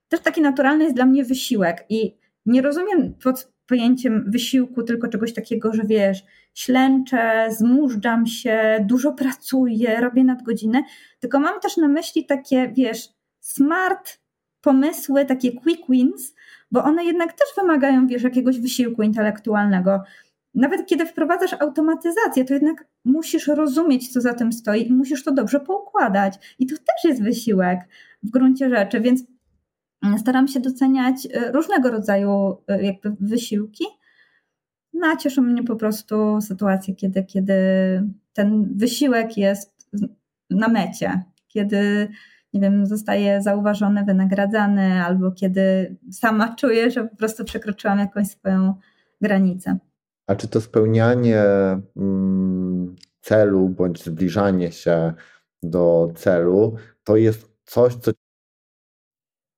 Też 0.08 0.20
taki 0.20 0.42
naturalny 0.42 0.84
jest 0.84 0.96
dla 0.96 1.06
mnie 1.06 1.24
wysiłek 1.24 1.84
i 1.88 2.16
nie 2.46 2.62
rozumiem 2.62 3.14
pod 3.14 3.52
pojęciem 3.66 4.24
wysiłku 4.30 4.82
tylko 4.82 5.08
czegoś 5.08 5.34
takiego, 5.34 5.72
że 5.72 5.82
wiesz, 5.84 6.24
ślęczę, 6.54 7.48
zmużdżam 7.50 8.26
się, 8.26 8.86
dużo 8.88 9.12
pracuję, 9.12 10.00
robię 10.00 10.24
nadgodziny, 10.24 10.82
tylko 11.20 11.40
mam 11.40 11.60
też 11.60 11.76
na 11.76 11.88
myśli 11.88 12.26
takie, 12.26 12.72
wiesz, 12.76 13.08
smart 13.40 14.18
pomysły, 14.60 15.24
takie 15.24 15.52
quick 15.52 15.82
wins, 15.88 16.34
bo 16.70 16.84
one 16.84 17.04
jednak 17.04 17.32
też 17.32 17.48
wymagają, 17.56 18.06
wiesz, 18.06 18.22
jakiegoś 18.22 18.60
wysiłku 18.60 19.02
intelektualnego. 19.02 20.02
Nawet 20.56 20.86
kiedy 20.86 21.06
wprowadzasz 21.06 21.52
automatyzację, 21.52 22.44
to 22.44 22.54
jednak 22.54 22.86
musisz 23.04 23.46
rozumieć, 23.46 24.12
co 24.12 24.20
za 24.20 24.34
tym 24.34 24.52
stoi 24.52 24.88
i 24.88 24.92
musisz 24.92 25.24
to 25.24 25.32
dobrze 25.32 25.60
poukładać. 25.60 26.56
I 26.58 26.66
to 26.66 26.76
też 26.76 27.04
jest 27.04 27.22
wysiłek 27.22 27.80
w 28.22 28.30
gruncie 28.30 28.70
rzeczy, 28.70 29.00
więc 29.00 29.24
staram 30.18 30.48
się 30.48 30.60
doceniać 30.60 31.26
y, 31.26 31.52
różnego 31.52 31.90
rodzaju 31.90 32.56
y, 32.70 32.82
jakby 32.82 33.16
wysiłki. 33.20 33.84
No 34.92 35.06
a 35.06 35.16
cieszą 35.16 35.42
mnie 35.42 35.62
po 35.62 35.76
prostu 35.76 36.40
sytuacje, 36.40 36.94
kiedy, 36.94 37.24
kiedy 37.24 37.54
ten 38.32 38.76
wysiłek 38.76 39.36
jest 39.36 39.76
na 40.50 40.68
mecie, 40.68 41.22
kiedy 41.48 42.08
nie 42.54 42.60
wiem, 42.60 42.86
zostaje 42.86 43.42
zauważony, 43.42 44.04
wynagradzany, 44.04 45.04
albo 45.04 45.32
kiedy 45.32 45.96
sama 46.10 46.54
czuję, 46.54 46.90
że 46.90 47.04
po 47.04 47.16
prostu 47.16 47.44
przekroczyłam 47.44 47.98
jakąś 47.98 48.26
swoją 48.26 48.74
granicę. 49.20 49.78
A 50.26 50.34
czy 50.34 50.48
to 50.48 50.60
spełnianie 50.60 51.42
mm, 51.96 52.96
celu 53.20 53.68
bądź 53.68 54.04
zbliżanie 54.04 54.72
się 54.72 55.14
do 55.62 56.12
celu 56.14 56.76
to 57.04 57.16
jest 57.16 57.50
coś, 57.64 57.94
co 57.94 58.10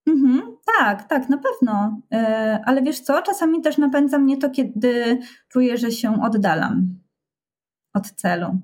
Mhm, 0.06 0.56
tak, 0.78 1.08
tak, 1.08 1.28
na 1.28 1.38
pewno. 1.38 2.00
E, 2.12 2.60
ale 2.64 2.82
wiesz 2.82 3.00
co, 3.00 3.22
czasami 3.22 3.62
też 3.62 3.78
napędza 3.78 4.18
mnie 4.18 4.36
to, 4.36 4.50
kiedy 4.50 5.18
czuję, 5.48 5.76
że 5.76 5.90
się 5.90 6.22
oddalam 6.22 6.98
od 7.94 8.10
celu. 8.10 8.46
Okej, 8.46 8.60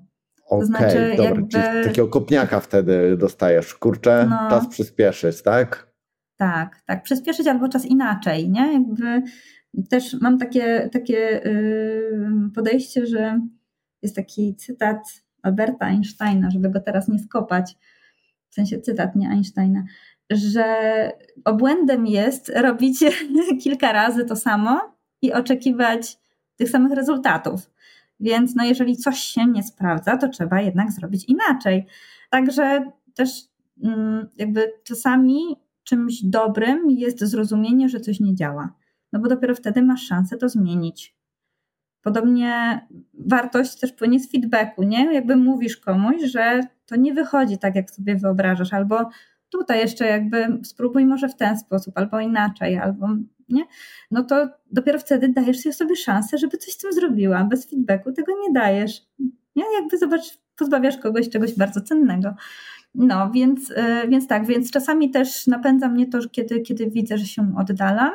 okay, 0.47 0.65
znaczy, 0.65 1.09
dobra, 1.17 1.23
jakby... 1.23 1.47
czyli 1.47 1.83
takiego 1.83 2.07
kopniaka 2.07 2.59
wtedy 2.59 3.17
dostajesz. 3.17 3.75
Kurczę, 3.75 4.27
no, 4.29 4.49
czas 4.49 4.67
przyspieszyć, 4.67 5.41
tak? 5.41 5.95
Tak, 6.37 6.81
tak, 6.85 7.03
przyspieszyć 7.03 7.47
albo 7.47 7.69
czas 7.69 7.85
inaczej, 7.85 8.49
nie? 8.49 8.73
Jakby 8.73 9.21
też 9.89 10.21
mam 10.21 10.37
takie, 10.37 10.89
takie 10.93 11.41
podejście, 12.55 13.05
że 13.05 13.39
jest 14.01 14.15
taki 14.15 14.55
cytat 14.55 15.23
Alberta 15.41 15.85
Einsteina, 15.85 16.51
żeby 16.51 16.69
go 16.69 16.79
teraz 16.79 17.07
nie 17.07 17.19
skopać, 17.19 17.77
w 18.49 18.53
sensie 18.53 18.79
cytat, 18.79 19.15
nie 19.15 19.29
Einsteina, 19.29 19.83
że 20.29 20.65
obłędem 21.45 22.07
jest 22.07 22.49
robić 22.55 23.03
kilka 23.63 23.91
razy 23.91 24.25
to 24.25 24.35
samo 24.35 24.95
i 25.21 25.33
oczekiwać 25.33 26.19
tych 26.55 26.69
samych 26.69 26.91
rezultatów. 26.91 27.71
Więc 28.19 28.55
no 28.55 28.63
jeżeli 28.63 28.97
coś 28.97 29.19
się 29.19 29.45
nie 29.45 29.63
sprawdza, 29.63 30.17
to 30.17 30.29
trzeba 30.29 30.61
jednak 30.61 30.91
zrobić 30.91 31.25
inaczej. 31.25 31.85
Także 32.29 32.91
też 33.15 33.29
mm, 33.83 34.27
jakby 34.37 34.71
czasami 34.83 35.39
czymś 35.83 36.23
dobrym 36.23 36.89
jest 36.89 37.19
zrozumienie, 37.19 37.89
że 37.89 37.99
coś 37.99 38.19
nie 38.19 38.35
działa. 38.35 38.73
No 39.15 39.21
bo 39.21 39.27
dopiero 39.27 39.55
wtedy 39.55 39.81
masz 39.81 40.01
szansę 40.07 40.37
to 40.37 40.49
zmienić. 40.49 41.15
Podobnie 42.01 42.81
wartość 43.13 43.79
też 43.79 43.91
płynie 43.91 44.19
z 44.19 44.31
feedbacku, 44.31 44.83
nie? 44.83 45.13
Jakby 45.13 45.35
mówisz 45.35 45.77
komuś, 45.77 46.15
że 46.23 46.61
to 46.85 46.95
nie 46.95 47.13
wychodzi 47.13 47.57
tak, 47.57 47.75
jak 47.75 47.91
sobie 47.91 48.15
wyobrażasz, 48.15 48.73
albo 48.73 49.09
tutaj 49.49 49.79
jeszcze 49.79 50.05
jakby 50.05 50.59
spróbuj 50.63 51.05
może 51.05 51.29
w 51.29 51.35
ten 51.35 51.57
sposób, 51.57 51.97
albo 51.97 52.19
inaczej, 52.19 52.77
albo 52.77 53.07
nie, 53.49 53.63
no 54.11 54.23
to 54.23 54.49
dopiero 54.71 54.99
wtedy 54.99 55.29
dajesz 55.29 55.57
sobie 55.57 55.95
szansę, 55.95 56.37
żeby 56.37 56.57
coś 56.57 56.73
z 56.73 56.77
tym 56.77 56.93
zrobiła. 56.93 57.43
Bez 57.43 57.69
feedbacku 57.69 58.11
tego 58.11 58.31
nie 58.47 58.53
dajesz. 58.53 59.01
Nie? 59.55 59.63
Jakby 59.81 59.97
zobacz, 59.97 60.37
pozbawiasz 60.57 60.97
kogoś 60.97 61.29
czegoś 61.29 61.55
bardzo 61.55 61.81
cennego. 61.81 62.35
No, 62.95 63.31
więc, 63.31 63.71
e, 63.75 64.07
więc 64.07 64.27
tak, 64.27 64.45
więc 64.45 64.71
czasami 64.71 65.11
też 65.11 65.47
napędza 65.47 65.89
mnie 65.89 66.07
to, 66.07 66.19
kiedy, 66.31 66.61
kiedy 66.61 66.89
widzę, 66.89 67.17
że 67.17 67.25
się 67.25 67.55
oddalam. 67.57 68.11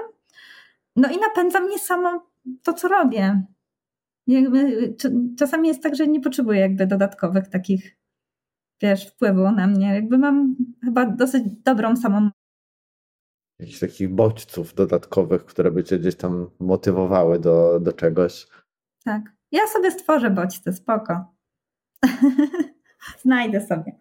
No 0.97 1.09
i 1.09 1.18
napędza 1.18 1.61
mnie 1.61 1.78
samo 1.78 2.26
to, 2.62 2.72
co 2.72 2.88
robię. 2.88 3.43
Jakby, 4.26 4.95
czasami 5.38 5.68
jest 5.68 5.82
tak, 5.82 5.97
że 5.97 6.09
nie 6.09 6.20
potrzebuję 6.20 6.61
jakby 6.61 6.86
dodatkowych 6.86 7.49
takich 7.49 8.01
wiesz, 8.82 9.07
wpływu 9.07 9.51
na 9.53 9.66
mnie. 9.66 9.95
Jakby 9.95 10.18
mam 10.18 10.57
chyba 10.84 11.07
dosyć 11.07 11.45
dobrą 11.64 11.97
samą. 11.97 12.30
Jakichś 13.59 13.80
takich 13.80 14.14
bodźców 14.14 14.74
dodatkowych, 14.74 15.45
które 15.45 15.70
by 15.70 15.84
cię 15.84 15.99
gdzieś 15.99 16.16
tam 16.16 16.51
motywowały 16.61 17.38
do, 17.38 17.80
do 17.80 17.93
czegoś. 17.93 18.47
Tak. 19.05 19.22
Ja 19.53 19.66
sobie 19.66 19.91
stworzę 19.91 20.30
bodźce, 20.30 20.72
spoko. 20.72 21.34
Znajdę 23.22 23.66
sobie. 23.66 23.99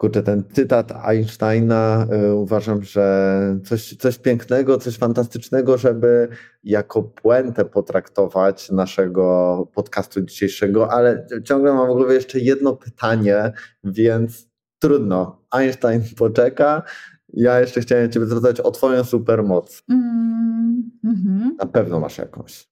Kurczę, 0.00 0.22
ten 0.22 0.44
cytat 0.52 0.92
Einsteina 0.92 2.06
y, 2.30 2.34
uważam, 2.34 2.82
że 2.82 3.40
coś, 3.64 3.96
coś 3.96 4.18
pięknego, 4.18 4.78
coś 4.78 4.96
fantastycznego, 4.96 5.78
żeby 5.78 6.28
jako 6.64 7.02
puentę 7.02 7.64
potraktować 7.64 8.70
naszego 8.70 9.68
podcastu 9.74 10.22
dzisiejszego, 10.22 10.92
ale 10.92 11.26
ciągle 11.44 11.72
mam 11.72 11.90
w 11.90 11.94
głowie 11.96 12.14
jeszcze 12.14 12.38
jedno 12.38 12.76
pytanie, 12.76 13.52
więc 13.84 14.48
trudno. 14.78 15.44
Einstein 15.50 16.02
poczeka. 16.16 16.82
Ja 17.28 17.60
jeszcze 17.60 17.80
chciałem 17.80 18.12
Ciebie 18.12 18.26
zapytać 18.26 18.60
o 18.60 18.70
Twoją 18.70 19.04
supermoc. 19.04 19.82
Mm, 19.90 20.90
mm-hmm. 21.04 21.56
Na 21.58 21.66
pewno 21.66 22.00
masz 22.00 22.18
jakąś. 22.18 22.68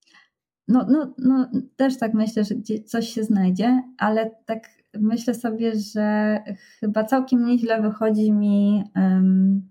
No, 0.67 0.85
no, 0.89 1.13
no, 1.17 1.51
też 1.75 1.97
tak 1.97 2.13
myślę, 2.13 2.43
że 2.43 2.55
coś 2.85 3.09
się 3.09 3.23
znajdzie, 3.23 3.83
ale 3.97 4.31
tak 4.45 4.78
myślę 4.93 5.33
sobie, 5.33 5.73
że 5.93 6.39
chyba 6.79 7.03
całkiem 7.03 7.45
nieźle 7.45 7.81
wychodzi 7.81 8.31
mi 8.31 8.83
um, 8.95 9.69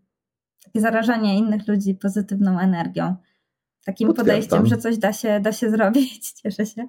takie 0.64 0.80
zarażanie 0.80 1.38
innych 1.38 1.68
ludzi 1.68 1.94
pozytywną 1.94 2.58
energią. 2.58 3.16
Takim 3.84 4.14
podejściem, 4.14 4.66
że 4.66 4.76
coś 4.76 4.98
da 4.98 5.12
się, 5.12 5.40
da 5.40 5.52
się 5.52 5.70
zrobić. 5.76 6.32
Cieszę 6.32 6.66
się. 6.66 6.88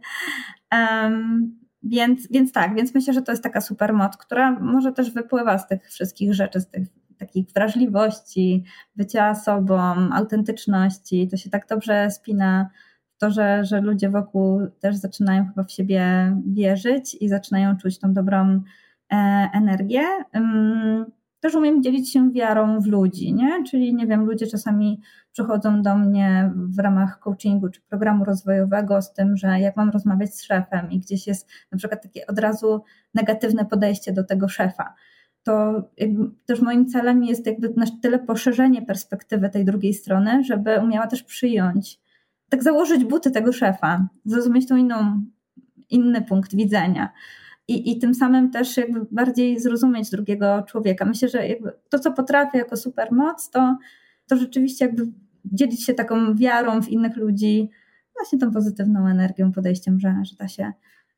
Um, 0.72 1.60
więc, 1.84 2.28
więc 2.32 2.52
tak, 2.52 2.76
więc 2.76 2.96
myślę, 2.96 3.14
że 3.14 3.22
to 3.22 3.32
jest 3.32 3.44
taka 3.44 3.62
super 3.62 3.94
moc, 3.94 4.18
która 4.18 4.52
może 4.52 4.92
też 4.92 5.12
wypływa 5.12 5.58
z 5.58 5.68
tych 5.68 5.90
wszystkich 5.90 6.34
rzeczy, 6.34 6.60
z 6.60 6.68
tych 6.68 6.88
takich 7.18 7.52
wrażliwości, 7.56 8.64
bycia 8.96 9.36
sobą, 9.36 9.80
autentyczności. 10.14 11.28
To 11.28 11.38
się 11.38 11.50
tak 11.50 11.68
dobrze 11.68 12.12
spina 12.12 12.70
to, 13.20 13.32
że, 13.32 13.64
że 13.64 13.82
ludzie 13.82 14.10
wokół 14.10 14.68
też 14.80 14.96
zaczynają 14.96 15.48
chyba 15.48 15.64
w 15.64 15.72
siebie 15.72 16.04
wierzyć 16.48 17.18
i 17.22 17.30
zaczynają 17.30 17.78
czuć 17.78 18.00
tą 18.00 18.14
dobrą 18.14 18.62
e, 19.12 19.16
energię. 19.54 20.02
Też 21.40 21.56
umiem 21.56 21.84
dzielić 21.84 22.14
się 22.14 22.32
wiarą 22.32 22.80
w 22.82 22.88
ludzi, 22.88 23.34
nie? 23.34 23.64
Czyli 23.64 23.96
nie 23.96 24.08
wiem, 24.08 24.26
ludzie 24.26 24.48
czasami 24.48 25.02
przychodzą 25.32 25.82
do 25.82 25.96
mnie 25.96 26.52
w 26.56 26.80
ramach 26.80 27.20
coachingu 27.20 27.70
czy 27.70 27.82
programu 27.82 28.26
rozwojowego 28.26 29.02
z 29.02 29.14
tym, 29.14 29.38
że 29.38 29.60
jak 29.60 29.78
mam 29.78 29.90
rozmawiać 29.90 30.36
z 30.36 30.44
szefem 30.44 30.92
i 30.92 31.00
gdzieś 31.00 31.28
jest 31.28 31.50
na 31.72 31.78
przykład 31.78 32.04
takie 32.04 32.28
od 32.28 32.40
razu 32.40 32.84
negatywne 33.14 33.66
podejście 33.66 34.14
do 34.14 34.24
tego 34.24 34.48
szefa. 34.48 34.94
To 35.44 35.84
też 36.46 36.62
moim 36.62 36.86
celem 36.86 37.24
jest 37.24 37.46
jakby 37.46 37.74
na 37.78 37.86
tyle 38.02 38.20
poszerzenie 38.20 38.82
perspektywy 38.82 39.50
tej 39.50 39.66
drugiej 39.66 39.94
strony, 39.94 40.44
żeby 40.44 40.80
umiała 40.80 41.08
też 41.08 41.24
przyjąć 41.24 42.00
tak 42.50 42.64
założyć 42.64 43.06
buty 43.06 43.32
tego 43.32 43.54
szefa, 43.54 44.08
zrozumieć 44.26 44.68
tą 44.68 44.76
inną, 44.76 45.24
inny 45.90 46.22
punkt 46.22 46.56
widzenia. 46.56 47.10
I, 47.68 47.92
I 47.92 48.00
tym 48.00 48.14
samym 48.14 48.52
też 48.52 48.78
jakby 48.78 49.06
bardziej 49.12 49.60
zrozumieć 49.60 50.10
drugiego 50.10 50.64
człowieka. 50.68 51.06
Myślę, 51.06 51.30
że 51.30 51.44
to, 51.90 52.00
co 52.00 52.12
potrafię 52.12 52.58
jako 52.58 52.78
supermoc, 52.78 53.50
to, 53.50 53.78
to 54.28 54.38
rzeczywiście 54.38 54.86
jakby 54.86 55.12
dzielić 55.46 55.86
się 55.86 55.94
taką 55.94 56.36
wiarą 56.36 56.82
w 56.82 56.90
innych 56.90 57.18
ludzi, 57.18 57.70
właśnie 58.16 58.40
tą 58.40 58.52
pozytywną 58.52 59.08
energią, 59.08 59.52
podejściem, 59.52 60.00
że, 60.00 60.16
że 60.24 60.36
da 60.36 60.48
się 60.48 60.74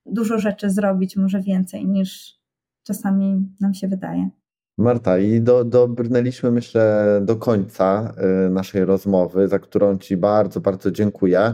dużo 0.06 0.40
rzeczy 0.40 0.70
zrobić, 0.70 1.18
może 1.18 1.42
więcej 1.42 1.86
niż 1.86 2.40
czasami 2.84 3.50
nam 3.60 3.74
się 3.74 3.88
wydaje. 3.88 4.30
Marta, 4.78 5.18
i 5.20 5.42
do, 5.42 5.64
dobrnęliśmy, 5.64 6.52
myślę, 6.52 7.20
do 7.24 7.36
końca 7.36 8.14
y, 8.46 8.50
naszej 8.50 8.86
rozmowy, 8.86 9.48
za 9.48 9.60
którą 9.60 9.98
Ci 9.98 10.18
bardzo, 10.18 10.62
bardzo 10.62 10.92
dziękuję. 10.92 11.54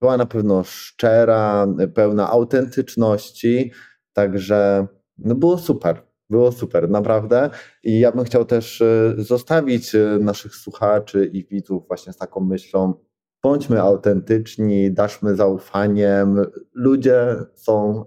Była 0.00 0.16
na 0.16 0.26
pewno 0.26 0.64
szczera, 0.64 1.66
pełna 1.94 2.30
autentyczności, 2.30 3.72
także 4.12 4.86
no 5.18 5.34
było 5.34 5.58
super. 5.58 6.02
Było 6.30 6.52
super, 6.52 6.90
naprawdę. 6.90 7.50
I 7.82 8.00
ja 8.00 8.12
bym 8.12 8.24
chciał 8.24 8.44
też 8.44 8.80
y, 8.80 9.14
zostawić 9.18 9.94
y, 9.94 10.18
naszych 10.20 10.54
słuchaczy 10.54 11.30
i 11.32 11.44
widzów 11.44 11.88
właśnie 11.88 12.12
z 12.12 12.16
taką 12.16 12.40
myślą: 12.40 12.94
bądźmy 13.42 13.80
autentyczni, 13.80 14.92
daszmy 14.92 15.36
zaufaniem. 15.36 16.44
Ludzie 16.74 17.36
są 17.54 18.04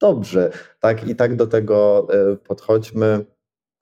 dobrzy, 0.00 0.50
tak? 0.80 1.08
I 1.08 1.16
tak 1.16 1.36
do 1.36 1.46
tego 1.46 2.08
podchodźmy. 2.46 3.33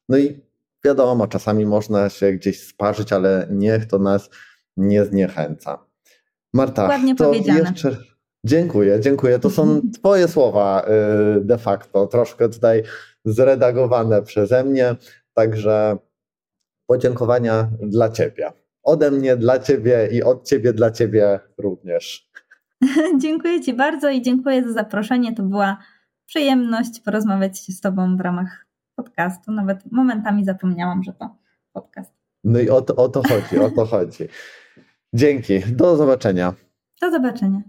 No 0.09 0.18
i 0.18 0.40
wiadomo, 0.84 1.26
czasami 1.26 1.66
można 1.66 2.09
się 2.09 2.32
gdzieś 2.32 2.66
sparzyć, 2.66 3.12
ale 3.12 3.46
niech 3.50 3.86
to 3.86 3.98
nas 3.98 4.30
nie 4.76 5.05
zniechęca. 5.05 5.78
Marta, 6.55 6.88
Ładnie 6.88 7.14
to 7.14 7.24
powiedziane. 7.24 7.61
jeszcze 7.61 7.96
dziękuję, 8.44 9.00
dziękuję. 9.00 9.38
To 9.38 9.50
są. 9.50 9.80
Twoje 9.98 10.28
słowa 10.28 10.86
y, 11.36 11.44
de 11.44 11.59
facto, 11.59 12.07
troszkę 12.07 12.48
tutaj 12.48 12.82
zredagowane 13.24 14.22
przeze 14.22 14.64
mnie, 14.64 14.96
także 15.34 15.96
podziękowania 16.86 17.70
dla 17.80 18.09
Ciebie. 18.09 18.53
Ode 18.82 19.11
mnie 19.11 19.36
dla 19.36 19.59
Ciebie 19.59 20.09
i 20.12 20.22
od 20.22 20.48
Ciebie 20.48 20.72
dla 20.72 20.90
Ciebie 20.90 21.40
również. 21.59 22.30
dziękuję 23.22 23.61
Ci 23.61 23.74
bardzo 23.74 24.11
i 24.11 24.22
dziękuję 24.22 24.62
za 24.62 24.72
zaproszenie. 24.72 25.34
To 25.34 25.42
była 25.42 25.78
przyjemność 26.26 27.00
porozmawiać 27.00 27.59
z 27.59 27.80
Tobą 27.80 28.16
w 28.16 28.20
ramach 28.20 28.66
podcastu. 28.97 29.53
Nawet 29.53 29.93
momentami 29.93 30.45
zapomniałam, 30.45 31.03
że 31.03 31.12
to 31.12 31.36
podcast. 31.72 32.12
No 32.45 32.61
i 32.61 32.70
o 32.70 32.80
to, 32.80 32.97
o 32.97 33.09
to 33.09 33.22
chodzi, 33.22 33.59
o 33.59 33.70
to 33.70 33.86
chodzi. 33.86 34.28
Dzięki. 35.12 35.61
Do 35.61 35.97
zobaczenia. 35.97 36.55
Do 37.01 37.11
zobaczenia. 37.11 37.62